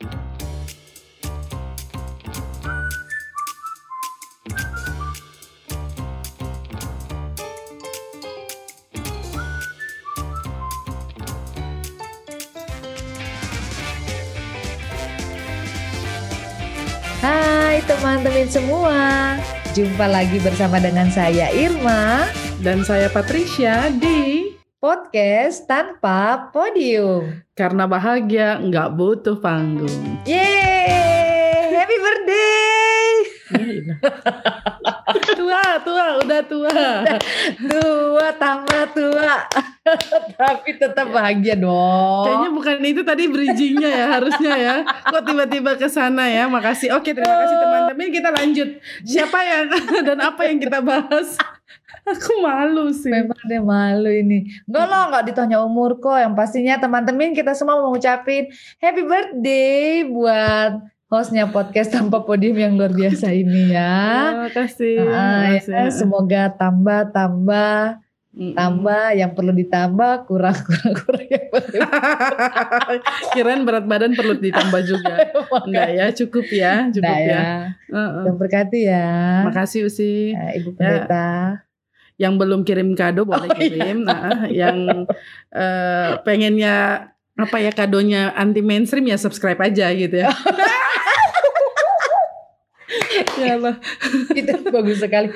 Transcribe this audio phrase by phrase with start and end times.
[0.00, 0.08] Hai
[17.84, 19.36] teman-teman semua,
[19.76, 22.24] jumpa lagi bersama dengan saya Irma.
[22.64, 24.29] Dan saya Patricia di
[24.80, 27.44] podcast tanpa podium.
[27.52, 30.24] Karena Bahagia nggak butuh panggung.
[30.24, 33.12] Yeay, happy birthday!
[35.36, 36.72] tua, tua, udah tua.
[37.60, 39.44] Tua tambah tua,
[40.40, 42.24] tapi tetap bahagia dong.
[42.24, 44.74] Kayaknya bukan itu tadi bridgingnya ya harusnya ya.
[45.12, 46.48] Kok tiba-tiba ke sana ya?
[46.48, 46.96] Makasih.
[46.96, 48.08] Oke, terima kasih teman-teman.
[48.08, 48.68] Kita lanjut.
[49.04, 49.64] Siapa yang
[50.08, 51.36] dan apa yang kita bahas?
[52.10, 53.08] Aku malu sih.
[53.08, 54.50] Memang dia malu ini.
[54.64, 56.16] Enggak loh, enggak ditanya umur kok.
[56.16, 60.72] Yang pastinya teman-teman kita semua mau ngucapin happy birthday buat
[61.06, 63.94] hostnya podcast tanpa podium yang luar biasa ini ya.
[64.30, 64.94] Terima kasih.
[65.02, 65.90] Ah, ya, Makasih.
[65.92, 67.98] semoga tambah tambah
[68.30, 68.54] Mm-mm.
[68.54, 71.82] tambah yang perlu ditambah kurang kurang kurang yang perlu
[73.34, 75.14] Kirain berat badan perlu ditambah juga.
[75.66, 77.34] Enggak ya, cukup ya, cukup Nah, ya.
[77.34, 77.42] ya.
[77.90, 78.24] Heeh.
[78.30, 79.10] Yang berkati ya.
[79.50, 80.30] Makasih Usi.
[80.30, 81.66] Ya, Ibu Pendeta.
[82.20, 83.64] Yang belum kirim kado boleh Oh, iya.
[83.64, 83.98] kirim.
[84.04, 85.08] Nah, yang
[85.56, 87.08] eh, pengennya
[87.40, 90.28] apa ya kadonya anti mainstream ya subscribe aja gitu ya.
[93.40, 93.76] ya Allah.
[94.36, 95.32] Itu bagus sekali.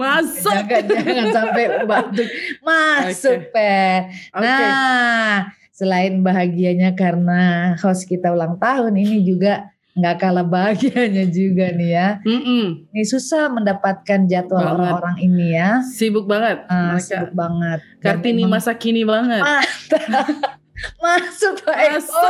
[0.00, 0.54] Masuk.
[0.56, 2.28] Jaga jangan sampai batuk.
[2.64, 4.08] Masuk, Pe.
[4.32, 4.46] Oke.
[4.46, 11.90] Nah, selain bahagianya karena host kita ulang tahun ini juga nggak kalah bahagianya juga nih
[11.90, 12.08] ya.
[12.20, 12.92] Mm-mm.
[12.92, 15.80] Ini susah mendapatkan jadwal orang-orang ini ya.
[15.80, 16.68] Sibuk banget.
[16.68, 17.80] Mereka sibuk banget.
[17.98, 19.40] Kartini memang- masa kini banget.
[21.00, 21.76] Masuk Pak.
[21.96, 22.28] Eko.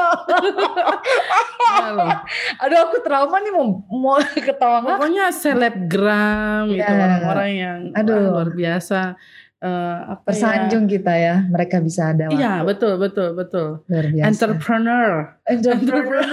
[1.66, 2.22] Ya.
[2.62, 4.86] Aduh aku trauma nih mau mau ketawa?
[4.86, 6.94] Pokoknya selebgram gitu Ya.
[6.94, 8.30] orang-orang yang Aduh.
[8.30, 9.18] luar biasa.
[9.56, 9.68] Eh,
[10.06, 10.30] apa ya?
[10.30, 11.42] Tersanjung kita ya.
[11.42, 12.30] Mereka bisa ada.
[12.30, 13.82] Iya betul betul betul.
[13.90, 14.28] Luar biasa.
[14.30, 15.10] Entrepreneur.
[15.46, 16.26] Entrepreneur.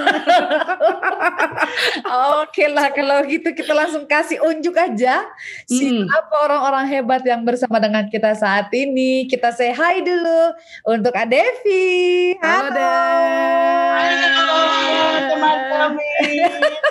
[2.41, 5.23] Oke lah kalau gitu kita langsung kasih unjuk aja
[5.65, 6.05] Mm.
[6.05, 9.25] siapa orang-orang hebat yang bersama dengan kita saat ini.
[9.25, 10.53] Kita say hi dulu
[10.85, 12.33] untuk Adevi.
[12.37, 12.93] Halo.
[13.93, 14.57] Halo
[15.25, 15.89] teman-teman.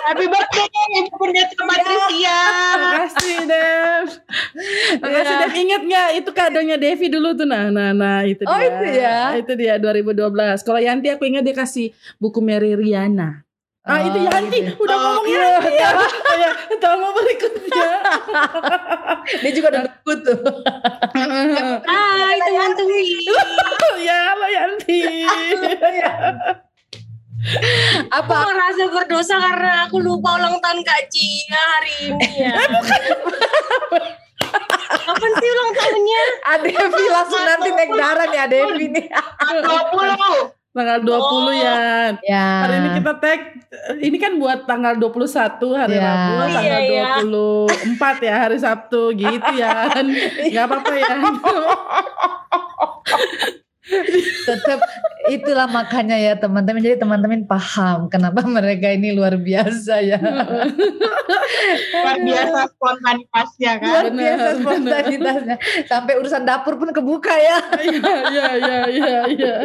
[0.03, 0.65] Happy birthday
[0.97, 2.37] Ibu Pendeta Patricia.
[2.77, 4.05] Makasih Dev.
[5.01, 5.41] Makasih Iya.
[5.41, 5.51] Dev.
[5.55, 8.69] Ingat nggak itu kadonya Devi dulu tuh nah nah nah itu Oh, dia.
[8.69, 9.17] itu ya?
[9.37, 10.61] Itu dia 2012.
[10.61, 13.41] Kalau Yanti aku ingat dia kasih buku Mary Riana.
[13.83, 14.79] Ah itu Oh, Yanti gitu.
[14.79, 15.43] udah Oh, ngomong iya.
[15.59, 15.89] Yanti ya.
[15.91, 16.49] Oh, ya.
[16.79, 17.89] Tolong berikutnya.
[19.43, 20.39] Dia juga udah debut tuh.
[21.91, 23.03] Hai teman-teman.
[24.07, 24.99] ya halo Yanti.
[28.07, 28.37] Aku Apa?
[28.47, 32.55] merasa berdosa karena aku lupa ulang tahun Kak Cia hari ini ya.
[35.03, 36.23] Kapan sih ulang tahunnya?
[36.55, 39.05] Adevi langsung nanti naik darah nih Adevi nih.
[39.11, 40.62] 20.
[40.73, 41.53] Tanggal 20 Oh.
[41.53, 41.77] ya.
[42.25, 42.45] Ya.
[42.65, 43.39] Hari ini kita tag
[44.01, 46.03] ini kan buat tanggal 21 hari Ya.
[46.03, 47.21] Rabu, Oh, tanggal iya, ya.
[47.21, 49.93] 24 ya hari Sabtu gitu ya.
[49.93, 51.13] Enggak apa-apa ya.
[54.43, 54.79] tetap
[55.27, 60.19] itulah makanya ya teman-teman jadi teman-teman paham kenapa mereka ini luar biasa ya
[61.93, 63.87] Luar biasa spontanitasnya kan.
[63.87, 65.55] luar biasa spontanitasnya
[65.85, 69.55] sampai urusan dapur pun kebuka ya Iya iya iya iya iya.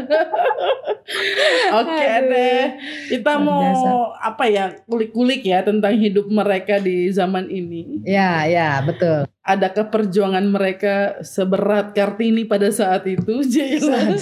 [1.74, 2.62] Oke deh.
[3.08, 3.90] Kita Luar mau biasa.
[4.20, 8.02] apa ya kulik-kulik ya tentang hidup mereka di zaman ini.
[8.04, 13.40] ya ya betul Adakah perjuangan mereka seberat Kartini pada saat itu?
[13.52, 14.20] Jailah?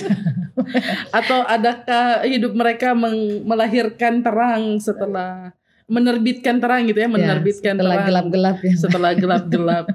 [1.11, 2.95] Atau adakah hidup mereka
[3.43, 5.51] melahirkan terang setelah
[5.87, 9.87] menerbitkan terang gitu ya, menerbitkan setelah terang gelap-gelap ya setelah gelap-gelap.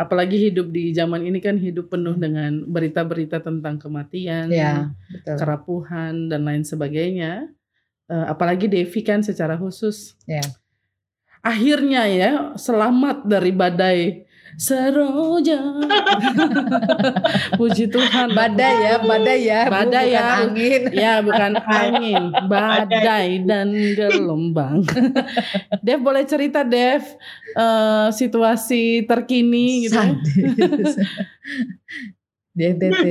[0.00, 6.32] Apalagi hidup di zaman ini kan hidup penuh dengan berita-berita tentang kematian, ya betul kerapuhan
[6.32, 7.52] dan lain sebagainya.
[8.08, 10.16] Eh, apalagi Devi kan secara khusus.
[10.24, 10.40] Ya.
[11.44, 15.60] Akhirnya ya selamat dari badai seroja.
[17.58, 18.32] Puji Tuhan.
[18.32, 20.24] badai ya badai ya Bu, Badai bukan ya.
[20.42, 21.52] angin Ya bukan
[21.82, 24.82] angin, badai dan gelombang.
[25.86, 27.02] Dev boleh cerita Dev
[27.54, 30.14] eh, situasi terkini gitu ya?
[32.56, 33.04] Di NTT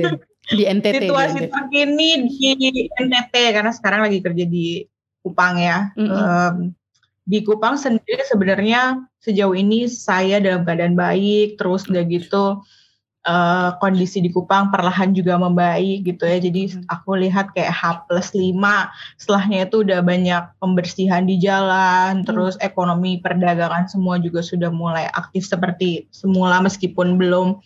[0.50, 0.94] di NTT.
[0.98, 1.52] di Situasi NTT.
[1.54, 4.82] terkini di NTT karena sekarang lagi kerja di
[5.20, 5.92] Kupang ya.
[5.94, 6.10] Mm-mm.
[6.10, 6.56] Em,
[7.30, 12.58] di Kupang sendiri sebenarnya sejauh ini saya dalam keadaan baik terus udah gitu
[13.26, 16.40] uh, kondisi di Kupang perlahan juga membaik gitu ya.
[16.40, 16.90] Jadi hmm.
[16.90, 18.56] aku lihat kayak H plus 5
[19.20, 22.26] setelahnya itu udah banyak pembersihan di jalan, hmm.
[22.26, 27.60] terus ekonomi perdagangan semua juga sudah mulai aktif seperti semula meskipun belum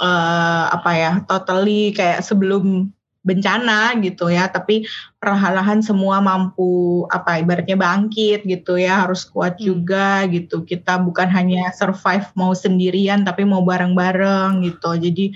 [0.00, 2.90] uh, apa ya totally kayak sebelum
[3.26, 4.86] bencana gitu ya tapi
[5.18, 9.64] perlahan-lahan semua mampu apa ibaratnya bangkit gitu ya harus kuat hmm.
[9.66, 10.62] juga gitu.
[10.62, 14.94] Kita bukan hanya survive mau sendirian tapi mau bareng-bareng gitu.
[14.94, 15.34] Jadi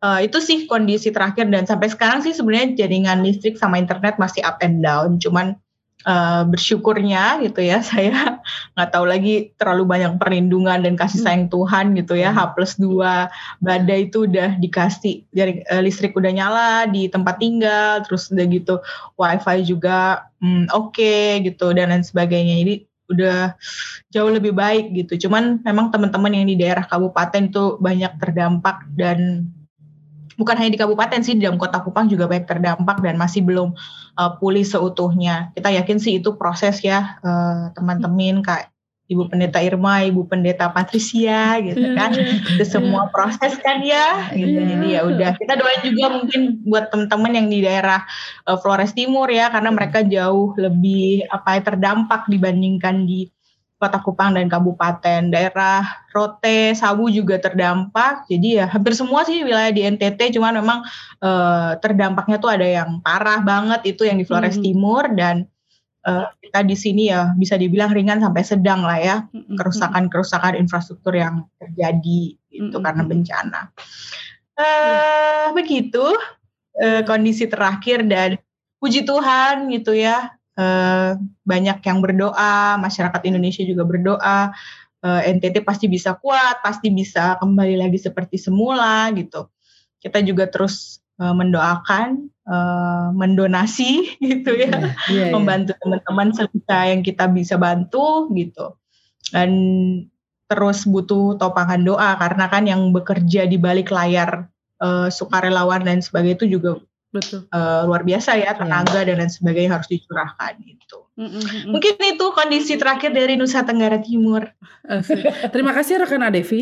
[0.00, 1.52] uh, itu sih kondisi terakhir.
[1.52, 5.20] Dan sampai sekarang sih sebenarnya jaringan listrik sama internet masih up and down.
[5.20, 5.60] Cuman
[6.08, 8.35] uh, bersyukurnya gitu ya saya
[8.74, 11.54] nggak tahu lagi terlalu banyak perlindungan dan kasih sayang hmm.
[11.54, 12.30] Tuhan gitu ya.
[12.30, 18.02] H plus dua badai itu udah dikasih dari uh, listrik udah nyala di tempat tinggal
[18.04, 18.74] terus udah gitu
[19.16, 22.56] wifi juga hmm, oke okay, gitu dan lain sebagainya.
[22.62, 22.74] Jadi
[23.06, 23.54] udah
[24.10, 25.26] jauh lebih baik gitu.
[25.26, 29.46] Cuman memang teman-teman yang di daerah kabupaten itu banyak terdampak dan
[30.36, 33.72] bukan hanya di kabupaten sih di dalam kota Kupang juga banyak terdampak dan masih belum
[34.20, 35.50] uh, pulih seutuhnya.
[35.56, 38.72] Kita yakin sih itu proses ya uh, teman-teman kak
[39.06, 42.10] Ibu Pendeta Irma, Ibu Pendeta Patricia gitu iya, kan.
[42.58, 44.58] Itu semua proses kan ya gitu.
[44.58, 44.66] Yeah.
[44.74, 48.02] Jadi ya udah kita doain juga mungkin buat teman-teman yang di daerah
[48.50, 53.30] uh, Flores Timur ya karena mereka jauh lebih apa terdampak dibandingkan di
[53.76, 58.24] Kota Kupang dan kabupaten daerah Rote, Sabu juga terdampak.
[58.24, 60.80] Jadi ya hampir semua sih wilayah di NTT, cuman memang
[61.20, 64.64] uh, terdampaknya tuh ada yang parah banget itu yang di Flores hmm.
[64.64, 65.44] Timur dan
[66.08, 71.44] uh, kita di sini ya bisa dibilang ringan sampai sedang lah ya kerusakan-kerusakan infrastruktur yang
[71.60, 72.84] terjadi itu hmm.
[72.84, 73.60] karena bencana.
[74.56, 76.16] Uh, begitu
[76.80, 78.40] uh, kondisi terakhir dan
[78.80, 84.52] puji Tuhan gitu ya uh, banyak yang berdoa, masyarakat Indonesia juga berdoa,
[85.04, 89.46] uh, eh, NTT pasti bisa kuat, pasti bisa kembali lagi seperti semula gitu.
[90.00, 97.00] Kita juga terus uh, mendoakan, uh, mendonasi gitu ya, yeah, yeah, membantu teman-teman sebisa yang
[97.04, 98.74] kita bisa bantu gitu.
[99.30, 99.50] Dan
[100.46, 104.46] terus butuh topangan doa karena kan yang bekerja di balik layar
[104.78, 106.78] uh, sukarelawan dan sebagainya itu juga
[107.16, 107.48] Betul.
[107.48, 108.50] Uh, luar biasa ya iya.
[108.52, 109.04] tenaga yeah.
[109.08, 111.08] dan lain sebagainya harus dicurahkan gitu.
[111.16, 111.72] Mm-hmm.
[111.72, 114.52] Mungkin itu kondisi terakhir dari Nusa Tenggara Timur.
[115.48, 116.60] Terima kasih rekan Adevi.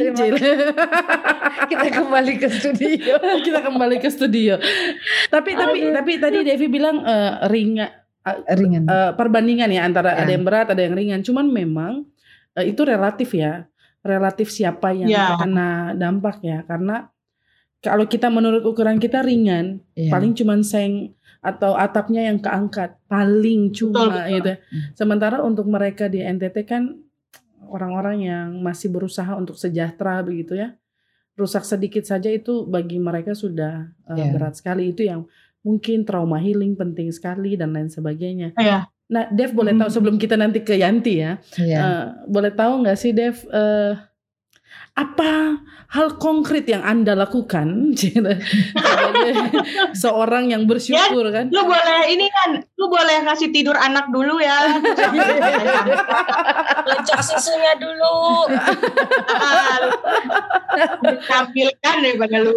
[1.71, 3.19] Kita kembali ke studio.
[3.47, 4.55] Kita kembali ke studio.
[5.27, 5.95] tapi tapi Aduh.
[5.99, 7.91] tapi tadi Devi bilang uh, ringan
[8.23, 10.23] uh, ringan uh, perbandingan ya antara ya.
[10.23, 11.21] ada yang berat ada yang ringan.
[11.27, 12.07] Cuman memang
[12.55, 13.67] uh, itu relatif ya.
[14.05, 15.35] Relatif siapa yang ya.
[15.35, 17.11] kena dampak ya karena
[17.85, 20.09] kalau kita menurut ukuran kita ringan, yeah.
[20.09, 21.13] paling cuma seng
[21.45, 24.53] atau atapnya yang keangkat, paling cuma betul, gitu.
[24.57, 24.83] Hmm.
[24.97, 26.97] Sementara untuk mereka di NTT kan
[27.69, 30.73] orang-orang yang masih berusaha untuk sejahtera begitu ya.
[31.37, 34.33] Rusak sedikit saja itu bagi mereka sudah uh, yeah.
[34.33, 35.29] berat sekali itu yang
[35.61, 38.57] mungkin trauma healing penting sekali dan lain sebagainya.
[38.57, 38.89] Yeah.
[39.05, 39.97] Nah, Dev boleh tahu hmm.
[40.01, 41.83] sebelum kita nanti ke Yanti ya, yeah.
[41.85, 44.01] uh, boleh tahu nggak sih Dev uh,
[44.95, 45.59] apa
[45.91, 47.99] hal konkret yang anda lakukan?
[50.03, 51.47] Seorang yang bersyukur ya, kan?
[51.51, 52.63] lu boleh ini kan?
[52.79, 54.55] Lu boleh kasih tidur anak dulu ya.
[56.91, 58.47] Lecak susunya dulu.
[61.27, 62.55] Tampilkan daripada lu.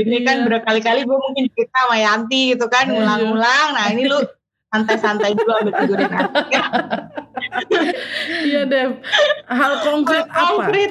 [0.00, 0.44] Ini kan iya.
[0.48, 2.92] berkali-kali gue mungkin cerita sama Yanti gitu kan iya.
[2.96, 4.16] ngulang-ngulang nah ini lu
[4.70, 6.10] santai-santai dulu ambil tidurin
[6.54, 6.64] ya.
[8.46, 8.90] Iya Dev.
[9.50, 10.50] Hal konkret Hal apa?
[10.54, 10.90] Konkret.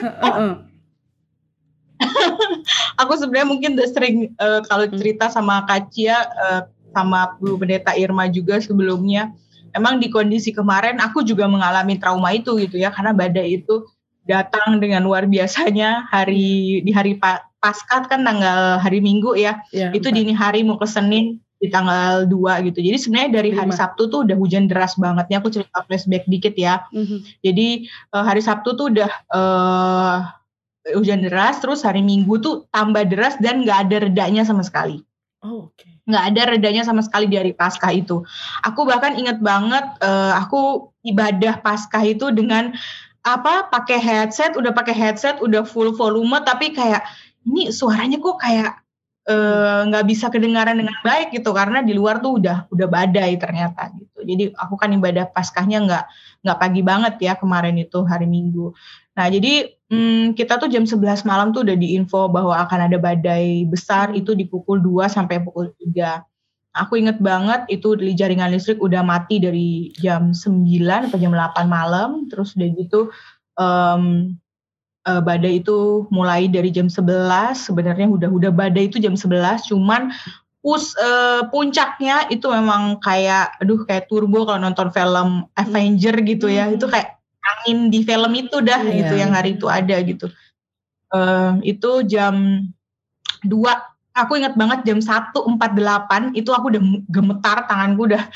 [3.01, 4.95] Aku sebenarnya mungkin udah sering uh, kalau hmm.
[4.99, 6.61] cerita sama Kacia uh,
[6.95, 9.31] sama Bu Pendeta Irma juga sebelumnya.
[9.77, 13.85] Emang di kondisi kemarin aku juga mengalami trauma itu gitu ya karena badai itu
[14.25, 19.61] datang dengan luar biasanya hari di hari pa, Paskah kan tanggal hari Minggu ya.
[19.69, 22.79] ya itu dini hari mau ke Senin di tanggal 2 gitu.
[22.79, 25.27] Jadi sebenarnya dari hari Sabtu tuh udah hujan deras banget.
[25.27, 26.87] Nih aku cerita flashback dikit ya.
[26.95, 27.19] Mm -hmm.
[27.43, 27.67] Jadi
[28.15, 30.17] uh, hari Sabtu tuh udah uh,
[30.95, 35.03] hujan deras, terus hari Minggu tuh tambah deras dan nggak ada redanya sama sekali.
[35.43, 35.75] Oh, oke.
[35.75, 35.91] Okay.
[36.09, 38.23] Nggak ada redanya sama sekali di hari Paskah itu.
[38.65, 42.73] Aku bahkan inget banget, uh, aku ibadah Paskah itu dengan
[43.23, 43.67] apa?
[43.69, 47.05] Pakai headset, udah pakai headset, udah full volume, tapi kayak
[47.45, 48.79] ini suaranya kok kayak
[49.29, 53.93] nggak uh, bisa kedengaran dengan baik gitu karena di luar tuh udah udah badai ternyata
[53.93, 54.25] gitu.
[54.25, 56.05] Jadi aku kan ibadah paskahnya nggak
[56.41, 58.73] nggak pagi banget ya kemarin itu hari Minggu.
[59.13, 63.69] Nah jadi hmm, kita tuh jam 11 malam tuh udah diinfo bahwa akan ada badai
[63.69, 66.25] besar itu di pukul 2 sampai pukul 3.
[66.81, 70.65] Aku inget banget itu di jaringan listrik udah mati dari jam 9
[71.05, 72.25] sampai jam 8 malam.
[72.33, 72.99] Terus udah gitu
[73.61, 74.33] um,
[75.07, 80.11] uh, badai itu mulai dari jam 11 sebenarnya udah udah badai itu jam 11 cuman
[80.59, 86.67] pus uh, puncaknya itu memang kayak aduh kayak turbo kalau nonton film Avenger gitu ya
[86.67, 86.75] hmm.
[86.75, 88.95] itu kayak angin di film itu dah yeah.
[88.99, 90.27] gitu yang hari itu ada gitu
[91.15, 92.67] uh, itu jam
[93.47, 93.55] 2
[94.19, 98.27] aku ingat banget jam 1.48 itu aku udah gemetar tanganku udah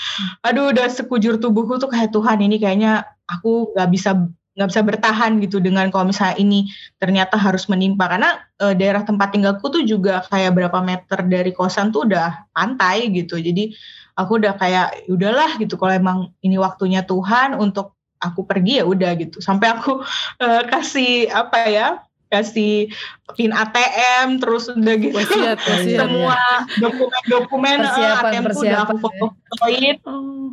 [0.48, 4.16] aduh udah sekujur tubuhku tuh kayak Tuhan ini kayaknya aku gak bisa
[4.54, 6.70] nggak bisa bertahan gitu dengan kalau misalnya ini
[7.02, 8.06] ternyata harus menimpa.
[8.06, 13.10] Karena e, daerah tempat tinggalku tuh juga kayak berapa meter dari kosan tuh udah pantai
[13.10, 13.42] gitu.
[13.42, 13.74] Jadi
[14.14, 15.74] aku udah kayak udahlah gitu.
[15.78, 19.42] Kalau emang ini waktunya Tuhan untuk aku pergi ya udah gitu.
[19.42, 20.06] Sampai aku
[20.38, 21.88] e, kasih apa ya
[22.34, 22.90] kasih
[23.38, 25.14] pin ATM terus udah gitu.
[25.14, 26.38] Wasiat, wasiat, semua
[26.82, 29.32] dokumen-dokumen ATM tuh udah aku fotoin.
[29.78, 29.94] Ya.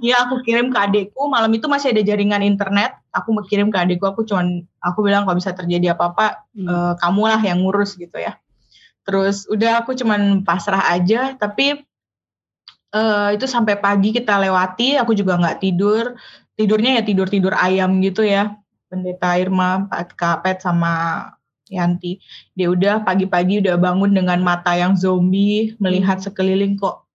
[0.05, 1.33] ya aku kirim ke adikku.
[1.33, 2.93] Malam itu masih ada jaringan internet.
[3.17, 4.05] Aku kirim ke adikku.
[4.05, 6.69] Aku cuman aku bilang kalau bisa terjadi apa-apa hmm.
[6.69, 8.37] uh, kamulah yang ngurus gitu ya.
[9.09, 11.33] Terus udah aku cuman pasrah aja.
[11.41, 11.81] Tapi
[12.93, 15.01] uh, itu sampai pagi kita lewati.
[15.01, 16.13] Aku juga nggak tidur.
[16.61, 18.53] Tidurnya ya tidur tidur ayam gitu ya.
[18.91, 21.23] Pendeta Irma Pak Kapet sama
[21.71, 22.19] Yanti.
[22.59, 26.27] Dia udah pagi-pagi udah bangun dengan mata yang zombie, melihat hmm.
[26.27, 27.07] sekeliling kok.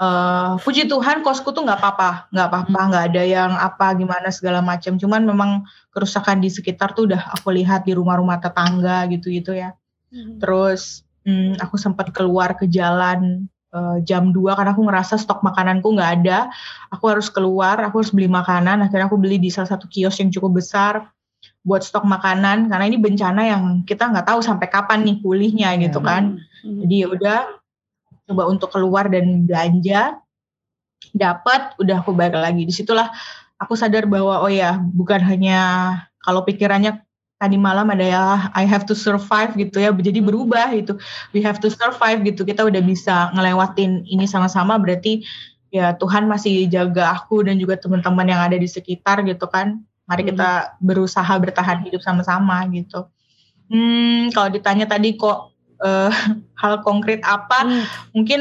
[0.00, 2.88] Uh, puji Tuhan kosku tuh nggak apa-apa, nggak apa-apa, hmm.
[2.88, 4.96] nggak ada yang apa gimana segala macam.
[4.96, 5.50] Cuman memang
[5.94, 9.76] kerusakan di sekitar tuh udah aku lihat di rumah-rumah tetangga gitu-gitu ya.
[10.10, 10.40] Hmm.
[10.40, 13.44] Terus hmm, aku sempat keluar ke jalan
[13.76, 16.48] uh, jam 2 karena aku ngerasa stok makananku nggak ada.
[16.96, 18.80] Aku harus keluar, aku harus beli makanan.
[18.80, 21.12] Akhirnya aku beli di salah satu kios yang cukup besar
[21.60, 25.82] buat stok makanan karena ini bencana yang kita nggak tahu sampai kapan nih pulihnya yeah.
[25.88, 26.40] gitu kan.
[26.64, 26.78] Mm.
[26.84, 27.38] Jadi ya udah
[28.30, 30.22] coba untuk keluar dan belanja
[31.10, 33.10] dapat udah aku balik lagi di situlah
[33.58, 35.58] aku sadar bahwa oh ya bukan hanya
[36.22, 37.02] kalau pikirannya
[37.40, 41.00] tadi malam ada ya I have to survive gitu ya jadi berubah gitu
[41.32, 45.24] we have to survive gitu kita udah bisa ngelewatin ini sama-sama berarti
[45.72, 50.26] ya Tuhan masih jaga aku dan juga teman-teman yang ada di sekitar gitu kan Mari
[50.26, 50.70] kita hmm.
[50.82, 53.06] berusaha bertahan hidup sama-sama gitu.
[53.70, 56.10] Hmm, kalau ditanya tadi kok uh,
[56.60, 57.62] hal konkret apa?
[57.62, 57.86] Hmm.
[58.10, 58.40] Mungkin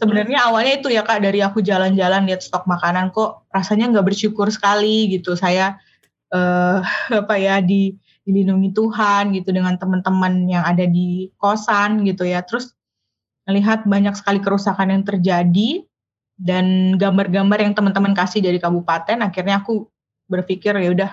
[0.00, 4.48] sebenarnya awalnya itu ya kak dari aku jalan-jalan lihat stok makanan kok rasanya nggak bersyukur
[4.48, 5.36] sekali gitu.
[5.36, 5.76] Saya
[6.32, 6.80] uh,
[7.20, 7.92] apa ya di
[8.24, 12.40] dilindungi Tuhan gitu dengan teman-teman yang ada di kosan gitu ya.
[12.40, 12.72] Terus
[13.44, 15.84] melihat banyak sekali kerusakan yang terjadi
[16.40, 19.84] dan gambar-gambar yang teman-teman kasih dari kabupaten akhirnya aku
[20.30, 21.10] berpikir ya udah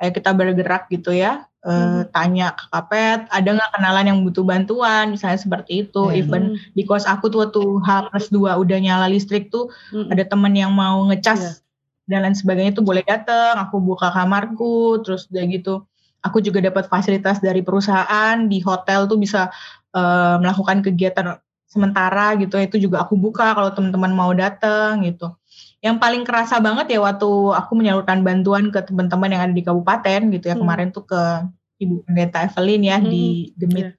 [0.00, 2.10] ayo kita bergerak gitu ya e, hmm.
[2.10, 6.18] tanya ke kapet ada nggak kenalan yang butuh bantuan misalnya seperti itu hmm.
[6.18, 6.42] even
[6.72, 10.08] di kos aku tuh waktu H plus dua udah nyala listrik tuh hmm.
[10.08, 11.54] ada temen yang mau ngecas yeah.
[12.08, 15.74] dan lain sebagainya tuh boleh datang aku buka kamarku terus udah gitu
[16.24, 19.52] aku juga dapat fasilitas dari perusahaan di hotel tuh bisa
[19.92, 21.36] uh, melakukan kegiatan
[21.70, 25.30] sementara gitu itu juga aku buka kalau teman-teman mau datang gitu
[25.80, 30.20] yang paling kerasa banget ya waktu aku menyalurkan bantuan ke teman-teman yang ada di kabupaten
[30.28, 30.62] gitu ya hmm.
[30.62, 31.22] kemarin tuh ke
[31.80, 33.08] Ibu Pendeta Evelyn ya hmm.
[33.08, 33.24] di
[33.56, 33.94] Demit yeah.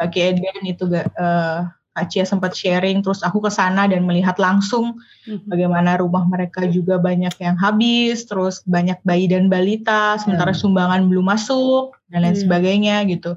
[0.00, 4.96] Kaki Eden itu uh, Kak Cia sempat sharing terus aku ke sana dan melihat langsung
[5.28, 5.44] hmm.
[5.44, 10.60] bagaimana rumah mereka juga banyak yang habis terus banyak bayi dan balita sementara hmm.
[10.64, 12.42] sumbangan belum masuk dan lain hmm.
[12.48, 13.36] sebagainya gitu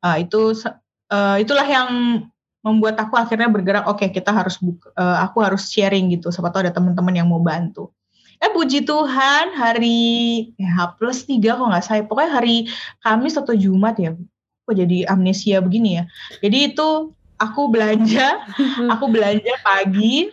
[0.00, 0.56] uh, itu
[1.12, 1.88] uh, itulah yang
[2.60, 6.28] membuat aku akhirnya bergerak oke okay, kita harus buka, uh, aku harus sharing gitu.
[6.28, 7.88] Siapa tahu ada teman-teman yang mau bantu.
[8.40, 12.56] Eh puji Tuhan hari ya, plus tiga kok nggak saya pokoknya hari
[13.04, 14.16] Kamis atau Jumat ya.
[14.64, 16.04] Kok jadi amnesia begini ya?
[16.40, 18.44] Jadi itu aku belanja
[18.92, 20.32] aku belanja pagi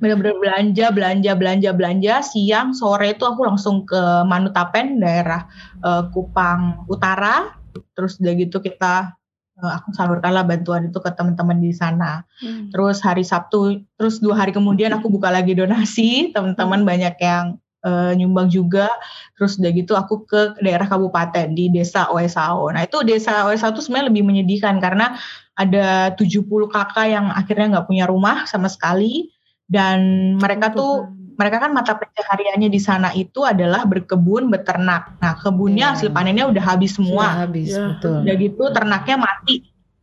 [0.00, 2.14] benar-benar belanja belanja belanja belanja.
[2.24, 5.44] Siang sore itu aku langsung ke Manutapen daerah
[5.84, 7.56] uh, Kupang Utara.
[7.92, 9.19] Terus udah gitu kita
[9.66, 12.24] aku salurkanlah bantuan itu ke teman-teman di sana.
[12.40, 12.72] Hmm.
[12.72, 16.88] Terus hari Sabtu, terus dua hari kemudian aku buka lagi donasi, teman-teman hmm.
[16.88, 17.44] banyak yang
[17.84, 18.88] uh, nyumbang juga.
[19.36, 22.72] Terus udah gitu aku ke daerah kabupaten di desa OSAO.
[22.72, 25.16] Nah itu desa OSAO itu sebenarnya lebih menyedihkan karena
[25.58, 29.28] ada 70 kakak yang akhirnya nggak punya rumah sama sekali
[29.68, 35.16] dan mereka tuh mereka kan mata pencahariannya di sana itu adalah berkebun, beternak.
[35.24, 35.92] Nah, kebunnya yeah.
[35.96, 37.32] hasil panennya udah habis semua.
[37.32, 37.88] Sudah habis, yeah.
[37.96, 38.18] betul.
[38.20, 39.56] Udah gitu ternaknya mati.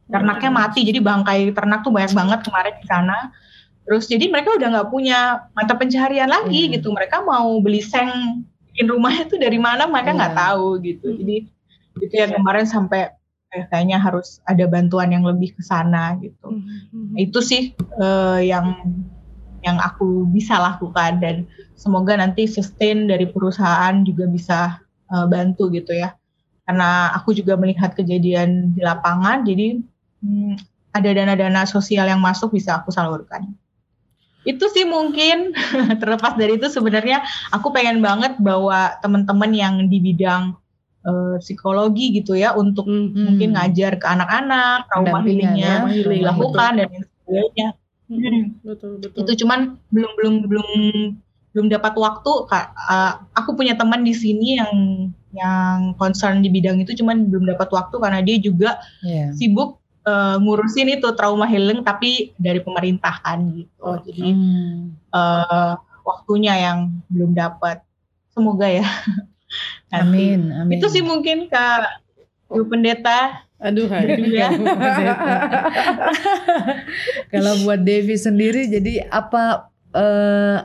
[0.10, 0.80] Ternaknya mati.
[0.82, 3.18] Jadi bangkai ternak tuh banyak banget kemarin di sana.
[3.86, 6.74] Terus jadi mereka udah nggak punya mata pencaharian lagi yeah.
[6.74, 6.90] gitu.
[6.90, 8.42] Mereka mau beli seng
[8.74, 10.42] bikin rumahnya tuh dari mana mereka nggak yeah.
[10.42, 11.08] tahu gitu.
[11.22, 11.38] Jadi
[12.02, 13.14] itu ya kemarin sampai
[13.54, 16.50] eh, kayaknya harus ada bantuan yang lebih ke sana gitu.
[16.50, 17.14] Mm -hmm.
[17.30, 18.74] Itu sih uh, yang
[19.66, 21.36] yang aku bisa lakukan dan
[21.74, 24.60] semoga nanti sustain dari perusahaan juga bisa
[25.10, 26.14] uh, bantu gitu ya
[26.68, 29.80] karena aku juga melihat kejadian di lapangan jadi
[30.22, 30.54] hmm,
[30.94, 33.56] ada dana-dana sosial yang masuk bisa aku salurkan
[34.48, 35.52] itu sih mungkin
[36.02, 40.56] terlepas dari itu sebenarnya aku pengen banget bawa teman-teman yang di bidang
[41.04, 43.12] uh, psikologi gitu ya untuk Hmm.
[43.12, 45.92] mungkin ngajar ke anak-anak trauma healingnya ya.
[45.92, 47.68] Healing, dilakukan dan lain sebagainya
[48.08, 49.20] Hmm, betul betul.
[49.20, 50.70] itu cuman belum belum belum
[51.52, 52.66] belum dapat waktu Kak.
[52.88, 54.74] Uh, aku punya teman di sini yang
[55.36, 59.36] yang concern di bidang itu cuman belum dapat waktu karena dia juga Iya.
[59.36, 64.96] sibuk uh, ngurusin itu trauma healing tapi dari pemerintah kan gitu Oh, jadi Hmm.
[65.12, 66.80] uh, waktunya yang
[67.12, 67.84] belum dapat
[68.32, 68.88] semoga ya.
[69.92, 70.80] Amin, amin.
[70.80, 72.04] itu sih mungkin kak
[72.48, 74.06] Bu pendeta Aduh, hai.
[74.38, 74.54] ya
[77.34, 80.58] Kalau buat Devi sendiri, jadi apa eh,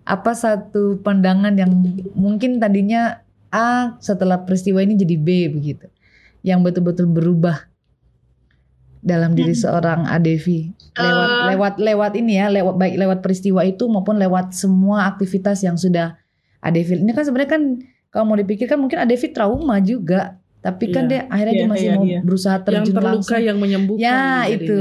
[0.00, 1.70] apa satu pandangan yang
[2.16, 3.20] mungkin tadinya
[3.50, 5.86] A setelah peristiwa ini jadi B begitu,
[6.40, 7.68] yang betul-betul berubah
[9.00, 9.60] dalam diri Hmm.
[9.60, 11.44] seorang A Devi lewat Eh.
[11.52, 16.16] lewat lewat ini ya, lewat baik lewat peristiwa itu maupun lewat semua aktivitas yang sudah
[16.60, 16.96] A Devi.
[16.96, 17.62] Ini kan sebenarnya kan
[18.08, 21.10] kalau mau dipikirkan mungkin A Devi trauma juga, tapi kan Iya.
[21.10, 22.20] dia akhirnya dia Iya, masih iya, mau iya.
[22.20, 23.40] berusaha yang terjun terluka langsung.
[23.42, 24.02] yang menyembuhkan.
[24.02, 24.54] Ya, jadinya.
[24.54, 24.78] itu.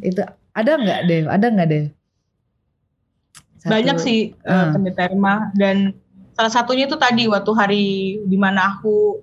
[0.00, 0.20] itu
[0.52, 1.24] ada nggak Dev?
[1.28, 1.84] Ada nggak Dev?
[3.58, 3.70] Satu.
[3.74, 4.66] banyak sih uh, Ah.
[4.70, 5.90] pendeta Irma dan
[6.32, 7.84] salah satunya itu tadi waktu hari
[8.22, 9.18] di mana aku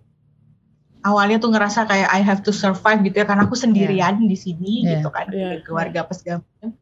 [1.01, 4.83] awalnya tuh ngerasa kayak I have to survive gitu ya karena aku sendirian di sini
[4.83, 4.99] Iya.
[4.99, 5.63] gitu kan Iya.
[5.63, 6.75] keluarga apa segala macam.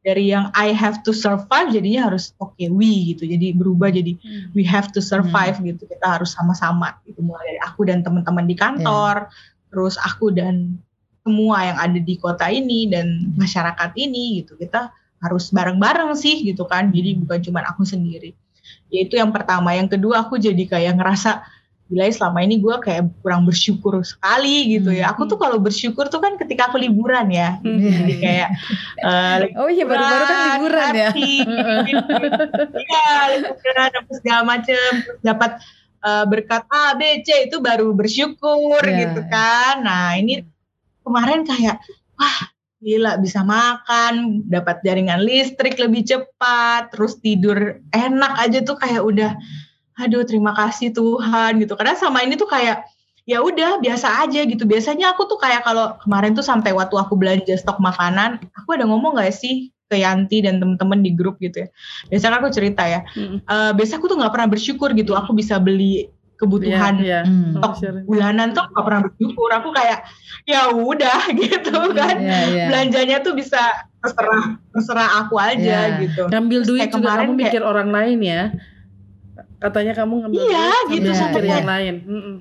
[0.00, 3.28] Dari yang I have to survive jadinya harus oke we gitu.
[3.28, 4.48] Jadi berubah jadi Hmm.
[4.56, 5.84] we have to survive gitu.
[5.84, 7.20] Kita harus sama-sama gitu.
[7.20, 9.28] Mulai dari aku dan teman-teman di kantor
[9.70, 10.80] terus aku dan
[11.20, 14.56] semua yang ada di kota ini dan masyarakat ini gitu.
[14.56, 14.88] Kita
[15.20, 16.88] harus bareng-bareng sih gitu kan.
[16.88, 18.32] Jadi bukan cuma aku sendiri.
[18.88, 19.76] Yaitu yang pertama.
[19.76, 21.44] Yang kedua aku jadi kayak ngerasa
[21.90, 26.06] gila ya, selama ini gue kayak kurang bersyukur sekali gitu ya aku tuh kalau bersyukur
[26.06, 27.82] tuh kan ketika aku liburan ya Hmm.
[27.82, 28.48] jadi kayak
[29.02, 31.10] eh, Oh iya baru-baru kan liburan ya.
[31.10, 31.50] gitu.
[32.86, 35.58] Iya, liburan apa segala macem dapat
[36.00, 39.10] eh, berkat A, B, C itu baru bersyukur Iya.
[39.10, 39.82] gitu kan.
[39.82, 40.46] Nah ini
[41.02, 41.82] kemarin kayak
[42.14, 42.38] wah
[42.78, 49.36] gila bisa makan, dapat jaringan listrik lebih cepat, terus tidur enak aja tuh kayak udah
[49.96, 51.74] aduh terima kasih Tuhan gitu.
[51.74, 52.84] Karena sama ini tuh kayak
[53.24, 54.64] ya udah biasa aja gitu.
[54.64, 58.84] Biasanya aku tuh kayak kalau kemarin tuh sampai waktu aku belanja stok makanan, aku ada
[58.84, 61.68] ngomong gak sih ke Yanti dan temen-temen di grup gitu ya.
[62.06, 63.02] Biasanya aku cerita ya.
[63.10, 63.42] Hmm.
[63.42, 65.12] eh biasa aku tuh nggak pernah bersyukur gitu.
[65.14, 66.06] Aku bisa beli
[66.38, 67.20] kebutuhan Iya, iya.
[67.26, 67.52] Hmm.
[67.52, 68.06] stok Sharing.
[68.08, 69.48] bulanan tuh nggak pernah bersyukur.
[69.52, 69.98] Aku kayak
[70.46, 72.14] ya udah gitu kan.
[72.16, 72.64] Iya, iya.
[72.70, 73.60] Belanjanya tuh bisa
[74.00, 76.00] terserah terserah aku aja Iya.
[76.00, 76.22] gitu.
[76.30, 78.42] Ngambil duit kayak juga kemarin kamu kayak- mikir orang lain ya.
[79.60, 81.94] Katanya kamu ngambil Iya, duit gitu, sambil sampai yang lain.
[82.08, 82.36] Mm-mm.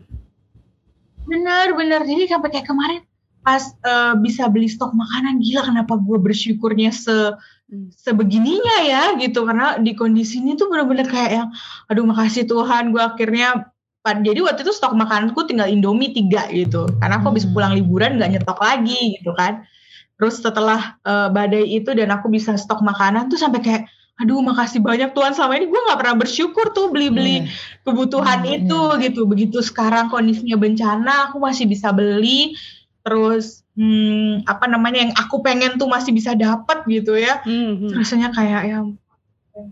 [1.27, 2.01] Bener bener.
[2.08, 3.01] Jadi sampai kayak kemarin
[3.39, 7.36] pas eh, bisa beli stok makanan gila kenapa gue bersyukurnya se
[7.69, 7.93] Hmm.
[7.93, 11.47] sebegininya ya gitu karena di kondisi ini tuh bener-bener kayak yang
[11.86, 13.69] aduh makasih Tuhan gue akhirnya
[14.01, 17.53] jadi waktu itu stok makananku tinggal Indomie tiga gitu karena aku habis Hmm.
[17.53, 19.69] pulang liburan nggak nyetok lagi gitu kan
[20.17, 23.84] terus setelah eh, badai itu dan aku bisa stok makanan tuh sampai kayak
[24.19, 27.51] aduh makasih banyak Tuhan selama ini gue nggak pernah bersyukur tuh beli-beli Iya.
[27.88, 32.53] kebutuhan Hmm, itu gitu begitu sekarang kondisinya bencana aku masih bisa beli
[32.99, 37.95] terus hmm, apa namanya yang aku pengen tuh masih bisa dapat gitu ya Hmm, hmm.
[37.95, 38.79] rasanya kayak ya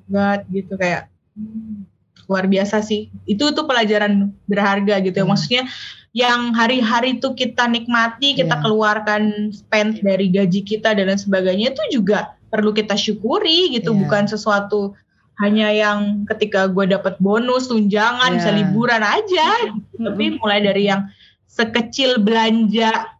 [0.07, 1.86] God gitu kayak hmm,
[2.27, 5.31] luar biasa sih itu tuh pelajaran berharga gitu ya Hmm.
[5.31, 5.63] maksudnya
[6.11, 8.63] yang hari-hari tuh kita nikmati kita Iya.
[8.63, 9.21] keluarkan
[9.55, 13.99] spend dari gaji kita dan lain sebagainya itu juga perlu kita syukuri gitu Iya.
[14.03, 14.95] bukan sesuatu
[15.37, 18.37] hanya yang ketika gue dapat bonus tunjangan Iya.
[18.39, 20.03] bisa liburan aja gitu.
[20.03, 21.07] tapi mulai dari yang
[21.47, 23.13] sekecil belanja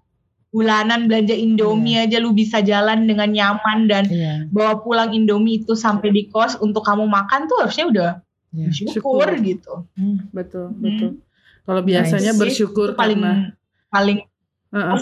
[0.49, 4.33] bulanan belanja Indomie aja lu bisa jalan dengan nyaman dan Iya.
[4.49, 8.09] bawa pulang Indomie itu sampai di kos untuk kamu makan tuh harusnya udah
[8.49, 8.71] Iya.
[8.71, 9.29] bersyukur Syukur.
[9.41, 9.73] gitu.
[9.93, 10.17] Hmm.
[10.29, 10.79] Betul, Hmm.
[10.79, 11.09] betul.
[11.63, 12.39] Kalau biasanya Nice.
[12.39, 13.51] bersyukur Itu paling karena
[13.87, 14.17] paling
[14.67, 14.97] Heeh.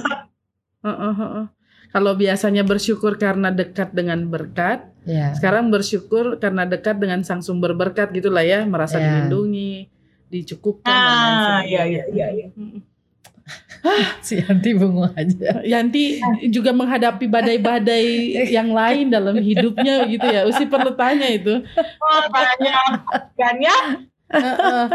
[0.82, 1.46] Heeh, heeh.
[1.90, 5.32] Kalau biasanya bersyukur karena dekat dengan berkat, Iya.
[5.34, 9.06] sekarang bersyukur karena dekat dengan sang sumber berkat gitulah ya, merasa Ya.
[9.08, 9.88] dilindungi,
[10.28, 11.64] dicukupkan dan lain sebagainya.
[11.66, 12.48] iya iya iya iya.
[14.26, 15.62] Si Yanti bengong aja.
[15.62, 16.18] Yanti
[16.50, 18.08] juga menghadapi badai-badai
[18.58, 20.44] yang lain dalam hidupnya gitu ya.
[20.46, 21.62] Usi perlu tanya itu.
[22.02, 22.92] Oh, banyak
[23.38, 23.78] kan ya?
[24.34, 24.86] Heeh.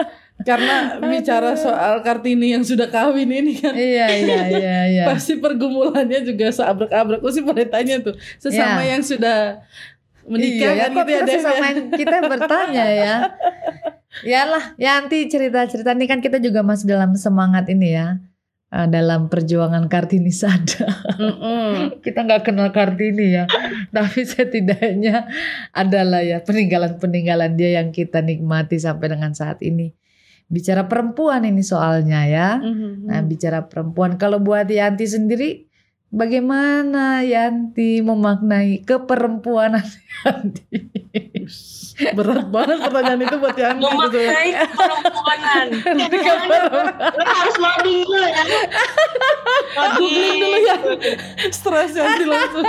[0.40, 5.04] Karena bicara soal Kartini yang sudah kawin ini kan Iya iya iya iya.
[5.04, 7.20] pasti pergumulannya juga seabrek-abrek.
[7.20, 8.96] Usi boleh tanya tuh sesama Ya.
[8.96, 9.60] yang sudah
[10.24, 11.34] menikah iya, kan kok gitu ya ya.
[11.36, 13.14] sesama kita bertanya ya.
[14.26, 18.18] Ya lah, ya nanti cerita-cerita ini kan kita juga masih dalam semangat ini ya.
[18.70, 20.86] Eh, dalam perjuangan Kartini Sada.
[21.18, 21.70] Mm-mm.
[22.04, 23.44] kita nggak kenal Kartini ya,
[23.94, 25.26] tapi setidaknya
[25.74, 29.92] adalah ya peninggalan-peninggalan dia yang kita nikmati sampai dengan saat ini.
[30.50, 32.58] Bicara perempuan ini soalnya ya.
[32.58, 33.06] Mhm.
[33.06, 35.70] Nah, bicara perempuan, kalau buat Yanti sendiri,
[36.10, 39.86] bagaimana Yanti memaknai keperempuanan
[40.26, 40.66] Yanti?
[42.16, 43.84] Berat banget pertanyaan itu buat Yanti.
[43.84, 43.92] gitu.
[43.92, 45.66] Memaknai perempuanan.
[47.12, 48.42] Lo harus loading dulu ya.
[50.00, 50.76] Googling dulu ya.
[51.52, 52.64] Stres langsung.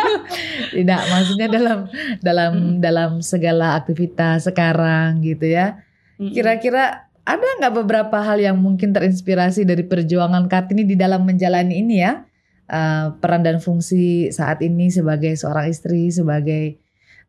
[0.76, 1.80] Tidak, maksudnya dalam
[2.20, 5.80] dalam dalam segala aktivitas sekarang gitu ya.
[6.20, 11.96] Kira-kira ada nggak beberapa hal yang mungkin terinspirasi dari perjuangan Kartini di dalam menjalani ini
[12.02, 12.26] ya?
[12.72, 16.81] Eh, peran dan fungsi saat ini sebagai seorang istri, sebagai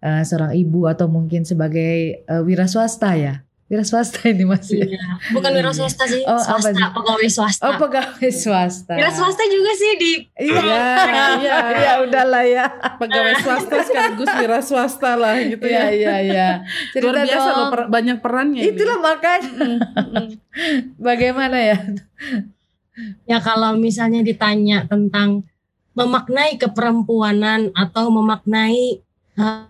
[0.02, 3.40] eh, seorang ibu atau mungkin sebagai eh, wira swasta ya?
[3.66, 4.84] Wira swasta ini masih.
[4.84, 5.00] Iya.
[5.32, 6.84] Bukan wira swasta sih, Oh, apa swasta, sih?
[6.92, 7.62] pegawai swasta.
[7.64, 8.92] Oh pegawai swasta.
[8.92, 10.12] Wira swasta juga sih di
[10.44, 10.60] Iya,
[11.40, 11.56] Iya.
[11.72, 12.68] iya udahlah ya.
[13.00, 15.88] Pegawai swasta sekaligus wira swasta lah gitu Iya ya.
[15.88, 16.48] iya iya.
[17.00, 17.56] Luar Cerita biasa dong.
[17.56, 18.60] loh per- banyak perannya.
[18.60, 18.68] ini.
[18.68, 19.50] Itulah makanya.
[19.96, 20.26] Mm-mm.
[21.00, 21.78] Bagaimana ya?
[23.24, 25.48] Ya kalau misalnya ditanya tentang
[25.92, 29.00] memaknai keperempuanan atau memaknai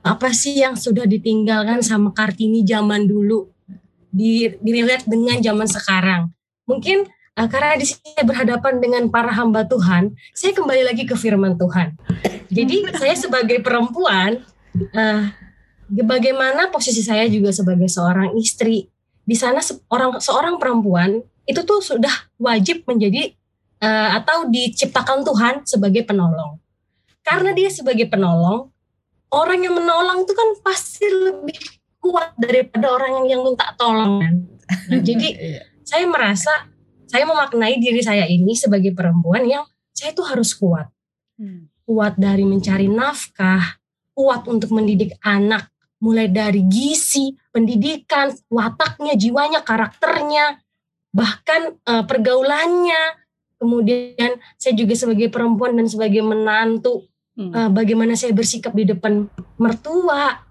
[0.02, 3.46] apa sih yang sudah ditinggalkan sama Kartini zaman dulu
[4.10, 6.22] di dilihat dengan zaman sekarang.
[6.66, 11.54] Mungkin eh, karena di sini berhadapan dengan para hamba Tuhan, saya kembali lagi ke firman
[11.56, 11.94] Tuhan.
[12.52, 14.42] Jadi saya sebagai perempuan
[14.74, 15.22] eh,
[15.88, 18.90] bagaimana posisi saya juga sebagai seorang istri
[19.22, 23.30] di sana seorang seorang perempuan itu tuh sudah wajib menjadi
[23.78, 26.58] eh, atau diciptakan Tuhan sebagai penolong.
[27.22, 28.74] Karena dia sebagai penolong,
[29.32, 31.58] orang yang menolong itu kan pasti lebih
[31.98, 34.20] kuat daripada orang yang, yang minta tolong.
[34.20, 34.34] kan.
[34.92, 35.62] Nah, jadi Iya.
[35.82, 36.52] saya merasa
[37.08, 40.88] saya memaknai diri saya ini sebagai perempuan yang saya tuh harus kuat.
[41.36, 41.68] Hmm.
[41.84, 43.80] Kuat dari mencari nafkah,
[44.16, 45.68] kuat untuk mendidik anak,
[46.00, 50.58] mulai dari gizi, pendidikan, wataknya, jiwanya, karakternya,
[51.12, 53.20] bahkan eh, pergaulannya.
[53.60, 57.48] Kemudian saya juga sebagai perempuan dan sebagai menantu, Hmm.
[57.52, 59.24] eh, bagaimana saya bersikap di depan
[59.56, 60.44] mertua.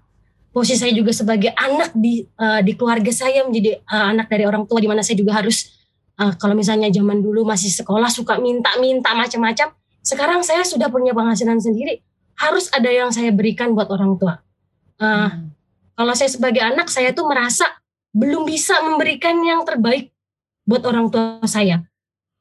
[0.52, 4.68] Posisi saya juga sebagai anak di eh, di keluarga saya menjadi eh, anak dari orang
[4.68, 5.70] tua di mana saya juga harus
[6.18, 9.72] eh, kalau misalnya zaman dulu masih sekolah suka minta-minta macam-macam.
[10.02, 12.02] Sekarang saya sudah punya penghasilan sendiri,
[12.36, 14.42] harus ada yang saya berikan buat orang tua.
[14.98, 15.54] Eh, Hmm.
[15.94, 17.64] kalau saya sebagai anak saya tuh merasa
[18.12, 20.12] belum bisa memberikan yang terbaik
[20.66, 21.80] buat orang tua saya.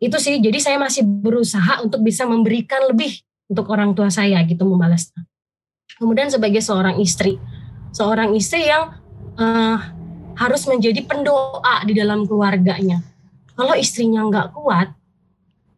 [0.01, 3.21] Itu sih, jadi saya masih berusaha untuk bisa memberikan lebih
[3.52, 5.28] untuk orang tua saya gitu membalasnya.
[6.00, 7.36] Kemudian sebagai seorang istri,
[7.92, 8.96] seorang istri yang
[9.36, 9.78] eh,
[10.40, 13.04] harus menjadi pendoa di dalam keluarganya.
[13.52, 14.96] Kalau istrinya nggak kuat,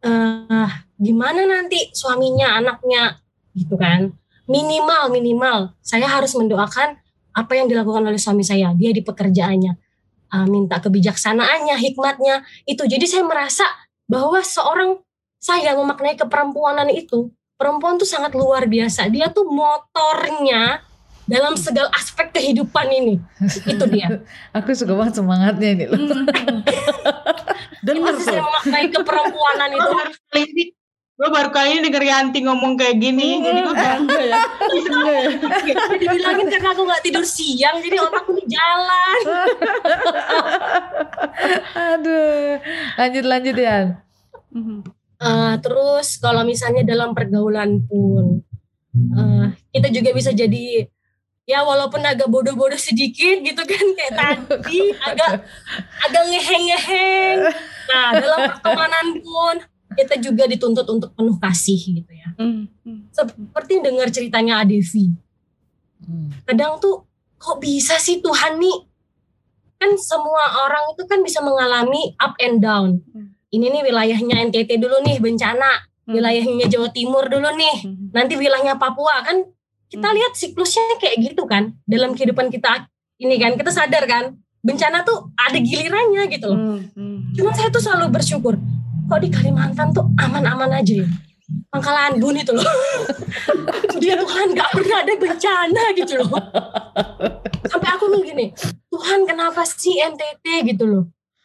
[0.06, 0.70] eh,
[1.02, 3.18] gimana nanti suaminya, anaknya,
[3.58, 4.14] gitu kan?
[4.46, 7.02] Minimal minimal, saya harus mendoakan
[7.34, 9.74] apa yang dilakukan oleh suami saya, dia di pekerjaannya,
[10.34, 12.82] Eh, minta kebijaksanaannya, hikmatnya, itu.
[12.90, 13.62] Jadi saya merasa
[14.10, 14.98] bahwa seorang
[15.38, 19.08] saya memaknai keperempuanan itu, perempuan tuh sangat luar biasa.
[19.08, 20.84] Dia tuh motornya
[21.24, 23.16] dalam segala aspek kehidupan ini.
[23.63, 24.22] Itu dia.
[24.58, 26.00] Aku suka banget semangatnya ini loh.
[27.88, 28.28] Dengar Itu tuh.
[28.28, 29.92] saya memaknai keperempuanan itu.
[31.13, 33.38] lo baru kali ini denger Yanti ngomong kayak gini.
[33.38, 34.34] Jadi gue Bangga ya.
[34.34, 35.20] Ya.
[36.02, 39.20] Dibilangin karena aku nggak tidur siang, jadi otakku di jalan.
[41.78, 42.58] Aduh.
[42.98, 44.02] Lanjut lanjut ya.
[44.58, 45.03] Mhm.
[45.24, 48.44] Eh, terus kalau misalnya dalam pergaulan pun
[48.92, 50.84] eh, kita juga bisa jadi
[51.44, 55.48] ya walaupun agak bodoh-bodoh sedikit gitu kan kayak tadi agak
[56.04, 57.40] agak ngeheng-ngeheng.
[57.88, 59.56] Nah dalam pertemanan pun
[59.94, 62.30] kita juga dituntut untuk penuh kasih gitu ya.
[62.36, 63.14] Hmm, hmm.
[63.14, 65.14] Seperti dengar ceritanya Adevi.
[66.04, 66.34] Hmm.
[66.44, 67.08] Kadang tuh
[67.40, 68.78] kok bisa sih Tuhan nih?
[69.78, 73.00] Kan semua orang itu kan bisa mengalami up and down.
[73.14, 73.33] Hmm.
[73.54, 76.18] Ini nih wilayahnya NTT dulu nih bencana, Hmm.
[76.18, 77.86] wilayahnya Jawa Timur dulu nih.
[77.86, 78.10] Hmm.
[78.10, 79.46] Nanti wilayahnya Papua kan
[79.88, 80.18] kita Hmm.
[80.18, 82.89] lihat siklusnya kayak gitu kan dalam kehidupan kita
[83.22, 86.58] ini kan kita sadar kan bencana tuh ada gilirannya gitu loh.
[86.58, 87.18] Hmm, hmm.
[87.38, 88.58] Cuma saya tuh selalu bersyukur
[89.06, 91.08] kok di Kalimantan tuh aman-aman aja ya.
[91.70, 92.63] Pangkalan Bun itu loh.
[94.02, 96.32] Dia Tuhan gak pernah ada bencana gitu loh.
[97.70, 98.46] Sampai aku nih gini,
[98.89, 101.04] Tuhan kenapa sih NTT gitu loh.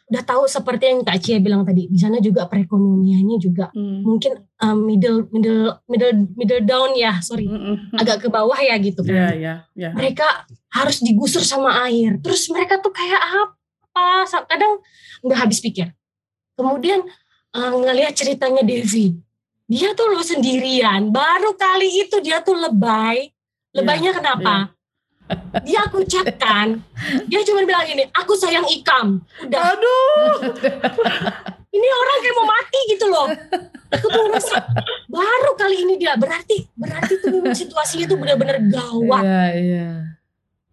[0.09, 4.01] Udah tahu seperti yang Kak Cia bilang tadi, di sana juga perekonomiannya juga Hmm.
[4.01, 7.45] mungkin um, middle middle middle middle down ya, sorry.
[7.45, 8.01] Hmm, hmm.
[8.01, 9.33] Agak ke bawah ya gitu Ya, kan.
[9.37, 9.89] ya, ya.
[9.93, 10.25] Mereka
[10.73, 12.17] harus digusur sama air.
[12.25, 13.59] Terus mereka tuh kayak apa
[14.47, 14.79] kadang
[15.25, 15.91] nggak habis pikir
[16.55, 17.03] kemudian
[17.55, 19.15] eh, ngelihat ceritanya Devi
[19.69, 23.29] dia tuh lo sendirian baru kali itu dia tuh lebay
[23.75, 24.73] lebaynya kenapa
[25.61, 26.81] dia aku ucapkan
[27.29, 30.37] dia cuma bilang gini aku sayang ikam udah Aduh.
[31.69, 33.27] ini orang kayak mau mati gitu loh.
[33.89, 34.57] Aku tuh ngerasa
[35.05, 39.21] baru kali ini dia berarti berarti tuh memang situasinya tuh benar-benar gawat.
[39.21, 39.87] Iya, iya.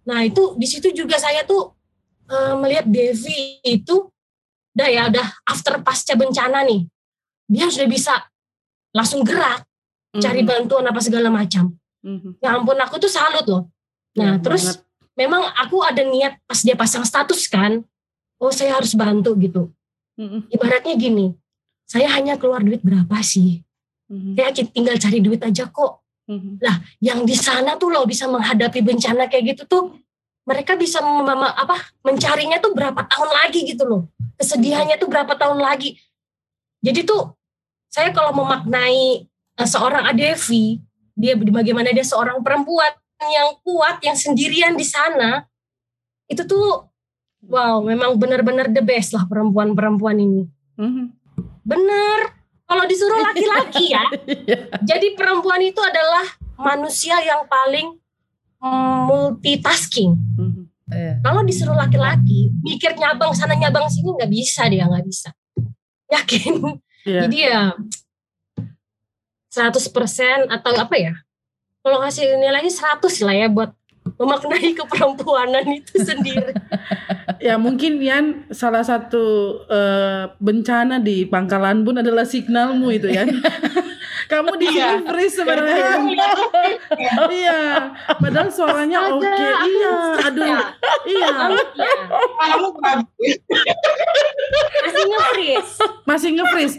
[0.09, 1.73] Nah itu di situ juga saya tuh
[2.29, 4.09] eh, melihat Devi itu
[4.73, 6.85] udah ya udah after pasca bencana nih
[7.49, 8.15] dia sudah bisa
[8.93, 9.65] langsung gerak
[10.17, 10.49] cari Mhm.
[10.49, 11.77] bantuan apa segala macam.
[12.01, 12.41] Mhm.
[12.41, 13.69] Ya ampun aku tuh salut loh.
[14.17, 14.81] Nah Ya, terus banget.
[15.15, 17.85] memang aku ada niat pas dia pasang status kan,
[18.41, 19.69] oh saya harus bantu gitu.
[20.49, 21.37] Ibaratnya gini,
[21.85, 23.61] saya hanya keluar duit berapa sih?
[24.09, 24.33] Mhm.
[24.33, 26.01] Saya tinggal cari duit aja kok.
[26.27, 26.59] Mhm.
[27.05, 29.85] Yang di sana tuh loh bisa menghadapi bencana kayak gitu tuh,
[30.49, 31.05] mereka bisa
[31.53, 34.03] apa mencarinya tuh berapa tahun lagi gitu loh.
[34.41, 36.01] Kesedihannya tuh berapa tahun lagi.
[36.81, 37.37] Jadi tuh
[37.93, 39.27] saya kalau memaknai
[39.57, 40.81] eh, seorang Adevi,
[41.13, 45.45] dia bagaimana dia seorang perempuan yang kuat, yang sendirian di sana,
[46.29, 46.85] itu tuh
[47.47, 50.45] wow, memang benar-benar the best lah perempuan-perempuan ini.
[50.77, 51.05] Mhm.
[51.65, 52.37] Bener.
[52.67, 54.59] Kalau disuruh laki-laki ya, Iya.
[54.83, 56.27] jadi perempuan itu adalah
[56.59, 57.95] manusia yang paling
[59.07, 60.19] multitasking.
[60.35, 60.63] Mhm.
[60.91, 61.15] Iya.
[61.23, 65.31] Kalau disuruh laki-laki, mikir nyabang sana nyabang sini nggak bisa dia nggak bisa.
[66.11, 66.55] Yakin.
[67.07, 67.21] Iya.
[67.27, 67.71] Jadi ya
[69.51, 71.15] 100% atau apa ya?
[71.87, 72.67] Kalau kasih nilainya
[72.99, 73.71] 100 lah ya buat
[74.19, 76.51] memaknai keperempuanan itu sendiri.
[77.47, 79.23] Ya mungkin Yan salah satu
[79.65, 83.23] eh, bencana di Pangkalan Bun adalah signalmu itu ya.
[84.27, 85.07] Kamu di Iya.
[85.07, 86.03] freeze sebenarnya.
[87.31, 87.61] iya.
[88.13, 89.23] Padahal suaranya oke.
[89.23, 89.95] aku- Iya.
[90.27, 90.43] Aduh.
[90.45, 90.59] Ya,
[91.07, 91.31] Iya.
[91.71, 91.95] ya,
[92.37, 92.69] Kamu
[94.77, 95.73] masih nge-freeze.
[96.03, 96.77] Masih nge-freeze.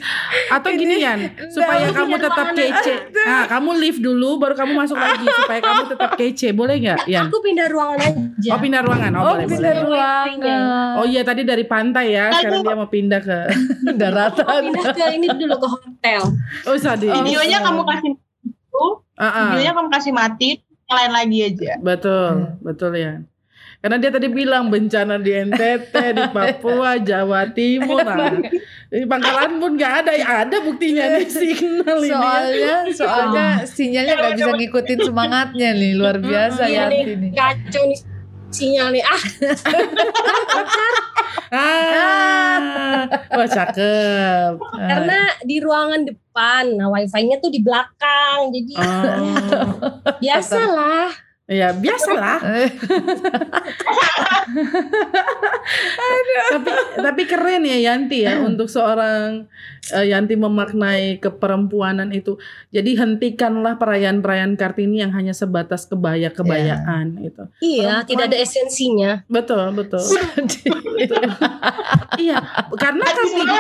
[0.50, 2.94] Atau gini Yan, supaya kamu tetap kece.
[3.18, 6.52] Nah, kamu leave dulu baru kamu masuk lagi supaya kamu tetap kece.
[6.52, 7.28] Boleh nggak, Yan?
[7.28, 8.00] Aku pindah ruangan
[8.36, 8.50] aja.
[8.50, 9.12] Oh, pindah ruangan.
[9.14, 9.86] Oh, Oh, boleh, pindah boleh.
[9.88, 10.57] ruangan.
[10.96, 13.38] Oh iya tadi dari pantai ya, sekarang dia mau pindah ke
[14.02, 14.62] daratan.
[14.64, 16.22] Aku pindah ke ini dulu ke hotel.
[16.64, 17.08] Oh, Sadi.
[17.08, 17.22] Oh.
[17.22, 18.12] Videonya kamu kasih
[18.44, 19.48] itu, Ah, ah.
[19.52, 20.50] videonya kamu kasih mati,
[20.84, 21.72] nyalain lagi aja.
[21.78, 22.50] Betul, Iya.
[22.60, 23.14] betul ya.
[23.78, 28.02] Karena dia tadi bilang bencana di NTT, di Papua, Jawa Timur.
[28.02, 28.34] Nah,
[28.90, 32.10] di Pangkalan pun nggak ada, ya ada buktinya nih signal ini.
[32.10, 32.18] ya.
[32.18, 37.30] Soalnya, soalnya sinyalnya nggak bisa ngikutin semangatnya nih, luar biasa Iya ya ini.
[37.32, 38.00] kacau nih
[38.50, 39.04] sinyal nih.
[39.04, 39.22] Ah,
[41.48, 44.60] Ah, wah cakep.
[44.60, 48.52] karena di ruangan depan, nah wifi-nya tuh di belakang.
[48.52, 49.16] Jadi Oh,
[50.24, 51.08] biasalah.
[51.48, 52.44] Ya biasalah.
[56.48, 59.48] Tapi tapi keren ya Yanti ya untuk seorang
[59.96, 62.36] eh, Yanti memaknai keperempuanan itu.
[62.72, 67.44] Jadi hentikanlah perayaan-perayaan Kartini yang hanya sebatas kebaya-kebayaan itu.
[67.64, 69.12] Iya, Perempuan- tidak ada esensinya.
[69.28, 70.04] Betul, betul.
[72.24, 72.38] iya,
[72.76, 73.56] karena Kartini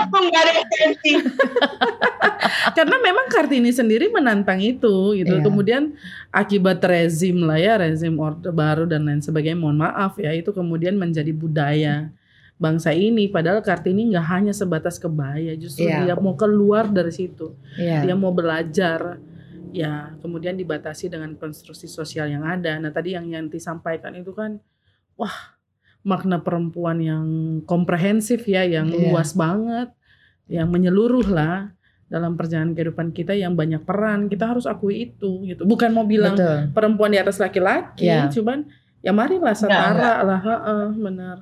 [2.78, 5.36] karena memang Kartini sendiri menantang itu gitu.
[5.40, 5.44] Iya.
[5.44, 5.84] Kemudian
[6.32, 9.58] akibat rezim lah ya, rezim orde baru dan lain sebagainya.
[9.58, 12.10] Mohon maaf ya, itu kemudian menjadi budaya
[12.58, 13.30] bangsa ini.
[13.30, 16.10] Padahal Kartini nggak hanya sebatas kebaya, justru Iya.
[16.10, 17.54] dia mau keluar dari situ.
[17.78, 18.04] Iya.
[18.04, 19.22] Dia mau belajar.
[19.76, 22.80] Ya, kemudian dibatasi dengan konstruksi sosial yang ada.
[22.80, 24.58] Nah, tadi yang Yanti sampaikan itu kan,
[25.20, 25.54] wah,
[26.08, 27.26] makna perempuan yang
[27.68, 29.12] komprehensif ya, yang Iya.
[29.12, 29.92] luas banget,
[30.48, 31.77] yang menyeluruh lah
[32.08, 34.32] dalam perjalanan kehidupan kita yang banyak peran.
[34.32, 35.68] Kita harus akui itu gitu.
[35.68, 36.72] Bukan mau bilang Betul.
[36.72, 38.32] perempuan di atas laki-laki, Iya.
[38.32, 38.68] cuman
[39.04, 41.38] ya marilah setara lah, heeh, benar.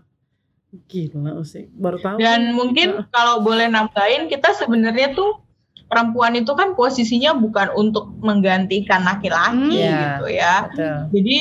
[0.91, 2.17] Gila sih, baru tahu.
[2.19, 5.39] Dan mungkin kalau boleh nambahin, kita sebenarnya tuh
[5.88, 9.71] perempuan itu kan posisinya bukan untuk menggantikan laki-laki Hmm.
[9.71, 10.01] Iya.
[10.01, 10.56] gitu ya.
[10.67, 10.97] Betul.
[11.15, 11.38] Jadi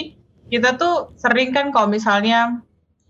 [0.53, 2.61] kita tuh sering kan kalau misalnya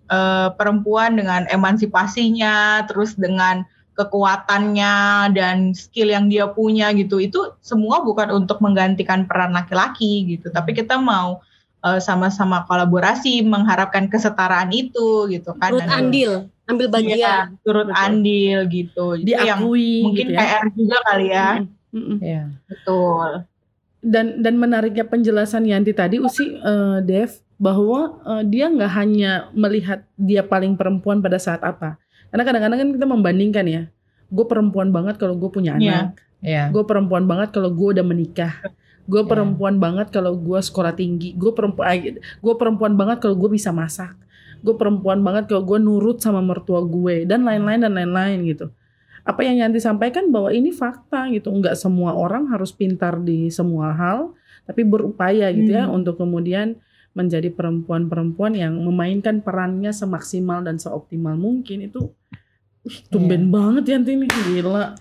[0.05, 4.95] eh, perempuan dengan emansipasinya, terus dengan kekuatannya
[5.33, 10.75] dan skill yang dia punya gitu, itu semua bukan untuk menggantikan peran laki-laki gitu, tapi
[10.75, 11.41] kita mau
[11.85, 15.69] eh, sama-sama kolaborasi mengharapkan kesetaraan itu gitu kan.
[15.69, 16.33] Turut Dan- andil,
[16.65, 17.45] ambil Iya, bagian.
[17.61, 18.01] turut Betul.
[18.01, 19.07] andil gitu.
[19.21, 20.41] Itu yang diakui mungkin gitu ya.
[20.41, 21.49] PR juga kali ya.
[21.61, 22.19] Mm, mm, mm.
[22.21, 22.43] Iya.
[22.67, 23.31] Betul.
[24.05, 30.05] dan dan menariknya penjelasan Yanti tadi Usi eh, Dev bahwa eh, dia nggak hanya melihat
[30.13, 31.97] dia paling perempuan pada saat apa
[32.35, 33.83] karena kadang-kadang kan kita membandingkan ya
[34.27, 35.79] gue perempuan banget kalau gue punya Iya.
[35.79, 36.07] anak
[36.43, 36.65] Iya.
[36.75, 38.59] gue perempuan banget kalau gue udah menikah
[39.07, 39.29] gue Ya.
[39.31, 44.19] perempuan banget kalau gue sekolah tinggi gue perempuan gue perempuan banget kalau gue bisa masak
[44.61, 48.67] gue perempuan banget kalau gue nurut sama mertua gue dan lain-lain dan lain-lain gitu
[49.23, 53.95] apa yang Yanti sampaikan bahwa ini fakta gitu nggak semua orang harus pintar di semua
[53.95, 54.35] hal
[54.67, 56.03] tapi berupaya gitu ya Hmm.
[56.03, 56.77] untuk kemudian
[57.15, 62.11] menjadi perempuan-perempuan yang memainkan perannya semaksimal dan seoptimal mungkin itu
[62.85, 64.93] Ih, tumben banget Yanti ini gila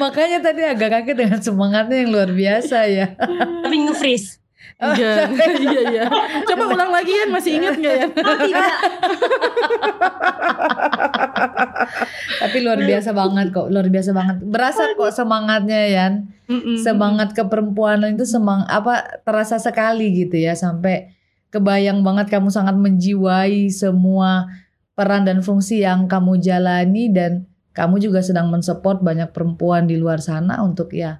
[0.00, 3.14] Makanya tadi agak kaget dengan semangatnya yang luar biasa ya.
[3.62, 4.40] Tapi nge-freeze.
[4.76, 5.32] Iya,
[5.64, 6.04] iya, iya.
[6.44, 8.06] Coba ulang lagi kan masih ingat nggak ya?
[8.12, 8.72] Oh tidak.
[12.44, 14.36] Tapi luar biasa banget kok, luar biasa banget.
[14.44, 16.14] Berasa kok semangatnya Yan.
[16.46, 16.76] Mm-mm.
[16.78, 21.10] Semangat keperempuanan itu semang apa terasa sekali gitu ya sampai
[21.50, 24.46] kebayang banget kamu sangat menjiwai semua
[24.94, 30.22] peran dan fungsi yang kamu jalani dan kamu juga sedang mensupport banyak perempuan di luar
[30.22, 31.18] sana untuk ya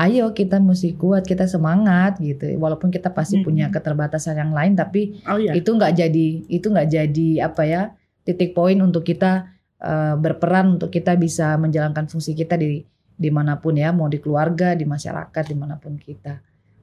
[0.00, 2.48] ayo kita mesti kuat, kita semangat gitu.
[2.56, 3.44] Walaupun kita pasti Hmm.
[3.44, 5.52] punya keterbatasan yang lain tapi Oh iya.
[5.52, 7.82] itu nggak jadi itu nggak jadi apa ya
[8.24, 12.84] titik poin untuk kita eh, berperan untuk kita bisa menjalankan fungsi kita di
[13.16, 16.40] di mana pun ya mau di keluarga di masyarakat di mana pun kita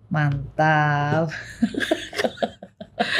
[0.08, 1.30] mantap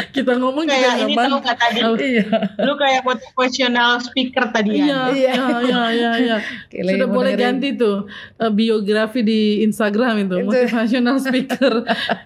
[0.10, 1.24] Kita ngomong Kayak kita ini nyaman.
[1.24, 1.80] tahu nggak tadi?
[2.08, 2.26] iya
[2.60, 5.02] Lu kayak motivational speaker tadi Iya, ya.
[5.08, 5.34] Iya.
[5.62, 6.38] iya, iya, iya.
[6.68, 7.62] Kayak Sudah boleh dengerin.
[7.62, 7.98] ganti tuh
[8.36, 10.46] eh, biografi di Instagram itu, Itu.
[10.48, 11.74] motivational speaker.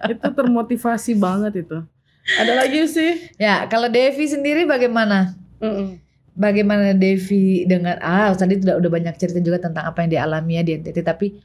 [0.08, 1.78] itu termotivasi banget itu.
[2.32, 3.12] Ada lagi sih?
[3.36, 5.34] ya kalau Devi sendiri bagaimana
[6.32, 10.62] bagaimana Devi dengan ah tadi udah udah banyak cerita juga tentang apa yang dialami ya
[10.62, 11.36] di NTT tapi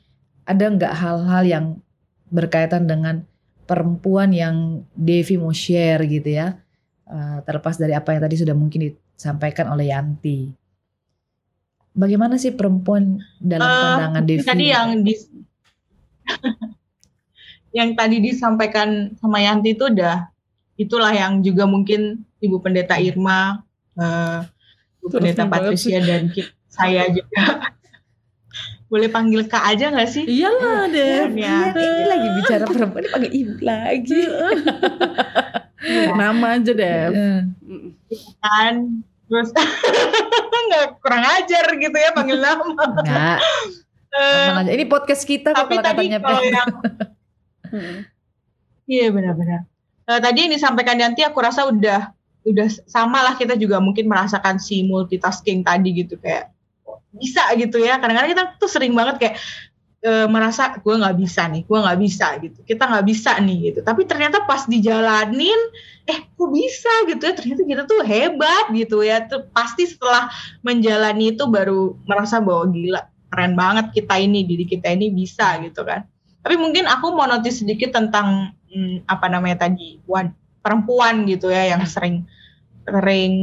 [0.43, 1.65] ada nggak hal-hal yang
[2.27, 3.27] berkaitan dengan
[3.67, 6.55] perempuan yang Devi mau share gitu ya.
[7.07, 10.51] Eh, terlepas dari apa yang tadi sudah mungkin disampaikan oleh Yanti.
[11.91, 14.47] Bagaimana sih perempuan dalam Eh, pandangan Devi?
[14.47, 15.13] Tadi yang di
[17.77, 20.31] yang tadi disampaikan sama Yanti itu udah
[20.79, 23.61] itulah yang juga mungkin Ibu Pendeta Irma,
[23.99, 24.39] eh,
[25.03, 26.21] Ibu Terus Pendeta banget Patricia dan
[26.67, 27.41] saya juga
[28.87, 30.23] boleh panggil Kak aja nggak sih?
[30.23, 31.31] Iyalah, Dev.
[31.33, 31.69] Ya.
[31.69, 34.21] Iya, ini lagi bicara perempuan ini pakai ibu lagi
[36.09, 37.11] Nama aja, Dev.
[37.11, 37.89] Eh, Mm.
[38.39, 38.75] kan
[39.27, 39.51] terus
[40.67, 42.63] nggak kurang ajar gitu ya panggil nama.
[42.63, 43.39] enggak
[44.09, 44.71] Eh, aman aja.
[44.71, 46.47] ini podcast kita kok tapi kalau tadi katanya kalau Pe.
[46.49, 46.69] yang
[47.67, 47.97] Mm.
[48.87, 49.61] Iya benar-benar.
[50.05, 54.55] Eh, tadi yang disampaikan Yanti aku rasa udah udah sama lah kita juga mungkin merasakan
[54.55, 56.47] si multitasking tadi gitu kayak
[57.13, 57.99] bisa gitu ya.
[58.01, 59.35] Kadang-kadang kita tuh sering banget kayak
[60.03, 62.59] eh, merasa gue nggak bisa nih, gue nggak bisa gitu.
[62.63, 63.79] Kita nggak bisa nih gitu.
[63.83, 65.59] Tapi ternyata pas dijalanin,
[66.07, 67.33] eh kok bisa gitu ya.
[67.35, 69.23] Ternyata kita tuh hebat gitu ya.
[69.25, 70.31] Tuh pasti setelah
[70.63, 75.83] menjalani itu baru merasa bahwa gila keren banget kita ini diri kita ini bisa gitu
[75.83, 76.07] kan.
[76.47, 80.31] Tapi mungkin aku mau notice sedikit tentang hmm, apa namanya tadi wan,
[80.63, 82.23] perempuan gitu ya yang sering
[82.87, 83.35] sering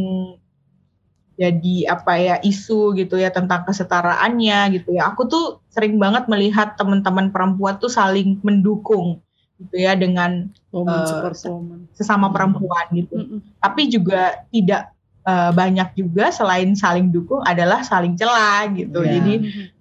[1.34, 5.10] jadi apa ya isu gitu ya tentang kesetaraannya gitu ya.
[5.10, 9.18] Aku tuh sering banget melihat teman-teman perempuan tuh saling mendukung
[9.58, 11.06] gitu ya dengan Woman
[11.46, 11.78] woman.
[11.94, 13.14] sesama perempuan gitu.
[13.14, 13.38] Mm-mm.
[13.58, 14.94] Tapi juga tidak
[15.26, 19.02] eh, banyak juga selain saling dukung adalah saling celah gitu.
[19.02, 19.10] Iya.
[19.18, 19.34] Jadi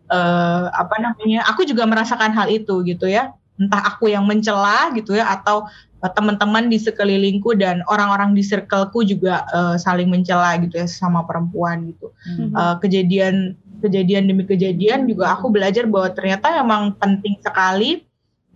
[0.09, 5.13] eh, apa namanya aku juga merasakan hal itu gitu ya entah aku yang mencela gitu
[5.13, 5.69] ya atau
[6.11, 11.87] teman-teman di sekelilingku dan orang-orang di circleku juga eh, saling mencela gitu ya sama perempuan
[11.95, 12.55] gitu Hmm.
[12.55, 18.07] Eh, kejadian kejadian demi kejadian juga aku belajar bahwa ternyata emang penting sekali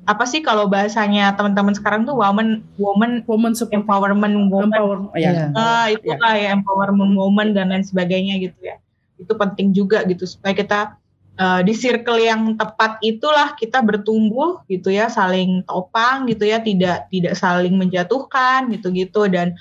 [0.07, 4.97] apa sih kalau bahasanya teman-teman sekarang tuh woman woman Woman support empowerment woman empower.
[5.11, 5.51] Oh, ya.
[5.51, 8.79] Ah, itu lah ya empowerment woman dan lain sebagainya gitu ya.
[9.19, 10.95] Itu penting juga gitu supaya kita
[11.37, 17.07] eh, di circle yang tepat itulah kita bertumbuh gitu ya, saling topang gitu ya, tidak
[17.09, 19.53] tidak saling menjatuhkan gitu-gitu dan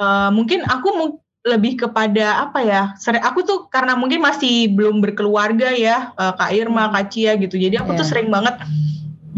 [0.00, 2.82] eh, mungkin aku mu- lebih kepada apa ya?
[3.00, 7.56] seri- Aku tuh karena mungkin masih belum berkeluarga ya, eh, Kak Irma, Kak Cia gitu.
[7.56, 8.10] Jadi aku tuh Iya.
[8.10, 8.58] sering banget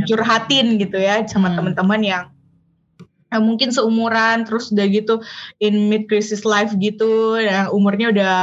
[0.09, 1.57] curhatin gitu ya sama Hmm.
[1.61, 2.25] teman-teman yang
[3.31, 5.23] eh, mungkin seumuran terus udah gitu
[5.63, 8.35] in mid crisis life gitu ya umurnya udah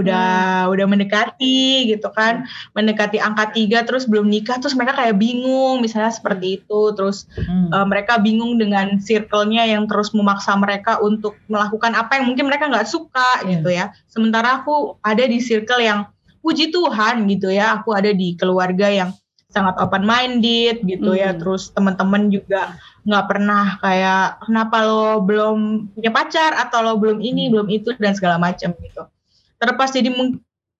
[0.00, 0.28] udah
[0.66, 2.44] udah mendekati gitu kan.
[2.72, 6.80] Mendekati angka tiga terus belum nikah terus mereka kayak bingung misalnya seperti itu.
[6.92, 7.68] Terus Hmm.
[7.70, 12.66] eh, mereka bingung dengan circle-nya yang terus memaksa mereka untuk melakukan apa yang mungkin mereka
[12.66, 13.48] nggak suka Iya.
[13.52, 13.84] gitu ya.
[14.06, 16.08] Sementara aku ada di circle yang
[16.40, 17.78] puji Tuhan gitu ya.
[17.78, 19.12] Aku ada di keluarga yang
[19.50, 21.34] sangat open minded gitu ya.
[21.34, 21.42] Hmm.
[21.42, 27.50] terus teman-teman juga nggak pernah kayak kenapa lo belum punya pacar atau lo belum ini
[27.50, 27.52] Hmm.
[27.58, 29.02] belum itu dan segala macam gitu
[29.60, 30.08] terlepas jadi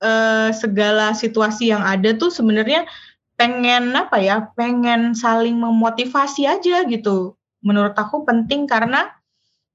[0.01, 2.89] eh, segala situasi yang ada tuh sebenarnya
[3.37, 9.13] pengen apa ya pengen saling memotivasi aja gitu menurut aku penting karena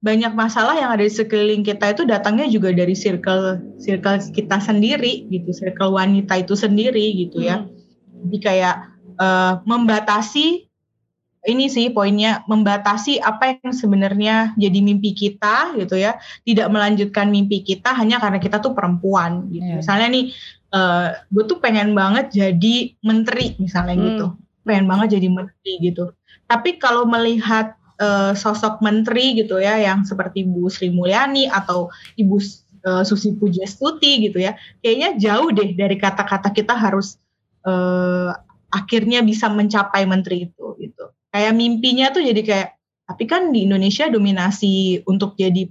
[0.06, 5.26] banyak masalah yang ada di sekeliling kita itu datangnya juga dari circle circle kita sendiri
[5.34, 7.66] gitu, circle wanita itu sendiri gitu ya.
[7.66, 7.74] Hmm.
[8.30, 8.76] Jadi kayak
[9.18, 10.65] uh, membatasi
[11.46, 16.18] ini sih poinnya membatasi apa yang sebenarnya jadi mimpi kita gitu ya.
[16.42, 19.66] Tidak melanjutkan mimpi kita hanya karena kita tuh perempuan gitu.
[19.66, 19.78] Iya.
[19.82, 20.26] misalnya nih
[20.74, 22.76] uh, gue tuh pengen banget jadi
[23.06, 24.06] menteri misalnya Hmm.
[24.10, 24.28] gitu.
[24.66, 26.12] Pengen banget jadi menteri gitu.
[26.46, 31.90] Tapi kalau melihat uh, sosok menteri gitu ya yang seperti Bu Sri Mulyani atau
[32.20, 32.38] Ibu
[32.86, 37.18] uh, Susi Pujastuti gitu ya kayaknya jauh deh dari kata-kata kita harus
[37.66, 38.32] uh,
[38.72, 41.06] akhirnya bisa mencapai menteri itu gitu
[41.36, 42.70] kayak mimpinya tuh jadi kayak
[43.04, 45.68] tapi kan di Indonesia dominasi untuk jadi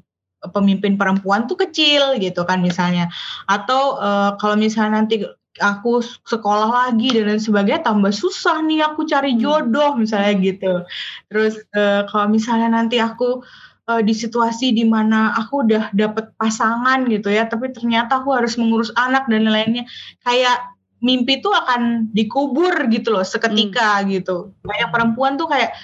[0.53, 3.09] pemimpin perempuan tuh kecil gitu kan misalnya.
[3.49, 5.25] Atau eh, kalau misalnya nanti
[5.57, 10.85] aku sekolah lagi dan lain sebagainya tambah susah nih aku cari jodoh misalnya gitu.
[11.33, 13.41] Terus eh, kalau misalnya nanti aku
[13.89, 18.61] eh, di situasi di mana aku udah dapet pasangan gitu ya tapi ternyata aku harus
[18.61, 19.89] mengurus anak dan lain-lainnya
[20.23, 20.74] kayak
[21.05, 24.57] mimpi tuh akan dikubur gitu loh seketika gitu.
[24.65, 25.77] Banyak perempuan tuh kayak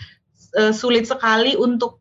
[0.56, 2.00] eh, sulit sekali untuk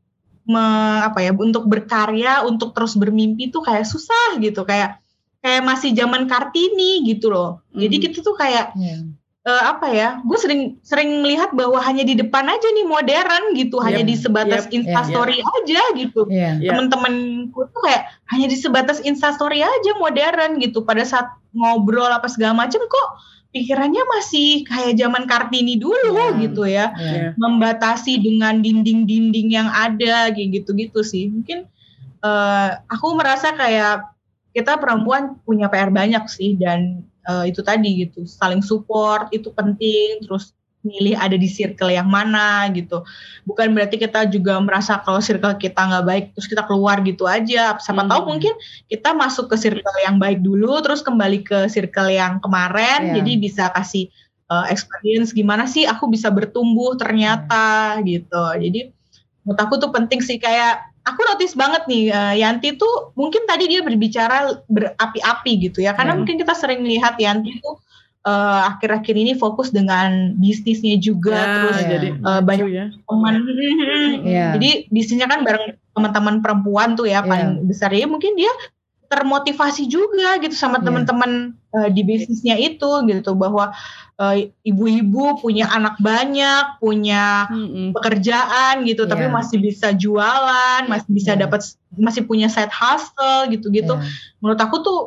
[0.49, 4.97] me- apa ya, untuk berkarya, untuk terus bermimpi tuh kayak susah gitu, kayak
[5.43, 7.61] kayak masih zaman Kartini gitu loh.
[7.75, 8.03] Jadi Hmm.
[8.09, 9.08] kita tuh kayak Iya.
[9.43, 10.09] Eh, apa ya?
[10.27, 14.15] Gue sering sering melihat bahwa hanya di depan aja nih modern gitu, hanya Yep, di
[14.15, 16.21] sebatas yep, instastory aja gitu.
[16.27, 16.59] Iya.
[16.59, 22.53] temen-temenku tuh kayak hanya di sebatas instastory aja modern gitu pada saat ngobrol apa segala
[22.53, 23.09] macam kok
[23.49, 26.37] pikirannya masih kayak zaman kartini dulu Iya.
[26.43, 26.85] gitu ya.
[26.93, 27.33] Iya.
[27.39, 31.65] membatasi dengan dinding-dinding yang ada kayak gitu-gitu sih mungkin
[32.19, 34.03] eh, aku merasa kayak
[34.51, 40.23] kita perempuan punya PR banyak sih dan eh, itu tadi gitu saling support itu penting
[40.23, 43.03] terus milih ada di circle yang mana gitu
[43.43, 47.75] bukan berarti kita juga merasa kalau circle kita nggak baik terus kita keluar gitu aja
[47.83, 48.07] siapa Hmm.
[48.07, 48.55] tahu mungkin
[48.87, 53.13] kita masuk ke circle yang baik dulu terus kembali ke circle yang kemarin Iya.
[53.19, 54.07] jadi bisa kasih
[54.47, 58.95] uh, experience gimana sih aku bisa bertumbuh ternyata gitu jadi
[59.43, 63.67] menurut aku tuh penting sih kayak aku notice banget nih uh, Yanti tuh mungkin tadi
[63.67, 66.19] dia berbicara berapi-api gitu ya karena Iya.
[66.21, 67.79] mungkin kita sering lihat Yanti tuh
[68.23, 71.89] uh, akhir-akhir ini fokus dengan bisnisnya juga Ya, terus Iya.
[71.89, 72.85] jadi eh, banyak ya.
[72.93, 73.33] teman
[74.23, 74.47] Iya.
[74.59, 77.27] jadi bisnisnya kan bareng teman-teman perempuan tuh ya Iya.
[77.27, 78.51] paling besar ya mungkin dia
[79.09, 80.85] termotivasi juga gitu sama Iya.
[80.85, 81.31] teman-teman
[81.73, 84.08] eh, di bisnisnya itu gitu bahwa eh,
[84.61, 87.95] ibu-ibu punya anak banyak punya Mm-mm.
[87.95, 89.31] pekerjaan gitu tapi Iya.
[89.31, 91.47] masih bisa jualan masih bisa Iya.
[91.47, 91.61] dapat
[91.95, 94.03] masih punya side hustle gitu-gitu Iya.
[94.43, 94.99] menurut aku tuh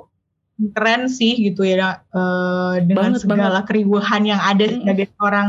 [0.72, 4.80] keren sih gitu ya eh, dengan Banget, segala keriuhan yang ada Mm-mm.
[4.80, 5.48] sebagai seorang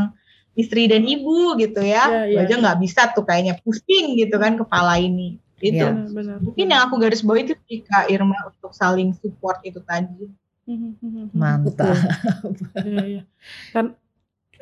[0.54, 2.46] istri dan ibu gitu ya, Iya, Gua iya.
[2.46, 5.90] aja nggak bisa tuh kayaknya pusing gitu kan kepala ini itu Iya.
[5.90, 6.36] Benar-benar.
[6.44, 10.28] mungkin yang aku garis bawahi itu sih Kak Irma untuk saling support itu tadi.
[11.32, 11.94] Mantap.
[12.80, 13.22] Iya, iya.
[13.70, 13.94] Kan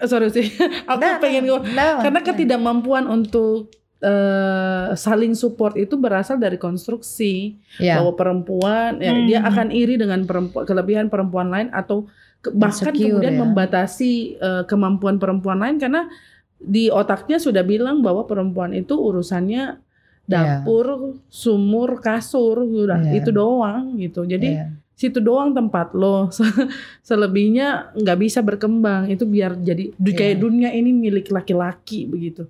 [0.02, 0.46] sorry sih,
[0.90, 2.24] aku Nah, pengen ngomong nah, karena nah.
[2.24, 8.02] ketidakmampuan untuk eh, saling support itu berasal dari konstruksi Iya.
[8.02, 9.26] bahwa perempuan ya, Hmm.
[9.26, 13.40] dia akan iri dengan perempuan kelebihan perempuan lain atau ke- bahkan Insecure kemudian ya.
[13.40, 16.10] membatasi eh, kemampuan perempuan lain karena
[16.58, 19.78] di otaknya sudah bilang bahwa perempuan itu urusannya
[20.22, 20.86] dapur,
[21.26, 23.18] sumur, kasur, udah Iya.
[23.18, 24.22] itu doang gitu.
[24.22, 24.66] Jadi Iya.
[25.02, 26.30] Situ doang tempat lo
[27.00, 32.46] selebihnya nggak bisa berkembang itu biar jadi du- kayak dunia ini milik laki-laki begitu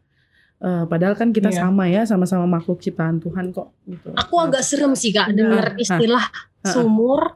[0.62, 1.59] Eh, padahal kan kita Iya.
[1.61, 4.14] sama ya sama-sama makhluk ciptaan Tuhan kok gitu.
[4.14, 5.74] Aku agak serem sih kak Nah, dengar nah.
[5.74, 6.70] istilah Ah, ah.
[6.70, 7.34] sumur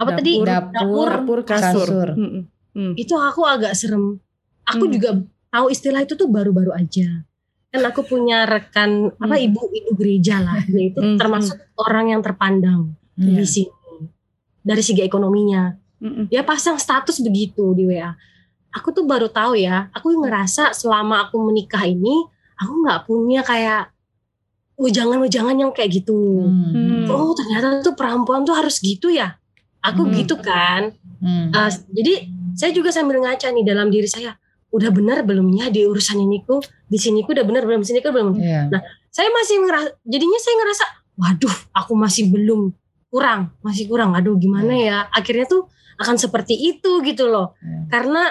[0.00, 0.72] apa tadi Dapur.
[0.72, 2.08] dapur dapur kasur, Kasur.
[2.16, 2.42] Mm-mm.
[2.72, 2.92] Mm.
[2.96, 4.16] itu aku agak serem.
[4.64, 4.88] Aku Hmm.
[4.90, 5.20] juga
[5.52, 7.28] tahu istilah itu tuh baru-baru aja.
[7.68, 9.44] Kan aku punya rekan apa Hmm.
[9.44, 13.36] ibu ibu gereja lah, yaitu Hmm, termasuk orang yang terpandang Hmm.
[13.36, 13.68] di sini
[14.62, 15.74] dari segi ekonominya.
[16.02, 16.26] Mm-mm.
[16.30, 18.10] Dia pasang status begitu di WA.
[18.74, 19.90] Aku tuh baru tahu ya.
[19.94, 22.26] Aku ngerasa selama aku menikah ini,
[22.58, 23.92] aku nggak punya kayak
[24.80, 26.48] wejangan-wejangan yang kayak gitu.
[26.48, 27.06] Hmm.
[27.06, 29.36] Oh ternyata tuh perempuan tuh harus gitu ya.
[29.84, 30.14] Aku Hmm.
[30.16, 30.96] gitu kan.
[31.22, 31.52] Hmm.
[31.54, 34.34] Uh, jadi saya juga sambil ngaca nih dalam diri saya.
[34.72, 36.58] Udah benar belumnya di urusan ini ku,
[36.88, 38.40] di sini ku udah benar belum, di sini ku belum.
[38.40, 38.72] Iya.
[39.12, 40.84] Saya masih ngerasa, jadinya saya ngerasa,
[41.20, 42.72] waduh, aku masih belum
[43.12, 44.16] kurang, masih kurang.
[44.16, 44.98] Aduh, gimana ya?
[45.12, 45.68] Akhirnya tuh
[46.00, 47.52] akan seperti itu gitu loh.
[47.60, 47.92] Iya.
[47.92, 48.22] Karena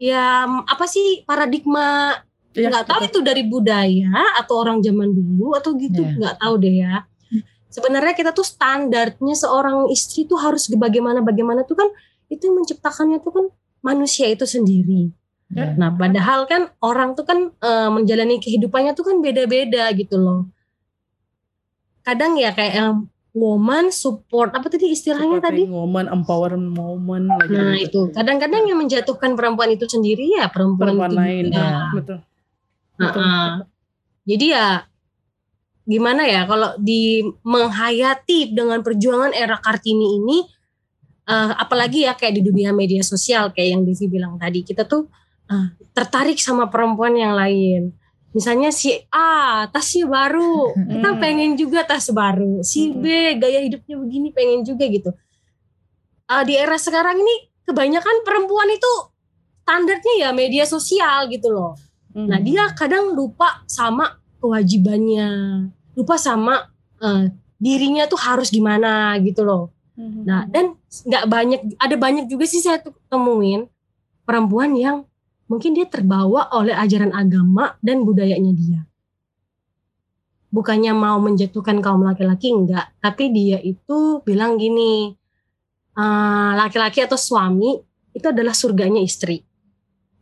[0.00, 0.24] ya
[0.64, 2.16] apa sih paradigma
[2.56, 3.10] Iya, nggak tahu betul.
[3.12, 6.16] itu dari budaya atau orang zaman dulu atau gitu Iya.
[6.16, 6.94] nggak tahu deh ya
[7.70, 11.86] sebenarnya kita tuh standarnya seorang istri tuh harus bagaimana bagaimana tuh kan
[12.26, 13.44] itu yang menciptakannya tuh kan
[13.84, 15.12] manusia itu sendiri
[15.54, 15.76] Iya.
[15.78, 20.50] nah padahal kan orang tuh kan eh, menjalani kehidupannya tuh kan beda-beda gitu loh
[22.02, 22.96] kadang ya kayak
[23.38, 25.62] woman support apa tadi istilahnya tadi?
[25.62, 28.10] Supporting woman, empowerment lagi Nah gitu.
[28.10, 31.44] itu kadang-kadang yang menjatuhkan perempuan itu sendiri ya perempuan, perempuan itu lain.
[31.46, 31.62] juga.
[31.62, 31.80] Ya.
[31.94, 32.18] Betul.
[32.98, 33.54] Nah, ah.
[34.28, 34.66] Jadi ya
[35.88, 40.38] gimana ya kalau di menghayati dengan perjuangan era Kartini ini
[41.24, 45.08] eh, apalagi ya kayak di dunia media sosial kayak yang Devi bilang tadi kita tuh
[45.48, 47.96] eh, tertarik sama perempuan yang lain.
[48.38, 51.18] Misalnya si A tasnya baru, kita Hmm.
[51.18, 52.62] pengen juga tas baru.
[52.62, 55.10] Si B gaya hidupnya begini pengen juga gitu.
[56.30, 57.34] Ah, di era sekarang ini
[57.66, 58.92] kebanyakan perempuan itu
[59.66, 61.74] standarnya ya media sosial gitu loh.
[62.14, 62.26] Mhm.
[62.30, 65.28] Nah dia kadang lupa sama kewajibannya,
[65.98, 69.74] lupa sama eh, dirinya tuh harus gimana gitu loh.
[69.98, 70.22] Mhm.
[70.22, 73.66] Nah dan nggak banyak, ada banyak juga sih saya tuh temuin
[74.22, 75.07] perempuan yang
[75.48, 78.80] mungkin dia terbawa oleh ajaran agama dan budayanya dia.
[80.48, 85.12] Bukannya mau menjatuhkan kaum laki-laki enggak, tapi dia itu bilang gini,
[85.92, 87.76] eh, laki-laki atau suami
[88.16, 89.44] itu adalah surganya istri.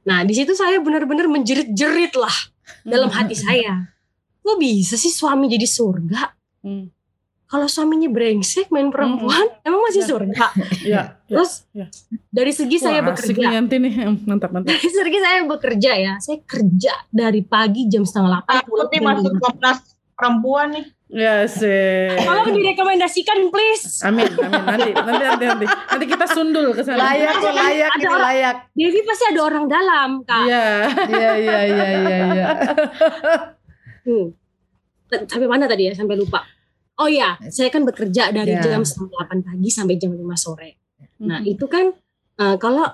[0.06, 2.36] Nah di situ saya benar-benar menjerit-jerit lah
[2.86, 3.86] dalam hati saya.
[4.42, 6.22] Kok bisa sih suami jadi surga?
[6.62, 6.95] Hmm.
[7.46, 10.08] Kalau suaminya brengsek main perempuan, emang masih Ya.
[10.08, 10.46] surga?
[10.82, 11.36] Ya, ya.
[11.38, 11.86] Terus ya.
[12.28, 13.92] dari segi saya Wah, nih bekerja, Yanti nih.
[13.96, 14.66] Hmm, Mantap, mantap.
[14.68, 18.54] dari segi saya bekerja ya, saya kerja dari pagi jam setengah delapan.
[18.60, 19.78] Aku nih masuk Komnas
[20.12, 20.86] perempuan nih.
[21.06, 22.10] Ya sih.
[22.18, 24.02] Tolong direkomendasikan please.
[24.02, 24.50] Amin, amin.
[24.66, 25.66] Nanti, nanti, nanti, nanti.
[25.70, 26.98] Nanti kita sundul ke sana.
[26.98, 28.56] Layak kok layak Ada ini orang- layak.
[28.74, 30.42] Devi pasti ada orang dalam kak.
[30.42, 30.66] Iya.
[31.06, 32.46] Iya iya iya iya iya.
[34.02, 34.26] Hmm.
[35.06, 35.94] Sampai mana tadi ya?
[35.94, 36.42] Sampai lupa.
[36.96, 38.62] Oh ya, saya kan bekerja dari Ya.
[38.62, 40.80] jam setengah delapan pagi sampai jam 5 sore.
[41.18, 41.52] Nah Mhm.
[41.52, 41.92] itu kan
[42.36, 42.84] eh, kalau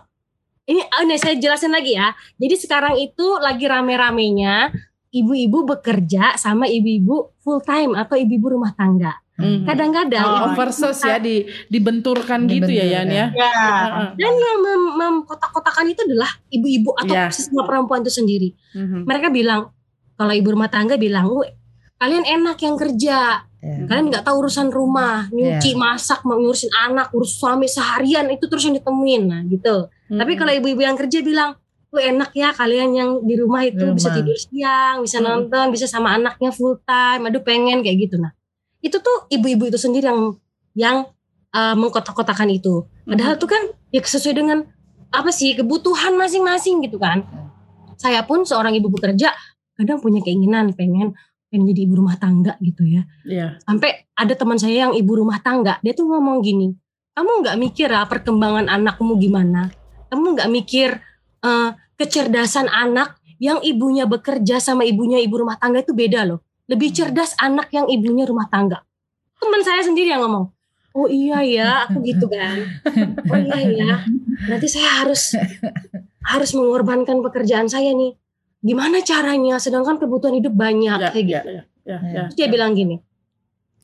[0.65, 2.11] ini, ah, ini saya jelasin lagi ya.
[2.37, 4.71] Jadi sekarang itu lagi rame-ramenya
[5.11, 9.19] ibu-ibu bekerja sama ibu-ibu full time atau ibu-ibu rumah tangga.
[9.35, 9.65] Mhm.
[9.65, 13.27] Kadang-kadang Oh, ibu- Oversus ya di dibenturkan gitu ya Yan ya.
[13.29, 13.51] Ya.
[13.51, 14.09] Heeh.
[14.15, 17.27] dan yang mem- memkotak-kotakan itu adalah ibu-ibu atau Iya.
[17.29, 18.55] sesama perempuan itu sendiri.
[18.73, 19.03] Mhm.
[19.05, 19.75] Mereka bilang
[20.15, 21.51] kalau ibu rumah tangga bilang, "Wih,
[21.97, 23.87] kalian enak yang kerja, Ya.
[23.87, 28.67] kalian nggak tahu urusan rumah, nyuci, masak, mau ngurusin anak, urus suami seharian itu terus
[28.67, 30.39] yang ditemuin, nah gitu." Tapi Mhm.
[30.43, 31.55] kalau ibu-ibu yang kerja bilang,
[31.95, 34.19] "Lu enak ya kalian yang di rumah itu Di bisa rumah.
[34.19, 35.27] tidur siang, bisa Hmm.
[35.31, 38.35] nonton, bisa sama anaknya full time, aduh pengen kayak gitu." Nah,
[38.83, 40.35] itu tuh ibu-ibu itu sendiri yang
[40.75, 40.97] yang
[41.55, 42.83] uh, mengkotak-kotakan itu.
[43.05, 44.65] Padahal tuh kan ya sesuai dengan
[45.13, 47.23] apa sih kebutuhan masing-masing gitu kan.
[48.01, 49.31] Saya pun seorang ibu bekerja
[49.77, 51.13] kadang punya keinginan pengen
[51.53, 53.05] pengen jadi ibu rumah tangga gitu ya.
[53.29, 53.61] Iya.
[53.61, 56.73] Sampai ada teman saya yang ibu rumah tangga, dia tuh ngomong gini,
[57.13, 59.69] kamu nggak mikir ya perkembangan anakmu gimana?
[60.09, 60.97] Kamu nggak mikir
[61.45, 66.41] eh, kecerdasan anak yang ibunya bekerja sama ibunya ibu rumah tangga itu beda loh.
[66.73, 68.81] Lebih cerdas anak yang ibunya rumah tangga.
[69.37, 70.49] Teman saya sendiri yang ngomong,
[70.97, 72.65] oh iya ya, aku gitu kan.
[73.29, 73.93] Oh iya ya,
[74.49, 75.37] berarti saya harus
[76.23, 78.17] harus mengorbankan pekerjaan saya nih.
[78.63, 79.59] Gimana caranya?
[79.59, 81.49] Sedangkan kebutuhan hidup banyak Ya, kayak ya, gitu.
[81.49, 81.99] ya, ya, Ya.
[81.99, 82.23] ya.
[82.25, 83.03] Terus dia bilang gini,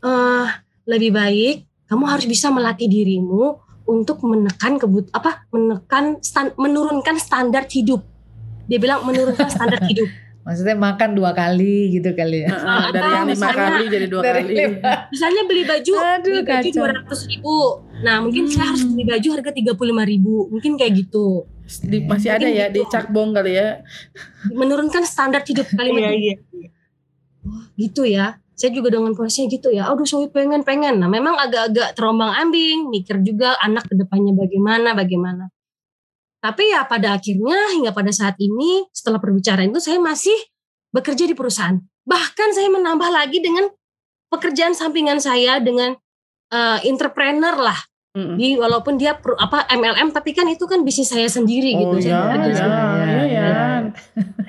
[0.01, 0.47] eh
[0.85, 7.67] lebih baik kamu harus bisa melatih dirimu untuk menekan kebut apa menekan stan- menurunkan standar
[7.67, 8.05] hidup.
[8.65, 10.07] Dia bilang menurunkan standar hidup.
[10.45, 12.49] Maksudnya makan dua kali gitu kali ya.
[12.49, 14.43] Heeh, dari yang lima misalnya kali jadi dua kali.
[14.49, 14.93] lima.
[15.11, 17.59] Misalnya beli baju, Aduh, beli baju dua ratus ribu.
[18.01, 20.47] Nah mungkin saya harus beli baju harga tiga puluh lima ribu.
[20.49, 21.45] Mungkin kayak gitu.
[21.69, 22.89] Di- masih ada ya di gitu.
[22.89, 23.85] cakbong kali ya.
[24.51, 26.69] Menurunkan standar hidup kalimat Iya, iya.
[27.77, 28.41] gitu ya.
[28.59, 29.87] Saya juga dengan posisinya gitu ya.
[29.87, 30.99] Aduh, saya pengen pengen.
[30.99, 35.45] Nah, memang agak-agak terombang ambing, mikir juga anak ke depannya bagaimana, bagaimana.
[36.43, 40.35] Tapi ya pada akhirnya hingga pada saat ini setelah perbicaraan itu saya masih
[40.91, 41.79] bekerja di perusahaan.
[42.03, 43.67] Bahkan saya menambah lagi dengan
[44.31, 45.95] pekerjaan sampingan saya dengan
[46.51, 47.79] eh, entrepreneur lah.
[48.19, 48.35] Mm-mm.
[48.35, 52.11] Di walaupun dia per- apa MLM tapi kan itu kan bisnis saya sendiri Oh gitu.
[52.11, 53.07] Saya iya, bekerja iya, sendiri.
[53.07, 53.47] iya, iya.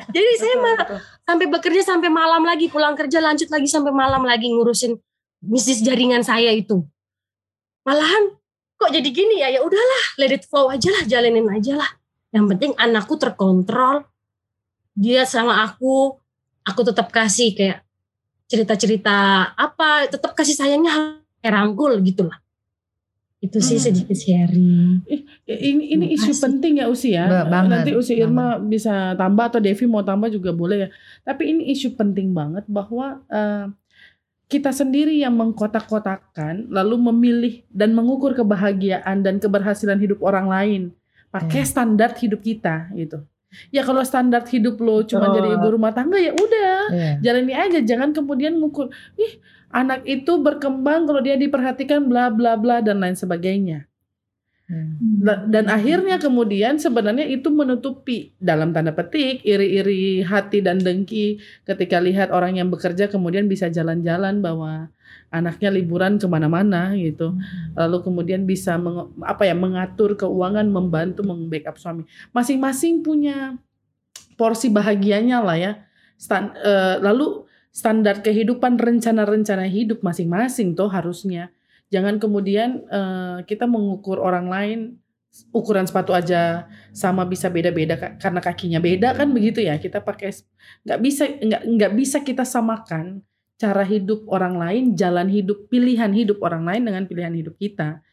[0.10, 1.00] Jadi saya Betul, malah betul.
[1.22, 4.98] sampai bekerja sampai malam lagi pulang kerja lanjut lagi sampai malam lagi ngurusin
[5.40, 6.82] bisnis jaringan saya itu
[7.86, 8.36] malahan
[8.76, 11.90] kok jadi gini ya ya udahlah let it flow aja lah jalanin aja lah
[12.36, 14.04] yang penting anakku terkontrol
[14.98, 16.20] dia sama aku
[16.68, 17.80] aku tetap kasih kayak
[18.52, 22.36] cerita-cerita apa tetap kasih sayangnya kayak rangkul gitu lah
[23.40, 25.00] itu sih sedikit sharing
[25.48, 27.26] ini ini isu penting ya Usi ya.
[27.26, 30.90] Ba- banget, Nanti Usi Irma bisa tambah atau Devi mau tambah juga boleh ya.
[31.24, 33.66] Tapi ini isu penting banget bahwa eh,
[34.46, 40.82] kita sendiri yang mengkotak-kotakan lalu memilih dan mengukur kebahagiaan dan keberhasilan hidup orang lain
[41.30, 41.70] pakai Hmm.
[41.70, 43.22] standar hidup kita gitu.
[43.70, 45.36] Ya kalau standar hidup lo cuma Betul.
[45.36, 47.12] jadi ibu rumah tangga ya udah Iya.
[47.20, 52.82] jalani aja jangan kemudian ngukur ih anak itu berkembang kalau dia diperhatikan bla bla bla
[52.82, 53.86] dan lain sebagainya.
[54.70, 55.02] Hmm.
[55.26, 61.98] Da- Dan akhirnya kemudian sebenarnya itu menutupi dalam tanda petik iri-iri hati dan dengki ketika
[61.98, 64.94] lihat orang yang bekerja kemudian bisa jalan-jalan bahwa
[65.34, 67.34] anaknya liburan ke mana-mana gitu.
[67.74, 72.06] Lalu kemudian bisa meng- apa ya mengatur keuangan, membantu membackup suami.
[72.30, 73.58] Masing-masing punya
[74.38, 75.72] porsi bahagianya lah ya.
[76.14, 77.49] Stan- eh, lalu
[77.80, 81.48] standar kehidupan, rencana-rencana hidup masing-masing tuh harusnya.
[81.88, 84.80] Jangan kemudian eh, kita mengukur orang lain
[85.56, 89.80] ukuran sepatu aja sama bisa beda-beda ka- karena kakinya beda kan begitu ya.
[89.80, 90.36] Kita pakai
[90.84, 93.24] nggak bisa nggak nggak bisa kita samakan
[93.56, 98.04] cara hidup orang lain jalan hidup pilihan hidup orang lain dengan pilihan hidup kita.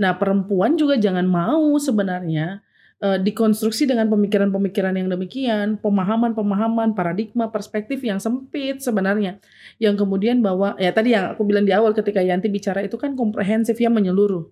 [0.00, 2.64] Nah perempuan juga jangan mau sebenarnya
[3.00, 9.40] eh, dikonstruksi dengan pemikiran-pemikiran yang demikian pemahaman-pemahaman paradigma perspektif yang sempit sebenarnya
[9.80, 13.16] yang kemudian bahwa ya tadi yang aku bilang di awal ketika Yanti bicara itu kan
[13.16, 14.48] komprehensif ya menyeluruh.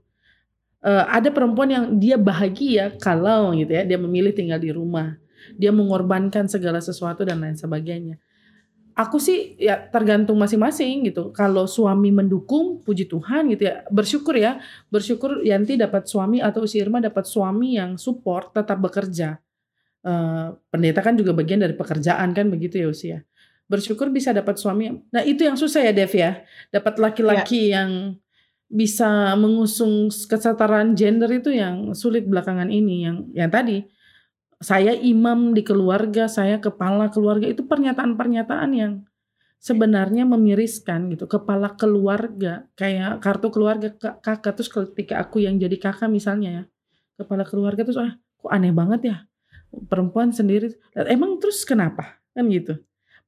[0.78, 5.18] Eh, ada perempuan yang dia bahagia kalau gitu ya dia memilih tinggal di rumah,
[5.58, 8.18] dia mengorbankan segala sesuatu dan lain sebagainya.
[8.98, 11.30] Aku sih ya tergantung masing-masing gitu.
[11.30, 14.58] Kalau suami mendukung, puji Tuhan gitu ya, bersyukur ya,
[14.90, 19.38] bersyukur Yanti dapat suami atau si Irma dapat suami yang support tetap bekerja.
[20.02, 23.18] Eh, pendeta kan juga bagian dari pekerjaan kan begitu ya usia
[23.68, 24.88] bersyukur bisa dapat suami.
[25.12, 26.42] Nah itu yang susah ya Dev ya,
[26.72, 28.16] dapat laki-laki yang
[28.68, 33.04] bisa mengusung kesetaraan gender itu yang sulit belakangan ini.
[33.04, 33.84] Yang yang tadi
[34.58, 38.92] saya imam di keluarga, saya kepala keluarga itu pernyataan-pernyataan yang
[39.62, 41.30] sebenarnya memiriskan gitu.
[41.30, 46.62] Kepala keluarga kayak kartu keluarga kak- kakak terus ketika aku yang jadi kakak misalnya ya,
[47.22, 49.16] kepala keluarga terus ah kok aneh banget ya
[49.86, 50.74] perempuan sendiri.
[50.94, 52.78] Emang terus kenapa kan gitu?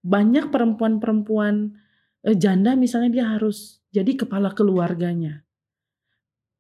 [0.01, 1.77] banyak perempuan-perempuan
[2.25, 5.45] eh, janda misalnya dia harus jadi kepala keluarganya.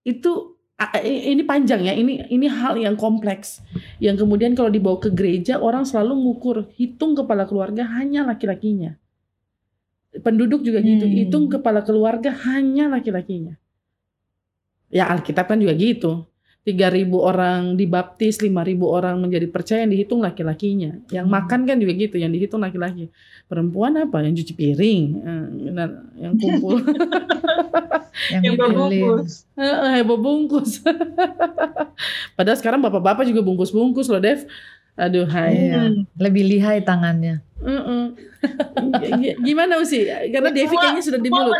[0.04, 0.59] Itu
[1.04, 3.60] ini panjang ya, ini ini hal yang kompleks.
[4.00, 8.96] Yang kemudian kalau dibawa ke gereja orang selalu ngukur hitung kepala keluarga hanya laki-lakinya.
[10.24, 11.14] Penduduk juga gitu, Hmm.
[11.14, 13.60] hitung kepala keluarga hanya laki-lakinya.
[14.90, 16.26] Ya Alkitab kan juga gitu.
[16.70, 18.54] 3.000 orang dibaptis, 5.000
[18.86, 21.02] orang menjadi percaya yang dihitung laki-lakinya.
[21.10, 21.34] Yang Hmm.
[21.34, 23.10] makan kan juga gitu, yang dihitung laki-laki.
[23.44, 24.22] Perempuan apa?
[24.22, 26.78] Yang cuci piring, eh, benar, yang kumpul.
[28.30, 29.48] Yang Yang.
[29.56, 30.84] Heeh, heboh bungkus.
[32.36, 34.44] Padahal sekarang bapak-bapak juga bungkus-bungkus loh, Dev.
[34.94, 35.72] Aduh, hai.
[35.72, 36.04] Iya.
[36.20, 37.40] Lebih lihai tangannya.
[37.64, 38.04] Heeh.
[39.16, 40.04] G- Gimana sih?
[40.04, 41.56] Karena Devi kayaknya sudah di mulut.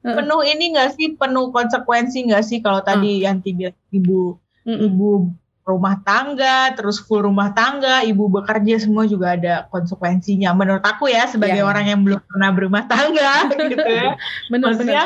[0.00, 4.86] Penuh ini nggak sih penuh konsekuensi nggak sih kalau tadi yang bilang ibu Mm-mm.
[4.88, 5.10] ibu
[5.60, 11.28] rumah tangga terus full rumah tangga ibu bekerja semua juga ada konsekuensinya menurut aku ya
[11.28, 11.68] sebagai Ya.
[11.68, 13.32] orang yang belum pernah berumah tangga
[13.70, 14.16] gitu ya
[14.50, 15.04] Benar, maksudnya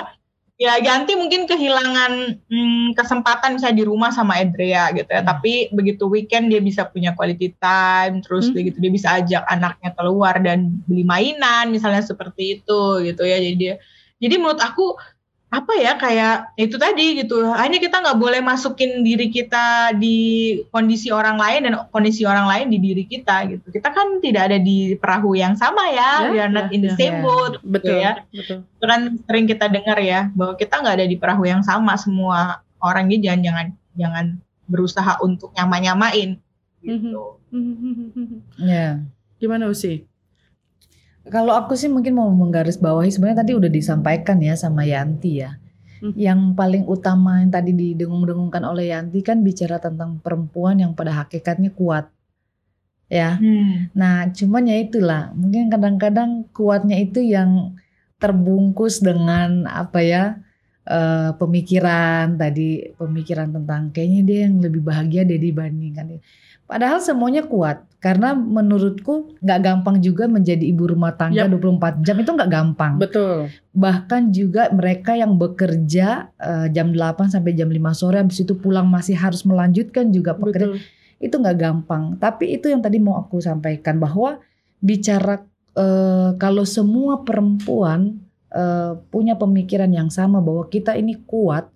[0.55, 2.13] ya ganti mungkin kehilangan
[2.47, 5.29] hmm, kesempatan misalnya di rumah sama Adria gitu ya Hmm.
[5.35, 8.55] tapi begitu weekend dia bisa punya quality time terus Hmm.
[8.55, 13.57] begitu dia bisa ajak anaknya keluar dan beli mainan misalnya seperti itu gitu ya jadi
[13.59, 13.75] dia
[14.25, 14.97] jadi menurut aku
[15.55, 20.19] apa ya kayak itu tadi gitu hanya kita nggak boleh masukin diri kita di
[20.75, 24.59] kondisi orang lain dan kondisi orang lain di diri kita gitu kita kan tidak ada
[24.59, 26.99] di perahu yang sama ya, Ya, we are not ya, in the ya.
[26.99, 27.23] same Ya.
[27.23, 28.59] boat gitu Betul, ya betul.
[28.67, 29.01] itu kan
[29.31, 33.23] sering kita dengar ya bahwa kita nggak ada di perahu yang sama semua orang ini
[33.23, 34.27] jangan jangan jangan
[34.67, 36.35] berusaha untuk nyama-nyamain
[36.83, 37.39] gitu.
[38.59, 39.07] Ya.
[39.39, 40.03] Gimana Usi?
[41.25, 45.57] Kalau aku sih mungkin mau menggarisbawahi sebenarnya tadi udah disampaikan ya sama Yanti ya.
[46.05, 46.13] Hmm.
[46.13, 51.73] Yang paling utama yang tadi didengung-dengungkan oleh Yanti kan bicara tentang perempuan yang pada hakikatnya
[51.73, 52.13] kuat.
[53.09, 53.37] Ya.
[53.93, 57.77] Nah, cuman ya itulah, mungkin kadang-kadang kuatnya itu yang
[58.19, 60.25] terbungkus dengan apa ya?
[60.85, 66.21] eh, pemikiran tadi, pemikiran tentang kayaknya dia yang lebih bahagia deh dibandingkan.
[66.65, 71.61] Padahal semuanya kuat karena menurutku nggak gampang juga menjadi ibu rumah tangga Yap.
[71.61, 72.95] 24 jam itu nggak gampang.
[72.97, 73.53] Betul.
[73.77, 78.89] Bahkan juga mereka yang bekerja eh, jam 8 sampai jam 5 sore habis itu pulang
[78.89, 81.21] masih harus melanjutkan juga pekerjaan Betul.
[81.21, 82.17] itu nggak gampang.
[82.17, 84.41] Tapi itu yang tadi mau aku sampaikan bahwa
[84.81, 85.45] bicara
[85.77, 91.69] eh, kalau semua perempuan eh, punya pemikiran yang sama bahwa kita ini kuat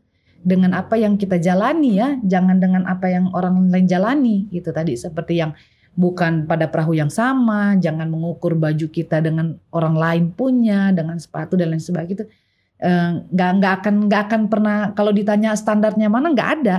[0.42, 4.46] dengan apa yang kita jalani ya, jangan dengan apa yang orang lain jalani.
[4.48, 5.52] Gitu tadi seperti yang
[5.98, 11.58] bukan pada perahu yang sama, jangan mengukur baju kita dengan orang lain punya, dengan sepatu
[11.58, 12.14] dan lain sebagainya.
[12.22, 12.24] Itu
[12.78, 16.78] eh, nggak nggak akan nggak akan pernah kalau ditanya standarnya mana nggak ada.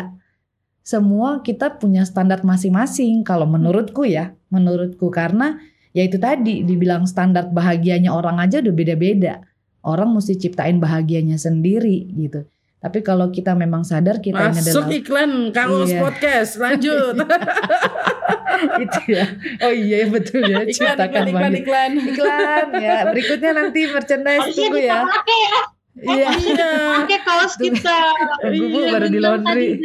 [0.81, 5.11] Semua kita punya standar masing-masing kalau menurutku ya menurutku.
[5.11, 5.59] Karena
[5.91, 9.43] ya itu tadi dibilang standar bahagianya orang aja udah beda-beda.
[9.83, 12.47] Orang mesti ciptain bahagianya sendiri gitu.
[12.79, 15.99] Tapi kalau kita memang sadar kita ini Masuk adalah iklan kaos Iya.
[15.99, 16.51] podcast.
[16.55, 17.15] Lanjut.
[18.79, 19.25] itu ya.
[19.61, 20.63] Oh iya betul ya.
[20.63, 21.91] iklan, Ciptakan iklan, iklan, iklan.
[22.07, 22.97] Iklan ya.
[23.09, 24.99] Berikutnya nanti merchandise Harusnya tunggu kita ya.
[25.05, 25.59] pakai ya,
[25.99, 26.29] Iya.
[26.31, 26.71] Iya.
[27.03, 27.97] pakai kaos kita.
[28.39, 29.67] Tunggu Bu, Iya, baru di laundry.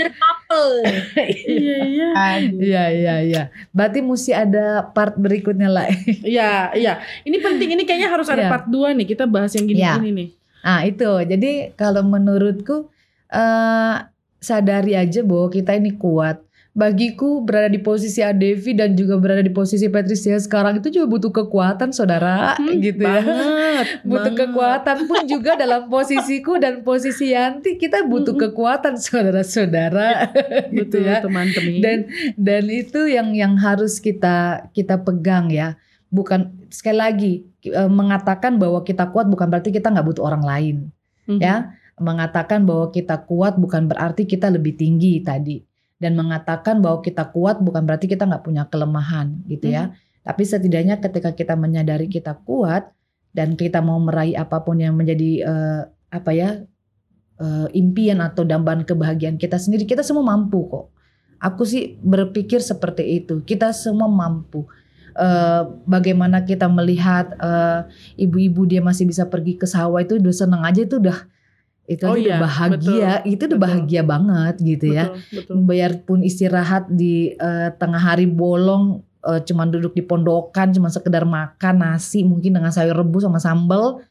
[0.55, 2.09] Iya, iya.
[2.47, 3.43] Iya iya iya.
[3.71, 5.91] Berarti mesti ada part berikutnya lah.
[6.23, 6.93] Iya, iya.
[7.23, 7.75] Ini penting.
[7.75, 8.51] Ini kayaknya harus ada Iya.
[8.53, 9.07] part 2 nih.
[9.09, 10.29] Kita bahas yang gini-gini nih.
[10.65, 11.05] Ah itu.
[11.23, 12.89] Jadi kalau menurutku
[13.29, 13.97] eh
[14.41, 16.41] sadari aja bahwa kita ini kuat.
[16.75, 21.31] Bagiku berada di posisi Adevi dan juga berada di posisi Patricia sekarang itu juga butuh
[21.31, 23.23] kekuatan saudara Hmm, gitu ya.
[23.23, 23.87] Banget.
[24.11, 24.41] Butuh banget.
[24.43, 30.35] kekuatan pun juga dalam posisiku dan posisi Yanti kita butuh kekuatan saudara-saudara
[30.75, 31.23] gitu Betul, ya.
[31.23, 31.79] teman-teman.
[31.79, 31.99] dan
[32.35, 35.79] dan itu yang yang harus kita kita pegang ya
[36.11, 37.35] bukan sekali lagi
[37.89, 40.77] mengatakan bahwa kita kuat bukan berarti kita nggak butuh orang lain
[41.25, 41.41] Mhm.
[41.41, 41.73] ya.
[41.95, 45.63] Mengatakan bahwa kita kuat bukan berarti kita lebih tinggi tadi.
[45.97, 49.95] Dan mengatakan bahwa kita kuat bukan berarti kita nggak punya kelemahan gitu ya.
[50.27, 52.91] Tapi setidaknya ketika kita menyadari kita kuat
[53.31, 56.67] dan kita mau meraih apa pun yang menjadi eh, apa ya
[57.41, 60.91] eh, impian atau dambaan kebahagiaan kita sendiri kita semua mampu kok.
[61.41, 63.41] Aku sih berpikir seperti itu.
[63.47, 64.67] Kita semua mampu
[65.15, 67.87] Eh, bagaimana kita melihat eh,
[68.19, 71.31] ibu-ibu dia masih bisa pergi ke sawah itu udah seneng aja itu udah
[71.87, 73.63] itu Oh aja udah iya, bahagia itu udah betul.
[73.63, 75.55] bahagia banget gitu ya Betul, betul.
[75.71, 81.75] biarpun istirahat di eh, tengah hari bolong eh, cuman duduk di pondokan cuman sekedar makan
[81.79, 84.03] nasi mungkin dengan sayur rebus sama sambal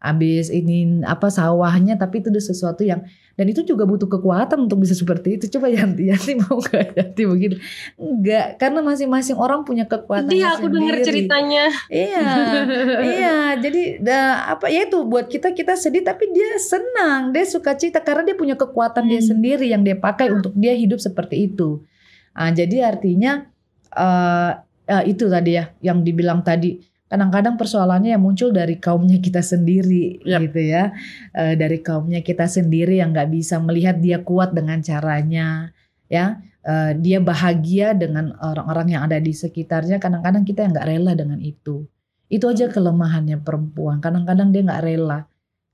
[0.00, 3.04] habis ini apa sawahnya tapi itu udah sesuatu yang
[3.36, 5.48] dan itu juga butuh kekuatan untuk bisa seperti itu.
[5.48, 7.56] Coba Yanti Yanti mau gak Yanti begitu
[7.96, 11.68] enggak karena masing-masing orang punya kekuatannya Dia aku dengar ceritanya.
[11.88, 12.24] iya
[13.16, 14.18] iya jadi da,
[14.56, 18.36] apa ya itu buat kita kita sedih tapi dia senang dia suka cita karena dia
[18.36, 19.36] punya kekuatan dia Hmm.
[19.36, 21.84] sendiri yang dia pakai untuk dia hidup seperti itu.
[22.32, 23.44] Ah jadi artinya
[23.90, 24.52] eh
[24.86, 26.80] eh, itu tadi ya yang dibilang tadi
[27.10, 30.46] kadang-kadang persoalannya yang muncul dari kaumnya kita sendiri Yap.
[30.46, 30.94] gitu ya.
[31.34, 35.74] Eh, dari kaumnya kita sendiri yang nggak bisa melihat dia kuat dengan caranya
[36.06, 36.38] ya.
[36.62, 41.42] Eh, dia bahagia dengan orang-orang yang ada di sekitarnya kadang-kadang kita yang nggak rela dengan
[41.42, 41.84] itu.
[42.30, 43.98] Itu aja kelemahannya perempuan.
[43.98, 45.26] Kadang-kadang dia nggak rela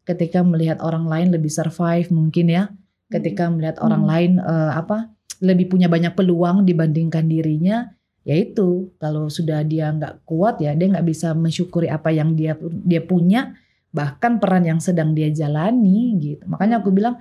[0.08, 2.64] ketika melihat orang lain lebih survive mungkin ya.
[3.12, 4.10] Ketika melihat orang Hmm.
[4.10, 5.12] lain eh, apa
[5.44, 7.92] lebih punya banyak peluang dibandingkan dirinya
[8.26, 12.98] yaitu kalau sudah dia nggak kuat ya dia nggak bisa mensyukuri apa yang dia dia
[12.98, 13.54] punya
[13.94, 16.44] bahkan peran yang sedang dia jalani gitu.
[16.44, 17.16] Makanya aku bilang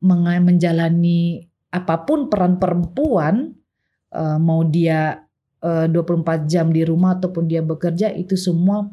[0.00, 3.52] menga- menjalani apa pun peran perempuan
[4.14, 5.26] eh, mau dia
[5.60, 8.86] eh, 24 jam di rumah ataupun dia bekerja itu semua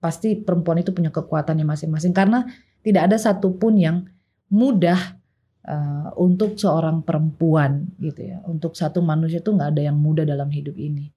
[0.00, 2.16] pasti perempuan itu punya kekuatannya masing-masing.
[2.16, 2.48] Karena
[2.80, 3.96] tidak ada satupun yang
[4.48, 5.20] mudah
[5.64, 10.48] eh, untuk seorang perempuan gitu ya untuk satu manusia itu nggak ada yang mudah dalam
[10.48, 11.08] hidup ini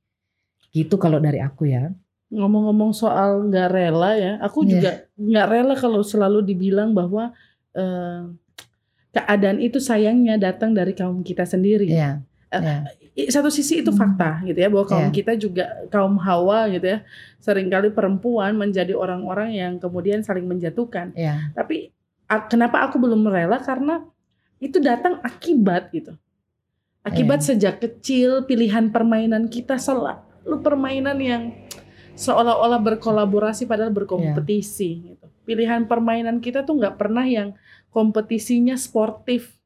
[0.72, 1.91] gitu kalau dari aku ya
[2.28, 4.70] Ngomong-ngomong soal nggak rela ya, aku Iya.
[4.70, 7.32] juga nggak rela kalau selalu dibilang bahwa
[7.72, 8.22] eh,
[9.12, 11.88] keadaan itu sayangnya datang dari kaum kita sendiri.
[11.88, 12.78] ya Eh, ya
[13.16, 13.98] I- Satu sisi itu Hmm.
[13.98, 15.16] fakta gitu ya bahwa kaum Iya.
[15.16, 17.00] kita juga kaum hawa gitu ya,
[17.38, 21.16] sering kali perempuan menjadi orang-orang yang kemudian saling menjatuhkan.
[21.16, 21.89] ya Tapi
[22.45, 24.04] kenapa aku belum rela karena
[24.58, 26.14] itu datang akibat gitu.
[27.05, 27.47] Akibat Iya.
[27.55, 31.43] sejak kecil pilihan permainan kita selalu permainan yang
[32.18, 35.26] seolah-olah berkolaborasi padahal berkompetisi gitu.
[35.47, 37.55] Pilihan permainan kita tuh nggak pernah yang
[37.93, 39.57] kompetisinya sportif.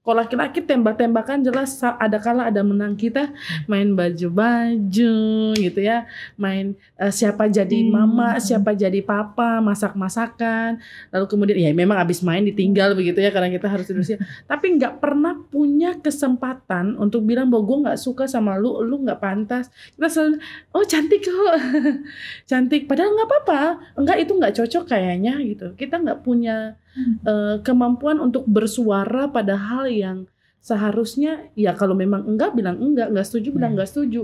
[0.00, 3.36] Kalau laki-laki tembak-tembakan jelas ada kala ada menang kita
[3.68, 5.14] main baju-baju
[5.52, 6.08] gitu ya,
[6.40, 7.92] main eh, siapa jadi Hmm.
[7.92, 10.80] mama, siapa jadi papa, masak-masakan,
[11.12, 14.24] lalu kemudian ya memang abis main ditinggal begitu ya karena kita harus tidur siang.
[14.50, 19.20] Tapi nggak pernah punya kesempatan untuk bilang bahwa gue nggak suka sama lu, lu nggak
[19.20, 19.68] pantas.
[19.96, 20.40] Kita selalu
[20.72, 21.56] oh cantik kok,
[22.50, 22.88] cantik.
[22.88, 23.60] Padahal nggak apa-apa,
[24.00, 25.76] enggak itu nggak cocok kayaknya gitu.
[25.76, 30.18] Kita nggak punya eh, kemampuan untuk bersuara pada hal yang
[30.60, 33.74] seharusnya ya kalau memang enggak bilang enggak, enggak setuju bilang Ya.
[33.80, 34.22] enggak setuju.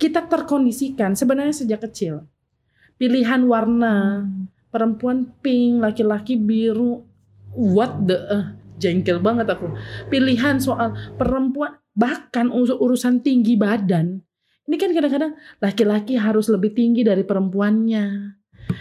[0.00, 2.24] Kita terkondisikan sebenarnya sejak kecil.
[2.96, 4.24] Pilihan warna
[4.68, 7.04] perempuan pink, laki-laki biru.
[7.52, 8.44] What the eh,
[8.80, 9.72] jengkel banget aku.
[10.08, 14.22] Pilihan soal perempuan bahkan ur- urusan tinggi badan.
[14.70, 18.38] Ini kan kadang-kadang laki-laki harus lebih tinggi dari perempuannya.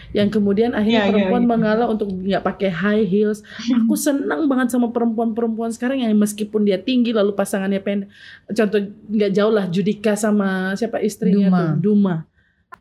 [0.10, 1.50] Yang kemudian akhirnya Iya, iya, perempuan iya.
[1.54, 3.46] mengalah untuk nggak pakai high heels.
[3.84, 8.10] Aku senang banget sama perempuan-perempuan sekarang yang meskipun dia tinggi lalu pasangannya pendek.
[8.50, 8.80] Contoh
[9.10, 11.60] nggak jauh lah Judika sama siapa istrinya Duma.
[11.62, 12.16] tuh Duma.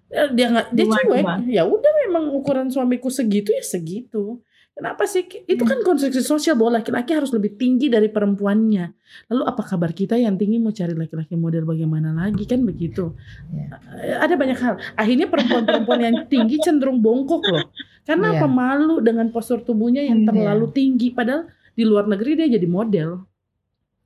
[0.09, 1.45] Eh, dia nggak dia cuek gimana?
[1.45, 4.41] ya udah memang ukuran suamiku segitu ya segitu
[4.79, 5.27] kenapa sih?
[5.45, 5.71] Itu Hmm.
[5.75, 8.95] kan konstruksi sosial bahwa laki-laki harus lebih tinggi dari perempuannya.
[9.27, 10.57] Lalu apa kabar kita yang tinggi?
[10.57, 12.47] Mau cari laki-laki model bagaimana lagi?
[12.47, 13.11] Kan begitu.
[13.51, 13.75] Ya.
[13.99, 14.79] Eh, ada banyak hal.
[14.95, 17.67] Akhirnya perempuan-perempuan yang tinggi cenderung bongkok loh.
[18.07, 18.47] Karena apa?
[18.47, 21.11] Malu dengan postur tubuhnya yang Hmm, terlalu tinggi.
[21.11, 23.27] Padahal di luar negeri dia jadi model.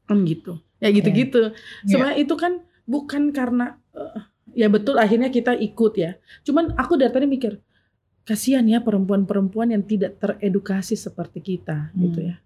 [0.09, 0.57] Kan gitu.
[0.81, 1.53] Ya gitu-gitu.
[1.53, 1.87] Iya.
[1.87, 2.53] sebenarnya itu kan
[2.83, 4.19] bukan karena eh,
[4.59, 6.17] ya betul akhirnya kita ikut ya.
[6.43, 7.61] Cuman aku dari tadi mikir
[8.23, 12.29] kasihan ya perempuan-perempuan yang tidak teredukasi seperti kita gitu Hmm.
[12.33, 12.37] ya.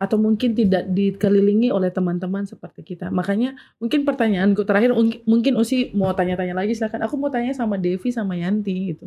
[0.00, 3.08] Atau mungkin tidak dikelilingi oleh teman-teman seperti kita.
[3.14, 4.90] Makanya mungkin pertanyaanku terakhir
[5.24, 7.06] mungkin- Usi mau tanya-tanya lagi silakan.
[7.06, 9.06] Aku mau tanya sama Devi sama Yanti gitu.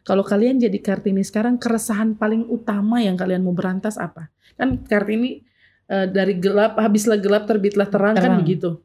[0.00, 4.28] Kalau kalian jadi Kartini sekarang keresahan paling utama yang kalian mau berantas apa?
[4.56, 5.44] Kan Kartini
[5.90, 8.38] eh, dari gelap habislah gelap terbitlah terang, kan Terang.
[8.38, 8.78] begitu.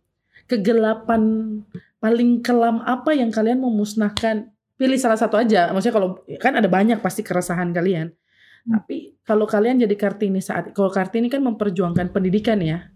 [0.49, 1.21] Kegelapan
[1.99, 6.67] paling kelam apa yang kalian mau musnahkan pilih salah satu aja maksudnya kalau kan ada
[6.67, 8.11] banyak pasti keresahan kalian
[8.65, 8.82] Hmm.
[8.82, 12.89] tapi kalau kalian jadi Kartini saat kalau Kartini kan memperjuangkan pendidikan ya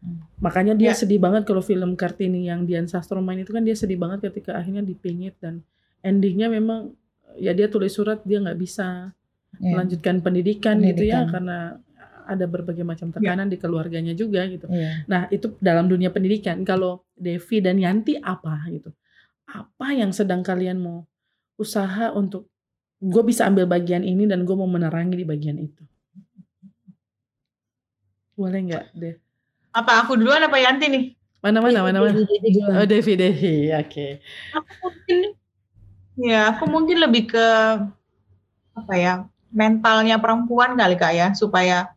[0.00, 0.24] Hmm.
[0.38, 0.96] makanya dia Ya.
[0.96, 4.56] sedih banget kalau film Kartini yang Dian Sastro main itu kan dia sedih banget ketika
[4.56, 5.60] akhirnya dipingit dan
[6.00, 6.96] endingnya memang
[7.36, 9.12] ya dia tulis surat dia nggak bisa
[9.54, 9.68] Ya.
[9.70, 11.28] melanjutkan pendidikan, gitu ya Pendidikan.
[11.28, 11.58] karena
[12.24, 14.64] ada berbagai macam tekanan di keluarganya juga gitu.
[14.66, 15.04] Iya.
[15.04, 16.64] Nah itu dalam dunia pendidikan.
[16.64, 18.96] Kalau Devi dan Yanti apa gitu?
[19.44, 21.04] Apa yang sedang kalian mau
[21.60, 22.48] usaha untuk
[23.02, 25.82] gue bisa ambil bagian ini dan gue mau menerangi di bagian itu?
[28.38, 29.14] Boleh nggak deh?
[29.72, 31.04] Apa aku duluan apa Yanti nih?
[31.42, 32.22] Mana mana mana mana?
[32.78, 34.08] Oh Devi Devi, oke.
[34.54, 35.18] Aku mungkin
[36.16, 37.46] ya aku mungkin lebih ke
[38.72, 41.92] apa ya mentalnya perempuan kali kak ya supaya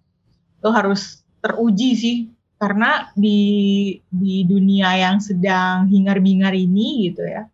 [0.59, 2.17] lo harus teruji sih
[2.59, 3.39] karena di
[4.11, 7.47] di dunia yang sedang hingar-bingar ini gitu ya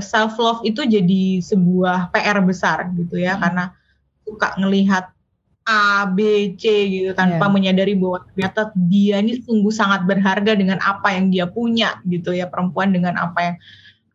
[0.00, 3.42] self love itu jadi sebuah PR besar gitu ya Hmm.
[3.44, 3.64] karena
[4.24, 5.12] suka ngelihat
[5.62, 7.52] A B C gitu tanpa Ya.
[7.52, 12.50] menyadari bahwa ternyata dia ini sungguh sangat berharga dengan apa yang dia punya gitu ya
[12.50, 13.56] perempuan dengan apa yang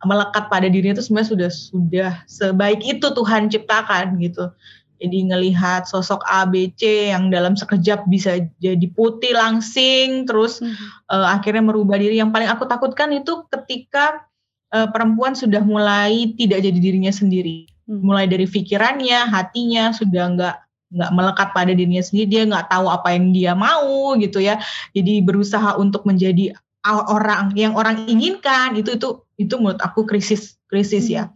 [0.04, 4.52] melekat pada dirinya itu sebenarnya sudah sudah sebaik itu Tuhan ciptakan gitu.
[4.98, 11.26] Jadi ngelihat sosok A B C yang dalam sekejap bisa jadi putih langsing terus eh,
[11.32, 12.20] akhirnya merubah diri.
[12.20, 14.27] Yang paling aku takutkan itu ketika
[14.74, 17.68] eh, perempuan sudah mulai tidak jadi dirinya sendiri.
[17.88, 18.04] Hmm.
[18.04, 20.56] Mulai dari pikirannya, hatinya sudah nggak
[20.88, 22.26] nggak melekat pada dirinya sendiri.
[22.28, 24.60] Dia nggak tahu apa yang dia mau gitu ya.
[24.92, 26.56] Jadi berusaha untuk menjadi
[26.88, 31.32] orang yang orang inginkan itu itu itu menurut aku krisis krisis ya.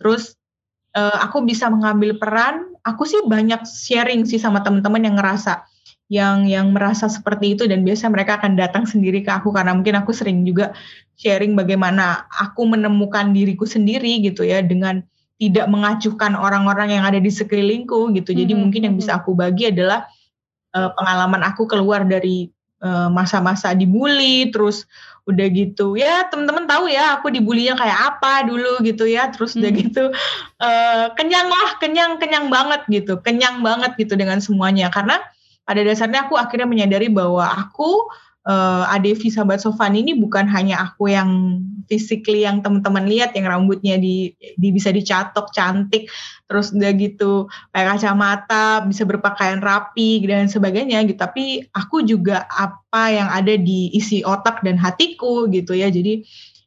[0.00, 0.36] Terus
[0.96, 2.72] eh, aku bisa mengambil peran.
[2.84, 5.64] Aku sih banyak sharing sih sama teman-teman yang ngerasa
[6.14, 9.98] yang yang merasa seperti itu dan biasanya mereka akan datang sendiri ke aku karena mungkin
[9.98, 10.70] aku sering juga
[11.18, 15.02] sharing bagaimana aku menemukan diriku sendiri gitu ya dengan
[15.42, 18.30] tidak mengacuhkan orang-orang yang ada di sekelilingku gitu.
[18.30, 20.06] Jadi Mhm, mungkin yang bisa aku bagi adalah
[20.74, 22.46] eh, pengalaman aku keluar dari
[22.84, 24.86] eh, masa-masa dibully terus
[25.24, 29.72] udah gitu ya teman-teman tahu ya aku dibulinya kayak apa dulu gitu ya terus udah
[29.72, 29.80] Hmm.
[29.80, 30.04] gitu
[30.60, 35.16] eh, kenyang lah kenyang kenyang banget gitu kenyang banget gitu dengan semuanya karena
[35.64, 38.08] pada dasarnya aku akhirnya menyadari bahwa aku
[38.48, 44.00] eh, Adevi sahabat Sofan ini bukan hanya aku yang physically yang teman-teman lihat yang rambutnya
[44.00, 46.08] di, di bisa dicatok cantik
[46.48, 51.20] terus udah gitu pakai kacamata bisa berpakaian rapi dan sebagainya gitu.
[51.20, 55.88] Tapi aku juga apa yang ada di isi otak dan hatiku gitu ya.
[55.88, 56.24] Jadi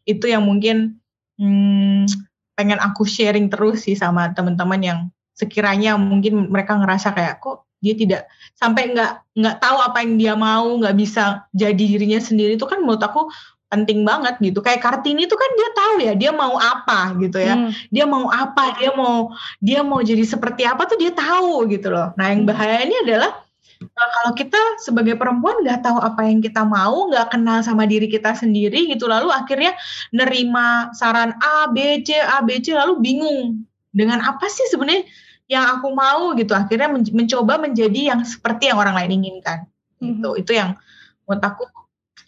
[0.07, 0.97] itu yang mungkin
[1.37, 2.09] hmm,
[2.57, 4.99] pengen aku sharing terus sih sama teman-teman yang
[5.37, 8.25] sekiranya mungkin mereka ngerasa kayak kok dia tidak
[8.57, 12.81] sampai nggak nggak tahu apa yang dia mau nggak bisa jadi dirinya sendiri itu kan
[12.81, 13.29] menurut aku
[13.67, 17.53] penting banget gitu kayak kartini itu kan dia tahu ya dia mau apa gitu ya
[17.53, 17.71] Hmm.
[17.91, 19.29] dia mau apa dia mau
[19.59, 22.49] dia mau jadi seperti apa tuh dia tahu gitu loh nah yang Hmm.
[22.49, 23.31] bahayanya adalah
[23.83, 28.07] uh, kalau kita sebagai perempuan nggak tahu apa yang kita mau nggak kenal sama diri
[28.07, 29.75] kita sendiri gitu lalu akhirnya
[30.15, 35.03] nerima saran A B C A B C lalu bingung dengan apa sih sebenarnya
[35.47, 39.63] yang aku mau gitu akhirnya men- mencoba menjadi yang seperti yang orang lain inginkan
[39.97, 40.75] gitu itu yang
[41.23, 41.63] menurut aku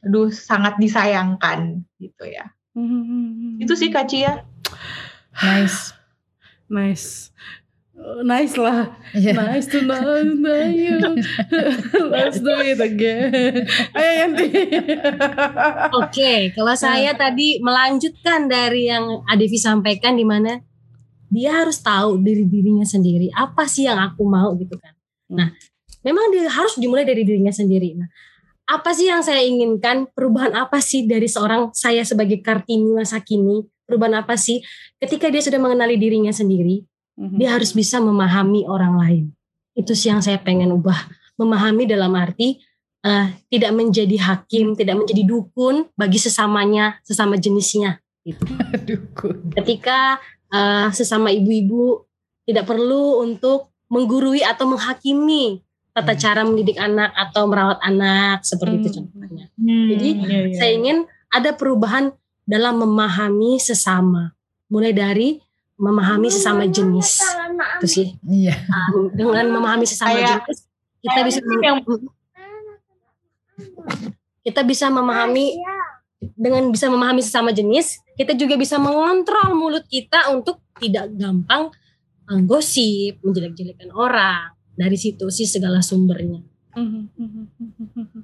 [0.02, 3.58] aduh sangat disayangkan gitu ya Hmm.
[3.60, 4.46] itu sih Kak Cia
[5.36, 5.92] Nice.
[6.70, 7.34] nice
[8.22, 9.34] nice lah Iya.
[9.36, 10.22] Nice to know
[10.70, 11.02] you.
[12.08, 13.66] Let's do it again.
[13.92, 14.48] Ayo Yanti.
[15.92, 20.62] Oke, kalau saya tadi melanjutkan dari yang Adevi sampaikan di mana
[21.30, 24.94] dia harus tahu diri dirinya sendiri apa sih yang aku mau gitu kan.
[25.30, 25.54] Nah,
[26.02, 27.94] memang dia harus dimulai dari dirinya sendiri.
[27.96, 28.10] Nah,
[28.66, 30.10] apa sih yang saya inginkan?
[30.14, 33.66] Perubahan apa sih dari seorang saya sebagai Kartini masa kini?
[33.90, 34.62] perubahan apa sih?
[35.02, 36.86] Ketika dia sudah mengenali dirinya sendiri,
[37.18, 37.42] Mhm.
[37.42, 39.26] dia harus bisa memahami orang lain.
[39.74, 41.10] Itu sih yang saya pengen ubah.
[41.42, 42.62] Memahami dalam arti
[43.00, 47.98] eh, tidak menjadi hakim, tidak menjadi dukun bagi sesamanya, sesama jenisnya.
[48.28, 48.44] Gitu.
[48.86, 49.56] Dukun.
[49.56, 50.20] Ketika
[50.50, 52.04] eh, sesama ibu-ibu
[52.44, 56.20] tidak perlu untuk menggurui atau menghakimi tata Hmm.
[56.20, 58.96] cara mendidik anak atau merawat anak seperti itu Hmm.
[59.04, 59.46] contohnya.
[59.56, 60.56] Hmm, Jadi, iya, iya.
[60.56, 60.98] Saya ingin
[61.28, 62.12] ada perubahan
[62.44, 64.34] dalam memahami sesama,
[64.66, 65.38] mulai dari
[65.76, 67.20] memahami sesama jenis.
[67.78, 68.08] Itu sih.
[68.22, 68.54] Iya.
[68.90, 70.58] Um, dengan memahami sesama Kayak- jenis,
[71.00, 71.84] kita bisa yang-
[74.46, 75.60] kita bisa memahami
[76.20, 81.72] dengan bisa memahami sesama jenis, kita juga bisa mengontrol mulut kita untuk tidak gampang
[82.28, 84.52] um, gosip, menjelek-jelekan orang.
[84.76, 86.40] Dari situ sih segala sumbernya.
[86.76, 88.19] Mhm, mhm, mhm.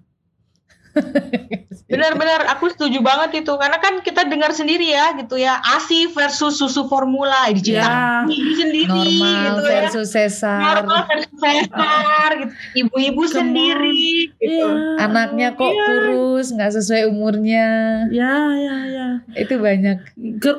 [1.86, 6.56] Benar-benar aku setuju banget itu karena kan kita dengar sendiri ya gitu ya ASI versus
[6.56, 8.24] susu formula di Ya.
[8.24, 10.60] ibu sendiri Normal gitu ya versus sesar.
[10.80, 15.02] normal versus sesar gitu ibu-ibu sendiri gitu Iya.
[15.02, 17.68] Anaknya kok kurus, nggak sesuai umurnya.
[18.10, 19.08] Ya, ya, ya.
[19.34, 20.16] Itu banyak.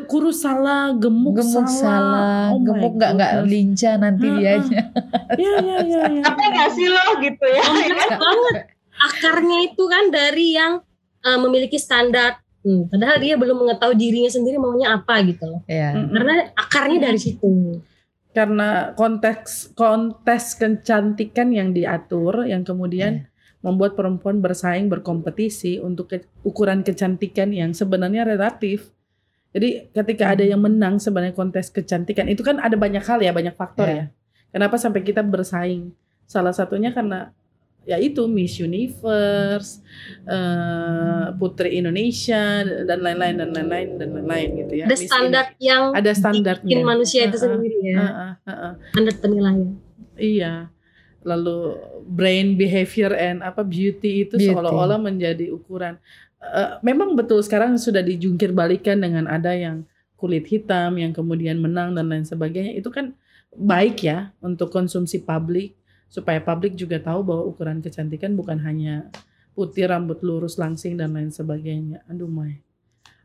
[0.06, 4.36] Kurus salah, gemuk, Gemuk salah, Oh my gemuk nggak nggak lincah nanti Heeh.
[4.36, 4.82] dianya.
[5.36, 6.22] Ya, ya, ya, ya.
[6.22, 8.54] apa nggak sih lo gitu ya Kompleks banget.
[8.96, 10.80] Akarnya itu kan dari yang
[11.22, 12.40] uh, memiliki standar.
[12.66, 15.62] Hmm, padahal dia belum mengetahui dirinya sendiri maunya apa gitu loh.
[15.70, 15.94] Ya.
[15.94, 16.10] Mm-mm.
[16.10, 17.78] Karena akarnya dari situ.
[18.34, 23.30] Karena konteks kontes kecantikan yang diatur, yang kemudian
[23.62, 28.90] membuat perempuan bersaing berkompetisi untuk ke- ukuran kecantikan yang sebenarnya relatif.
[29.54, 33.56] Jadi ketika ada yang menang sebenarnya kontes kecantikan itu kan ada banyak hal ya, banyak
[33.56, 33.96] faktor Iya.
[33.96, 34.04] ya.
[34.52, 35.94] Kenapa sampai kita bersaing?
[36.28, 37.30] Salah satunya karena
[37.86, 39.78] ya itu Miss Universe,
[40.26, 44.84] eh, Putri Indonesia dan lain-lain dan lain-lain dan lain-lain gitu ya.
[44.84, 46.66] Ada Miss standar yang ada standarnya.
[46.66, 47.96] bikin manusia itu Heeh, sendiri ya.
[47.96, 48.72] heeh, heeh.
[48.92, 49.70] Standar penilaian.
[50.18, 50.54] Iya.
[51.22, 51.58] Lalu
[52.06, 54.50] brain behavior and apa beauty itu Beauty.
[54.50, 55.98] seolah-olah menjadi ukuran.
[56.38, 61.94] Eh, memang betul sekarang sudah dijungkir balikan dengan ada yang kulit hitam yang kemudian menang
[61.94, 62.74] dan lain sebagainya.
[62.74, 63.14] Itu kan
[63.54, 65.74] baik ya untuk konsumsi publik
[66.06, 69.10] supaya publik juga tahu bahwa ukuran kecantikan bukan hanya
[69.56, 72.04] putih, rambut lurus, langsing dan lain sebagainya.
[72.06, 72.60] Aduh, Mai.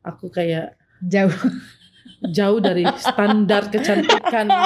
[0.01, 1.33] Aku kayak Jauh.
[2.33, 4.47] jauh dari standar kecantikan.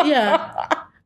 [0.00, 0.32] Iya.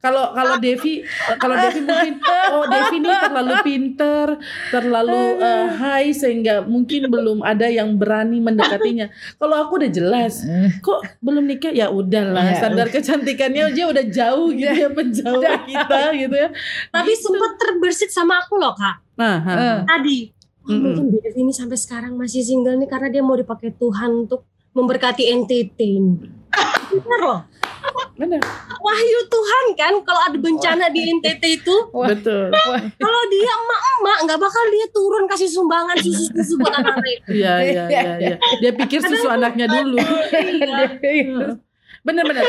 [0.04, 1.00] Kalau kalau Devi
[1.40, 2.14] kalau Devi mungkin
[2.52, 4.26] oh Devi ini terlalu pinter,
[4.68, 9.08] terlalu eh, high sehingga mungkin belum ada yang berani mendekatinya.
[9.40, 10.44] Kalau aku udah jelas,
[10.84, 12.60] kok belum nikah ya udahlah Iya.
[12.60, 16.48] standar kecantikannya aja udah jauh gitu ya menjauh kita gitu ya.
[16.92, 19.00] Tapi sempat terbersit sama aku loh kak.
[19.16, 19.36] Nah.
[19.40, 19.78] Eh.
[19.88, 20.18] Tadi.
[20.64, 20.80] Wah, Mm-mm.
[20.80, 25.28] mungkin Devi ini sampai sekarang masih single nih karena dia mau dipakai Tuhan untuk memberkati
[25.44, 26.16] NTT ini.
[26.92, 27.40] Benar loh.
[28.14, 28.40] Benar,
[28.78, 32.50] Wahyu Tuhan kan kalau ada bencana di NTT itu betul.
[32.96, 37.28] kalau dia emak-emak nggak bakal dia turun kasih sumbangan susu-susu buat anak-anak itu.
[37.42, 38.36] Iya iya iya iya.
[38.60, 39.98] Dia pikir susu anaknya dulu.
[42.04, 42.44] Benar-benar.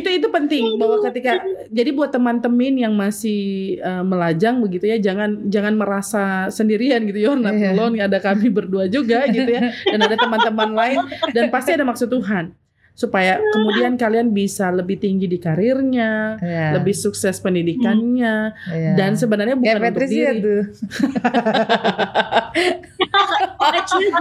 [0.00, 3.40] itu itu penting bahwa ketika jadi buat teman-teman yang masih
[3.76, 7.76] eh, melajang begitu ya jangan jangan merasa sendirian gitu ya not Iya.
[7.76, 10.98] alone ada kami berdua juga gitu ya dan ada teman-teman lain
[11.36, 12.56] dan pasti ada maksud Tuhan
[12.92, 16.76] supaya kemudian kalian bisa lebih tinggi di karirnya Ya.
[16.76, 18.52] lebih sukses pendidikannya.
[18.68, 18.92] Ya.
[18.94, 20.42] dan sebenarnya bukan Kayak untuk Patricia diri.
[20.42, 20.62] tuh.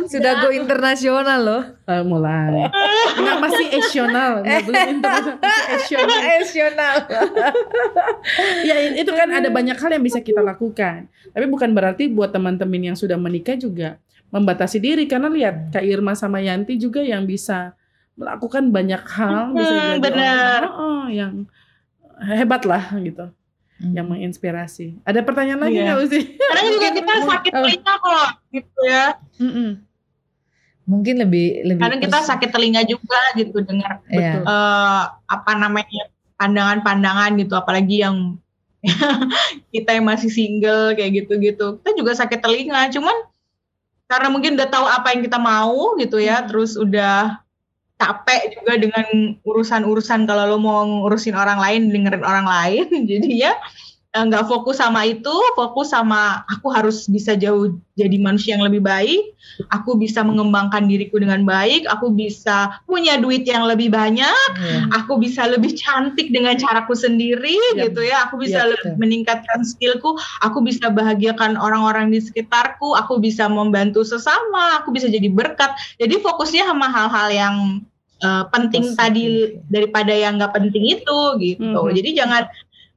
[0.09, 1.63] Sudah go internasional loh.
[1.86, 2.70] Eh, mulai.
[3.15, 4.32] Nggak masih esional
[4.65, 6.95] belum internasional esional
[8.61, 11.07] ya itu kan ada banyak hal yang bisa kita lakukan.
[11.32, 13.97] Tapi bukan berarti buat teman-teman yang sudah menikah juga
[14.30, 15.03] membatasi diri.
[15.05, 17.74] Karena lihat Kak Irma sama Yanti juga yang bisa
[18.20, 20.59] melakukan banyak hal bisa Hmm, jadi benar.
[20.61, 21.34] orang oh, yang
[22.22, 23.32] hebat lah gitu
[23.80, 25.84] yang menginspirasi ada pertanyaan lagi Iya.
[25.88, 26.20] nggak Uzi?
[26.36, 29.05] kadang juga kita sakit telinga kok gitu ya
[29.39, 29.70] Mm-mm.
[30.84, 34.41] Mungkin lebih lebih kadang kita sakit telinga juga gitu dengar Iya.
[34.41, 38.36] eh, apa namanya pandangan-pandangan gitu apalagi yang
[39.72, 43.15] kita yang masih single kayak gitu-gitu kita juga sakit telinga cuman
[44.07, 47.38] karena mungkin udah tahu apa yang kita mau gitu ya terus udah
[47.99, 52.87] capek juga dengan urusan-urusan kalau lo mau ngurusin orang lain dengerin orang lain.
[53.11, 53.57] Jadi ya eh,
[54.10, 59.22] nggak fokus sama itu, fokus sama aku harus bisa jauh jadi manusia yang lebih baik,
[59.70, 64.89] aku bisa mengembangkan diriku dengan baik, aku bisa punya duit yang lebih banyak, Iya.
[64.97, 67.86] aku bisa lebih cantik dengan caraku sendiri Ya.
[67.86, 73.45] gitu ya, aku bisa Ya, meningkatkan skillku, aku bisa bahagiakan orang-orang di sekitarku, aku bisa
[73.45, 75.70] membantu sesama, aku bisa jadi berkat.
[76.01, 77.55] Jadi fokusnya sama hal-hal yang
[78.20, 79.64] eh, penting Positif, tadi ya.
[79.72, 81.80] daripada yang nggak penting itu gitu.
[81.88, 81.93] Mhm.
[81.95, 82.43] Jadi jangan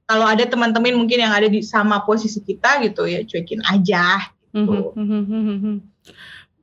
[0.05, 4.18] kalau ada teman-teman mungkin yang ada di sama posisi kita gitu ya cuekin aja.
[4.53, 5.74] Mhm, mhm, mhm, mhm.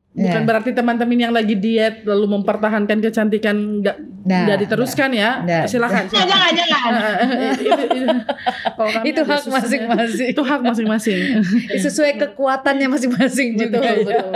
[0.09, 0.43] Bukan Ya.
[0.43, 5.45] berarti teman-teman yang lagi diet lalu mempertahankan kecantikan nggak Nah, nggak diteruskan ya.
[5.45, 5.63] Nggak.
[5.69, 6.03] Silakan.
[6.09, 6.91] Jangan jangan jangan.
[7.55, 8.07] itu, itu,
[9.05, 10.27] itu hak masing-masing.
[10.33, 11.19] Itu hak masing-masing.
[11.85, 13.79] Sesuai kekuatannya masing-masing betul, juga.
[13.85, 13.93] ya.
[14.01, 14.31] betul.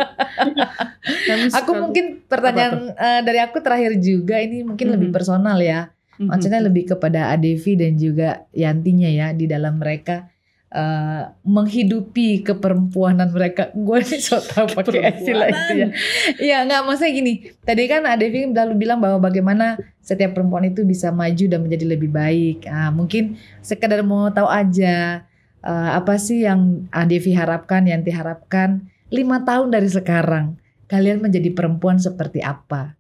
[1.60, 5.16] Aku mungkin pertanyaan eh, dari aku terakhir juga ini mungkin lebih Mhm.
[5.16, 5.90] personal ya.
[6.20, 6.30] Mhm.
[6.30, 10.30] Maksudnya lebih kepada Adevi dan juga Yantinya ya di dalam mereka
[10.74, 13.70] eh, menghidupi keperempuanan mereka.
[13.86, 15.88] Gue nih so tau pakai istilah itu ya.
[16.42, 17.34] Iya nggak maksudnya gini.
[17.62, 22.10] Tadi kan Adevi lalu bilang bahwa bagaimana setiap perempuan itu bisa maju dan menjadi lebih
[22.10, 22.66] baik.
[22.70, 25.26] Ah, mungkin sekedar mau tahu aja
[25.62, 30.58] eh, apa sih yang Adevi harapkan, Yanti harapkan lima tahun dari sekarang
[30.90, 32.98] kalian menjadi perempuan seperti apa?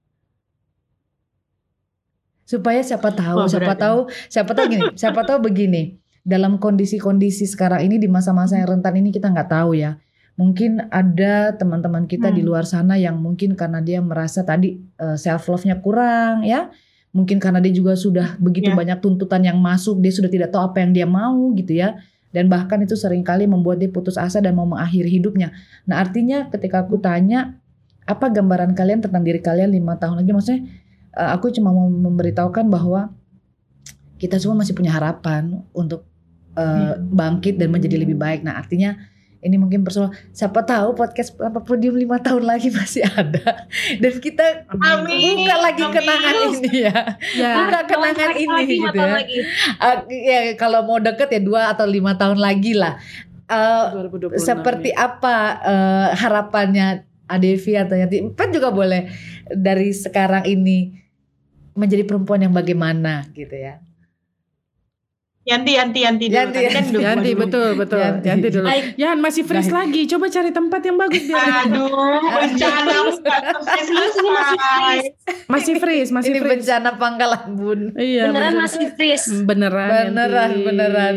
[2.53, 3.81] Supaya siapa tahu, Wah, siapa ya.
[3.81, 3.99] tahu,
[4.29, 5.97] siapa tahu gini, siapa tahu begini.
[6.21, 9.97] Dalam kondisi-kondisi sekarang ini di masa-masa yang rentan ini kita nggak tahu ya.
[10.33, 12.49] Mungkin ada teman-teman kita di Hmm.
[12.53, 14.77] luar sana yang mungkin karena dia merasa tadi
[15.17, 16.69] self love-nya kurang ya.
[17.13, 18.77] Mungkin karena dia juga sudah begitu Ya.
[18.77, 21.97] banyak tuntutan yang masuk, dia sudah tidak tahu apa yang dia mau gitu ya.
[22.33, 25.53] Dan bahkan itu sering kali membuat dia putus asa dan mau mengakhiri hidupnya.
[25.85, 27.61] Nah artinya ketika aku tanya
[28.09, 30.61] apa gambaran kalian tentang diri kalian lima tahun lagi, maksudnya
[31.17, 33.13] eh, aku cuma mau memberitahukan bahwa
[34.17, 36.07] kita semua masih punya harapan untuk
[36.55, 38.45] eh, bangkit dan menjadi lebih baik.
[38.45, 38.95] Nah artinya
[39.43, 40.15] ini mungkin personal.
[40.31, 43.67] Siapa tahu podcast apa podium lima tahun lagi masih ada
[44.01, 45.43] dan kita Amin.
[45.43, 45.95] buka lagi Amin.
[45.99, 46.97] kenangan ini ya.
[47.35, 47.51] Ya.
[47.59, 49.17] Buka kenangan Lagi, ini lagi, gitu ya.
[49.83, 52.97] Ah, ya kalau mau deket ya dua atau lima tahun lagi lah.
[53.53, 55.13] 2026 seperti ya.
[55.13, 59.11] apa eh, harapannya Adevi atau Yanti Empat juga boleh
[59.51, 61.02] dari sekarang ini
[61.73, 63.81] menjadi perempuan yang bagaimana gitu ya.
[65.43, 66.39] Yanti Yanti Yanti dulu.
[66.39, 67.03] Yanti, kan Yanti.
[67.03, 67.99] Yanti betul betul.
[67.99, 68.27] Yanti.
[68.31, 68.63] Yanti dulu.
[68.63, 68.85] Baik.
[68.95, 69.75] Yan masih freeze Baik.
[69.75, 70.01] lagi.
[70.07, 71.91] Coba cari tempat yang bagus biar Aduh,
[72.39, 72.91] bencana
[73.75, 75.07] ini masih freeze.
[75.51, 76.51] masih freeze, masih ini freeze.
[76.63, 77.79] bencana pangkalan bun.
[77.99, 78.61] Iya, Beneran bener.
[78.63, 79.27] masih freeze.
[79.43, 79.89] beneran.
[79.91, 80.63] Beneran Yanti.
[80.63, 81.15] beneran.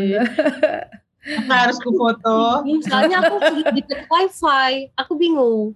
[1.23, 2.67] Kita harus ku foto.
[2.83, 3.35] Soalnya aku
[3.71, 3.81] di
[4.11, 5.71] wifi, aku bingung.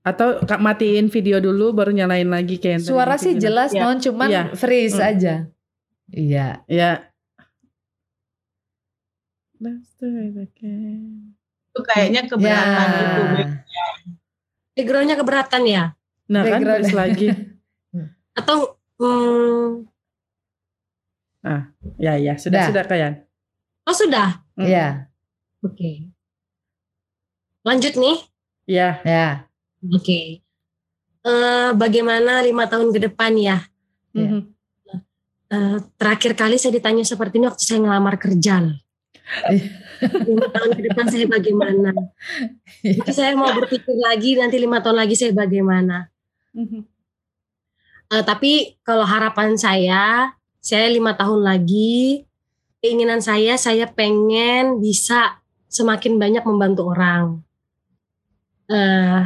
[0.00, 3.82] Atau Kak matiin video dulu baru nyalain lagi kayak Suara Yanti sih jelas Iya.
[3.84, 4.42] non cuman Iya.
[4.56, 5.10] freeze Hmm.
[5.12, 5.34] aja.
[6.08, 6.46] Iya.
[6.64, 6.90] Ya.
[9.60, 11.36] Let's do it again.
[11.70, 12.96] Itu kayaknya keberatan Ya.
[12.96, 13.22] gitu.
[13.36, 13.50] Beb.
[14.72, 15.84] Backgroundnya keberatan ya?
[16.32, 17.28] Nah kan freeze lagi.
[18.40, 19.84] Atau hmm,
[22.00, 22.68] Ya ya sudah Dah.
[22.72, 23.12] sudah kayak.
[23.84, 24.40] oh sudah?
[24.56, 24.64] Hmm.
[24.64, 25.12] Iya.
[25.60, 26.08] Oke.
[27.60, 28.16] Lanjut nih.
[28.64, 29.04] Ya.
[29.04, 29.49] Ya.
[29.88, 30.44] Oke.
[31.20, 33.64] Eh, bagaimana lima tahun ke depan ya?
[34.12, 34.28] Iya.
[34.28, 34.40] Mhm.
[35.50, 38.70] Eh, terakhir kali saya ditanya seperti ini waktu saya ngelamar kerja.
[40.30, 41.90] lima tahun ke depan saya bagaimana?
[42.80, 46.08] Jadi saya mau berpikir lagi nanti lima tahun lagi saya bagaimana.
[46.54, 46.80] Mhm.
[48.10, 52.26] Eh, tapi kalau harapan saya, saya lima tahun lagi,
[52.82, 57.44] keinginan saya, saya pengen bisa semakin banyak membantu orang.
[58.70, 59.18] Eh,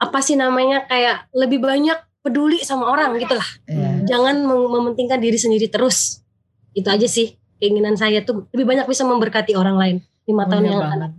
[0.00, 3.44] apa sih namanya kayak lebih banyak peduli sama orang gitu lah.
[3.64, 4.08] Iya.
[4.08, 6.24] Jangan mem- mementingkan diri sendiri terus.
[6.72, 10.78] Itu aja sih keinginan saya tuh lebih banyak bisa memberkati orang lain lima tahun yang
[10.78, 10.84] akan.
[10.88, 11.10] banget.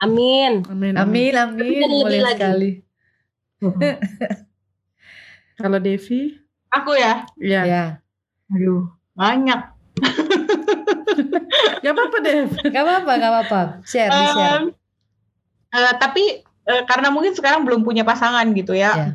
[0.00, 0.52] Amin.
[0.66, 0.94] Amin.
[0.96, 2.40] Amin amin lebih mulia lagi.
[2.40, 2.70] sekali.
[5.60, 6.32] Kalau Devi?
[6.72, 7.28] Aku ya.
[7.36, 7.62] Ya.
[7.62, 7.84] Ya.
[8.48, 9.60] Aduh, banyak.
[11.82, 12.48] Gak apa-apa Dev.
[12.64, 13.60] Gak apa-apa, gak apa-apa.
[13.84, 14.64] Share, di share.
[15.72, 18.92] Eh, tapi eh, karena mungkin sekarang belum punya pasangan gitu ya.
[18.92, 19.06] Ya.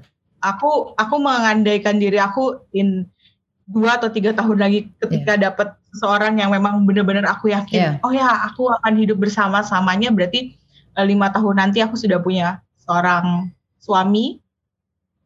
[0.42, 3.06] Aku aku mengandaikan diri aku in
[3.68, 8.06] dua atau tiga tahun lagi ketika dapat seorang yang memang benar-benar aku yakin, Iya.
[8.06, 10.56] oh ya aku akan hidup bersama samanya berarti
[10.96, 13.52] eh, lima tahun nanti aku sudah punya seorang
[13.84, 14.40] suami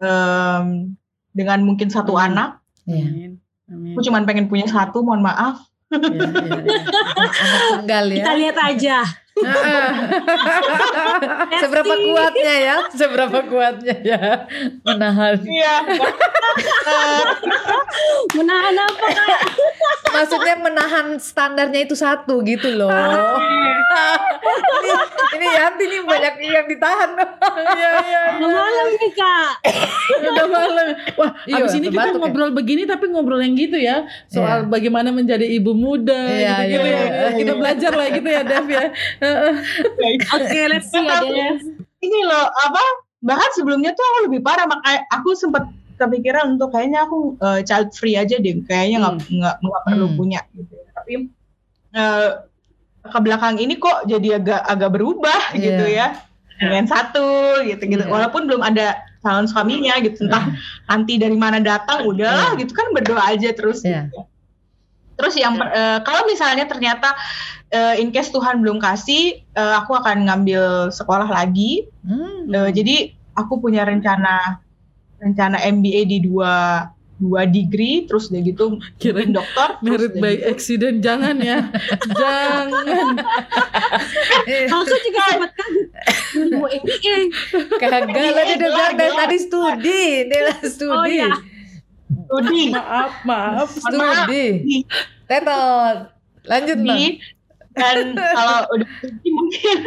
[0.01, 0.95] em,
[1.31, 2.27] dengan mungkin satu Amin.
[2.33, 2.49] anak.
[2.89, 3.31] Amin.
[3.71, 3.93] Amin.
[3.93, 5.63] Aku cuma pengen punya satu, mohon maaf.
[5.91, 6.81] Ya, ya, ya.
[7.43, 8.15] Anak tunggal ya.
[8.23, 8.97] Kita lihat aja.
[11.61, 12.75] Seberapa kuatnya ya?
[12.91, 14.19] Seberapa kuatnya ya
[14.83, 15.39] menahan?
[15.41, 15.75] Iya.
[18.35, 19.41] Menahan apa kak?
[20.11, 22.91] Maksudnya menahan standarnya itu satu gitu loh.
[24.81, 24.91] ini,
[25.39, 27.09] ini Yanti nih banyak yang ditahan.
[27.15, 28.21] Iya iya.
[28.39, 29.51] Udah malam nih kak.
[30.27, 30.87] Udah malam.
[31.15, 32.19] Wah, Iya, abis ini kita ya.
[32.19, 34.03] ngobrol begini tapi ngobrol yang gitu ya.
[34.27, 34.69] Soal Iya.
[34.71, 37.07] bagaimana menjadi ibu muda Iya, gitu-gitu iya, ya.
[37.07, 37.29] iya.
[37.39, 38.85] Kita belajar lah gitu ya, Dev ya.
[39.21, 41.61] Oke, let's see ya Dev.
[42.01, 42.83] Ini loh apa?
[43.21, 47.93] Bahkan sebelumnya tuh aku lebih parah makanya aku sempat kepikiran untuk kayaknya aku eh, child
[47.93, 48.57] free aja deh.
[48.65, 50.17] Kayaknya nggak nggak nggak perlu Hmm.
[50.17, 50.73] punya gitu.
[50.91, 51.13] Tapi
[51.93, 52.29] eh,
[53.01, 55.61] ke belakang ini kok jadi agak agak berubah Iya.
[55.61, 56.07] gitu ya.
[56.57, 58.01] Dengan satu gitu gitu.
[58.05, 58.09] Iya.
[58.09, 60.25] Walaupun belum ada calon suaminya gitu.
[60.25, 60.49] Entah
[60.89, 63.85] nanti dari mana datang udahlah gitu kan berdoa aja terus.
[63.85, 64.09] Iya.
[64.09, 64.25] gitu.
[65.13, 67.13] Terus yang per- eh, kalau misalnya ternyata
[67.67, 71.87] eh, in case Tuhan belum kasih, eh, aku akan ngambil sekolah lagi.
[72.01, 72.47] Hmm.
[72.47, 72.95] Eh, jadi
[73.31, 74.59] aku punya rencana
[75.17, 76.83] rencana MBA di dua
[77.15, 78.63] dua degree, terus udah gitu
[78.97, 79.77] bikin dokter.
[79.79, 81.69] Merit by gitu- accident jangan ya.
[82.21, 83.13] jangan.
[84.67, 85.87] Aku juga sempat kaget.
[86.49, 87.17] Mau MBA.
[87.77, 90.97] Kagak lah dia dari tadi studi, dia studi.
[90.97, 91.29] Oh, iya.
[92.11, 93.69] Studi Maaf, maaf.
[93.71, 94.45] Studi.
[94.61, 94.77] Di,
[95.25, 95.97] Tetot.
[96.45, 96.99] Lanjut Bang.
[97.71, 99.77] dan kalau udah studi mungkin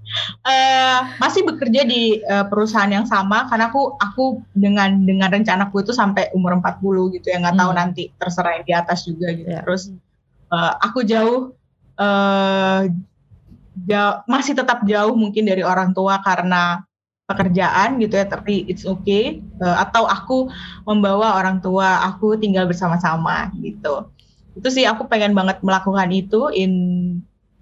[0.50, 5.96] eh, masih bekerja di eh, perusahaan yang sama karena aku aku dengan dengan rencanaku itu
[5.96, 7.78] sampai umur 40 gitu ya nggak tahu Hmm.
[7.80, 9.62] nanti terserah yang di atas juga gitu Ya.
[9.64, 9.88] terus
[10.52, 11.54] eh, aku jauh
[11.96, 12.80] eh
[13.86, 16.84] jauh masih tetap jauh mungkin dari orang tua karena
[17.30, 19.38] pekerjaan gitu ya tapi it's okay.
[19.38, 20.50] Eh, atau aku
[20.82, 24.10] membawa orang tua aku tinggal bersama-sama gitu.
[24.58, 26.72] Itu sih aku pengen banget melakukan itu in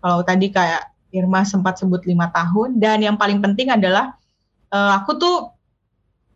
[0.00, 2.80] kalau tadi kayak Irma sempat sebut lima tahun.
[2.80, 4.16] Dan yang paling penting adalah
[4.72, 5.36] eh, aku tuh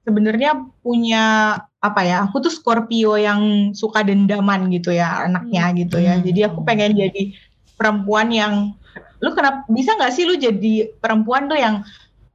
[0.02, 6.18] sebenarnya punya apa ya aku tuh Scorpio yang suka dendaman gitu ya anaknya gitu ya.
[6.18, 6.22] Hmm.
[6.26, 7.34] jadi aku pengen jadi
[7.78, 8.74] perempuan yang
[9.22, 11.86] lu kenapa bisa nggak sih lu jadi perempuan tuh yang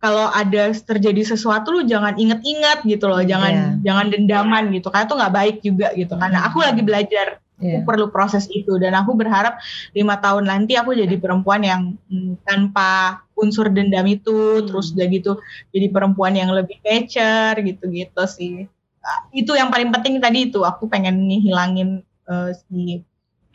[0.07, 5.15] kalau ada terjadi sesuatu lu jangan inget-inget gitu loh jangan jangan dendaman gitu karena itu
[5.19, 6.13] nggak baik juga gitu.
[6.15, 7.81] Karena aku lagi belajar Iya.
[7.81, 8.77] aku perlu proses itu.
[8.77, 9.57] Dan aku berharap
[9.91, 14.65] lima tahun nanti aku jadi perempuan yang mm, tanpa unsur dendam itu Hmm.
[14.69, 15.31] terus udah gitu
[15.73, 18.69] jadi perempuan yang lebih mature gitu-gitu sih.
[19.01, 23.01] Ah, itu yang paling penting tadi itu aku pengen ngilangin eh, si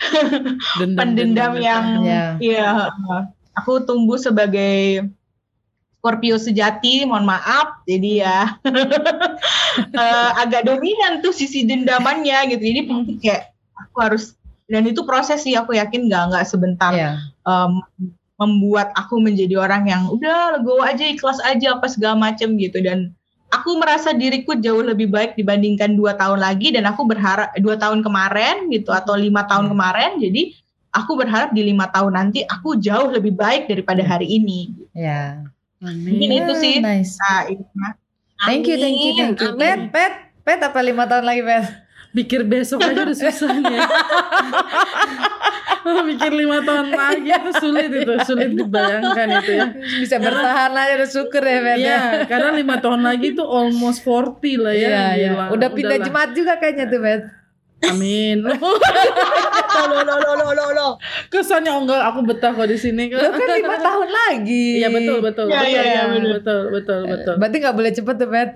[0.98, 2.24] pendendam yang Iya.
[2.42, 2.70] iya
[3.54, 5.06] aku tumbuh sebagai
[6.02, 8.38] Scorpio sejati, mohon maaf, jadi ya
[10.02, 12.58] eh, agak dominan tuh sisi dendamannya gitu.
[12.58, 12.80] Jadi
[13.22, 14.34] kayak aku harus
[14.66, 17.22] dan itu proses sih aku yakin nggak nggak sebentar Iya.
[17.46, 17.78] em,
[18.34, 23.14] membuat aku menjadi orang yang udah legowo aja ikhlas aja apa segala macem gitu dan
[23.52, 28.02] aku merasa diriku jauh lebih baik dibandingkan dua tahun lagi dan aku berharap dua tahun
[28.02, 29.72] kemarin gitu atau lima tahun Hmm.
[29.78, 30.42] kemarin jadi
[30.90, 34.72] aku berharap di lima tahun nanti aku jauh lebih baik daripada hari ini
[35.82, 35.98] Iya.
[35.98, 36.40] mungkin Amin.
[36.46, 37.18] itu sih Nice.
[37.18, 37.92] nah itu mah.
[38.42, 39.50] Thank you, thank you, thank you.
[39.54, 39.58] Amin.
[39.58, 41.64] Pet, pet, pet apa lima tahun lagi pet?
[42.12, 43.72] Pikir besok aja udah susah nih.
[43.72, 43.86] ya.
[46.08, 49.66] Mikir lima tahun lagi itu sulit itu, sulit dibayangkan itu ya.
[49.98, 51.76] Bisa bertahan aja udah syukur ya pet.
[51.82, 52.00] Iya,
[52.30, 54.88] karena lima tahun lagi tuh almost 40 lah ya.
[54.88, 55.30] Iya, iya.
[55.50, 56.06] Udah pindah udahlah.
[56.06, 57.22] jemaat juga kayaknya tuh pet.
[57.90, 58.36] Amin.
[59.72, 60.88] Lo lo lo lo lo lo.
[61.32, 63.08] Kesannya oh enggak aku betah kok di sini.
[63.08, 64.84] Lo kan lima tahun lagi.
[64.84, 65.46] Iya betul betul.
[65.48, 66.32] Iya, iya, betul, bener.
[66.38, 67.34] betul betul betul.
[67.40, 68.50] Berarti nggak boleh cepet tuh pet.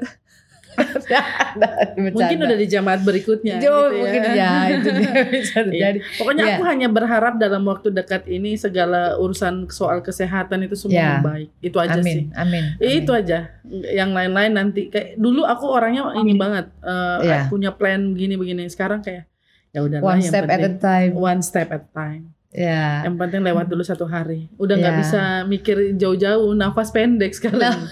[1.96, 4.34] Mungkin udah di jamaat berikutnya Jo, gitu mungkin ya.
[4.34, 5.64] ya itu dia bisa Iya.
[5.64, 5.98] terjadi.
[6.18, 6.54] Pokoknya Iya.
[6.54, 11.24] aku hanya berharap dalam waktu dekat ini segala urusan soal kesehatan itu semua Iya.
[11.24, 11.48] baik.
[11.60, 12.28] Itu aja sih.
[12.32, 12.64] Amin, amin.
[12.78, 13.22] Itu amin.
[13.24, 13.38] aja.
[13.90, 17.40] Yang lain-lain nanti kayak dulu aku orangnya ini banget eh, Iya.
[17.48, 18.68] punya plan begini-begini.
[18.68, 19.24] Sekarang kayak
[19.72, 21.12] ya udah One step at a time.
[21.12, 22.35] one step at a time.
[22.56, 23.04] Ya.
[23.04, 24.48] Yang penting lewat dulu satu hari.
[24.56, 25.00] Udah nggak Iya.
[25.04, 27.84] bisa mikir jauh-jauh, nafas pendek sekarang.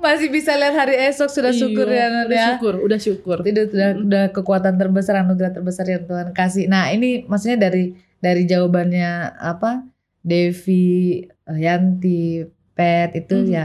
[0.00, 2.46] Masih bisa lihat hari esok sudah syukur Iya, ya udah ya.
[2.50, 3.38] syukur, udah syukur.
[3.44, 6.66] Itu sudah, sudah kekuatan terbesar anugerah terbesar yang Tuhan kasih.
[6.66, 9.84] Nah, ini maksudnya dari dari jawabannya apa?
[10.20, 13.48] Devi, eh, Yanti, Pet itu Hmm.
[13.48, 13.64] ya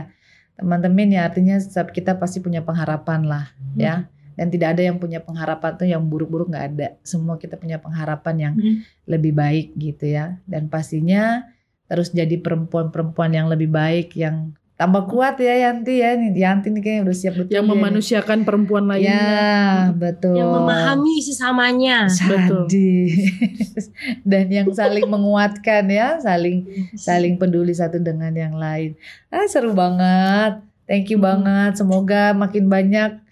[0.55, 3.75] teman-teman ya artinya setiap kita pasti punya pengharapan lah Hmm.
[3.75, 3.95] ya.
[4.35, 6.87] Dan tidak ada yang punya pengharapan tuh yang buruk-buruk nggak ada.
[7.01, 8.83] Semua kita punya pengharapan yang Hmm.
[9.05, 10.37] lebih baik gitu ya.
[10.43, 11.47] Dan pastinya
[11.85, 16.13] terus jadi perempuan-perempuan yang lebih baik yang tambah kuat ya Yanti ya.
[16.13, 17.53] Nih, Yanti nih kayaknya udah siap betul.
[17.53, 17.71] yang nih.
[17.71, 19.15] memanusiakan perempuan lainnya.
[19.15, 19.55] Ya,
[19.89, 20.35] betul.
[20.35, 21.97] Yang memahami sesamanya.
[22.11, 22.67] Betul.
[22.67, 23.87] Sadis.
[24.27, 28.99] Dan yang saling menguatkan ya, saling saling peduli satu dengan yang lain.
[29.29, 30.59] Ah, seru banget.
[30.83, 31.25] Thank you Hmm.
[31.25, 31.71] banget.
[31.79, 33.23] Semoga makin banyak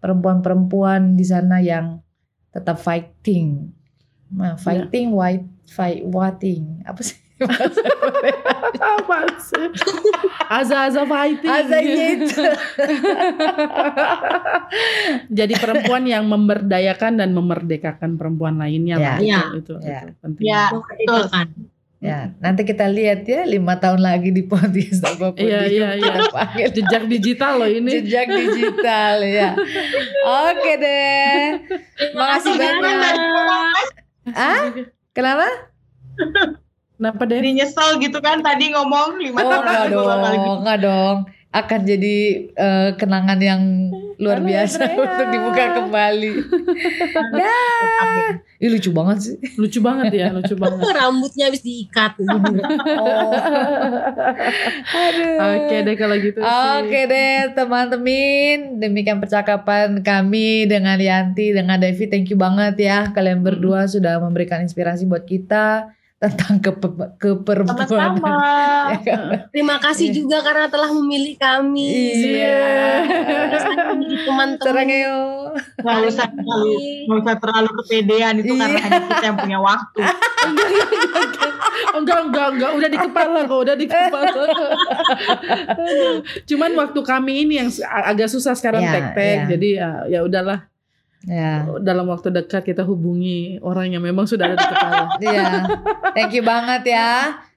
[0.00, 2.00] perempuan-perempuan di sana yang
[2.50, 3.70] tetap fighting.
[4.30, 6.82] Nah, fighting white fight whiting.
[6.82, 7.18] Apa sih?
[8.80, 9.66] Apa sih?
[10.50, 11.48] Aza-aza fighting.
[11.48, 12.42] Aza gitu.
[15.38, 19.16] Jadi perempuan yang memberdayakan dan memerdekakan perempuan lainnya lah.
[19.22, 19.54] Ya.
[19.56, 20.00] Itu, itu, Ya.
[20.04, 20.44] itu penting.
[20.44, 21.22] Ya, betul.
[21.30, 21.48] Kan.
[22.00, 26.14] Ya, nanti kita lihat ya lima tahun lagi di podcast apa Iya, iya, iya.
[26.32, 28.00] Panggil Jejak digital loh ini.
[28.00, 29.52] jejak digital ya.
[30.24, 31.60] Oke deh.
[32.16, 33.16] Makasih banyak.
[34.32, 34.72] Ah?
[35.12, 35.44] Kenapa?
[36.96, 37.36] Kenapa deh?
[37.44, 40.52] Jadi nyesel gitu kan tadi ngomong lima Oh tahun enggak lagi bakal dong, gitu.
[40.56, 41.16] enggak dong.
[41.50, 42.16] Akan jadi
[42.48, 43.62] eh, kenangan yang
[44.20, 45.00] luar Halo, biasa Andrea.
[45.08, 46.32] untuk dibuka kembali.
[47.40, 48.36] Dah.
[48.60, 49.36] Ih, lucu banget sih.
[49.56, 50.84] Lucu banget ya, lucu banget.
[51.00, 52.20] Rambutnya habis diikat.
[52.20, 53.32] Oh.
[54.92, 55.36] Aduh.
[55.40, 56.52] Oke deh kalau gitu sih.
[56.76, 62.04] Oke deh teman-teman, demikian percakapan kami dengan Yanti, dengan Devi.
[62.04, 67.88] Thank you banget ya kalian berdua sudah memberikan inspirasi buat kita tentang kepe- keperempuanan.
[67.88, 68.34] Sama-sama.
[68.90, 69.20] Ya kan?
[69.54, 71.88] Terima kasih juga karena telah memilih kami.
[72.36, 73.06] Iya.
[74.26, 74.58] Teman-teman.
[75.78, 76.74] Nggak usah terlalu,
[77.06, 78.84] nggak usah terlalu kepedean itu karena Iya.
[78.84, 80.00] hanya kita yang punya waktu.
[81.90, 84.44] Enggak, enggak, enggak, udah di kepala kok, udah di kepala.
[86.50, 89.46] Cuman waktu kami ini yang agak susah sekarang Ya, tek-tek, ya.
[89.56, 90.69] jadi ya, ya udahlah.
[91.28, 91.68] Ya.
[91.84, 95.00] Dalam waktu dekat kita hubungi orang yang memang sudah ada di kepala.
[95.24, 95.46] Iya.
[96.16, 97.10] Thank you banget ya.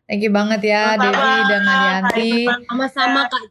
[0.04, 1.04] Thank you banget ya Sama-sama.
[1.08, 2.34] Devi dengan Yanti.
[2.68, 3.44] Sama-sama Kak.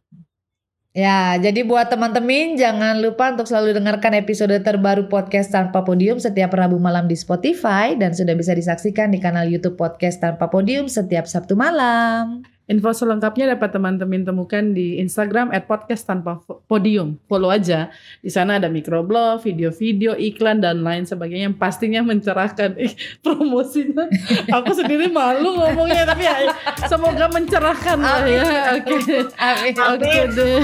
[0.93, 6.53] Ya, jadi buat teman-teman jangan lupa untuk selalu dengarkan episode terbaru podcast Tanpa Podium setiap
[6.53, 11.25] Rabu malam di Spotify dan sudah bisa disaksikan di kanal YouTube podcast Tanpa Podium setiap
[11.25, 12.45] Sabtu malam.
[12.73, 17.21] Info selengkapnya dapat teman-teman temukan di Instagram at podcast tanpa podium.
[17.29, 17.93] Follow aja.
[18.25, 22.73] Di sana ada microblog, video-video, iklan, dan lain sebagainya yang pastinya mencerahkan.
[22.89, 24.09] Ih, promosinya.
[24.57, 26.57] Aku sendiri malu ngomongnya, tapi ya
[26.89, 28.81] semoga mencerahkan lah ya.
[28.81, 28.97] Oke.
[29.37, 29.75] Amin.
[29.77, 30.63] Oke deh.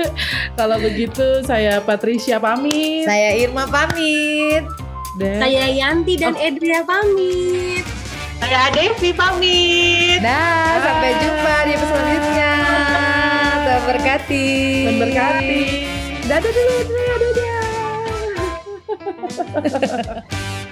[0.58, 3.04] Kalau begitu saya Patricia pamit.
[3.04, 4.64] Saya Irma pamit.
[5.20, 8.01] Dan Saya Yanti dan Edria pamit.
[8.42, 10.18] Saya Devi pamit.
[10.18, 12.54] Dah, sampai jumpa di episode selanjutnya.
[13.62, 14.50] Terberkati.
[14.98, 15.62] berkati.
[16.26, 17.30] Dadah dulu, dadah,
[19.78, 20.66] dadah.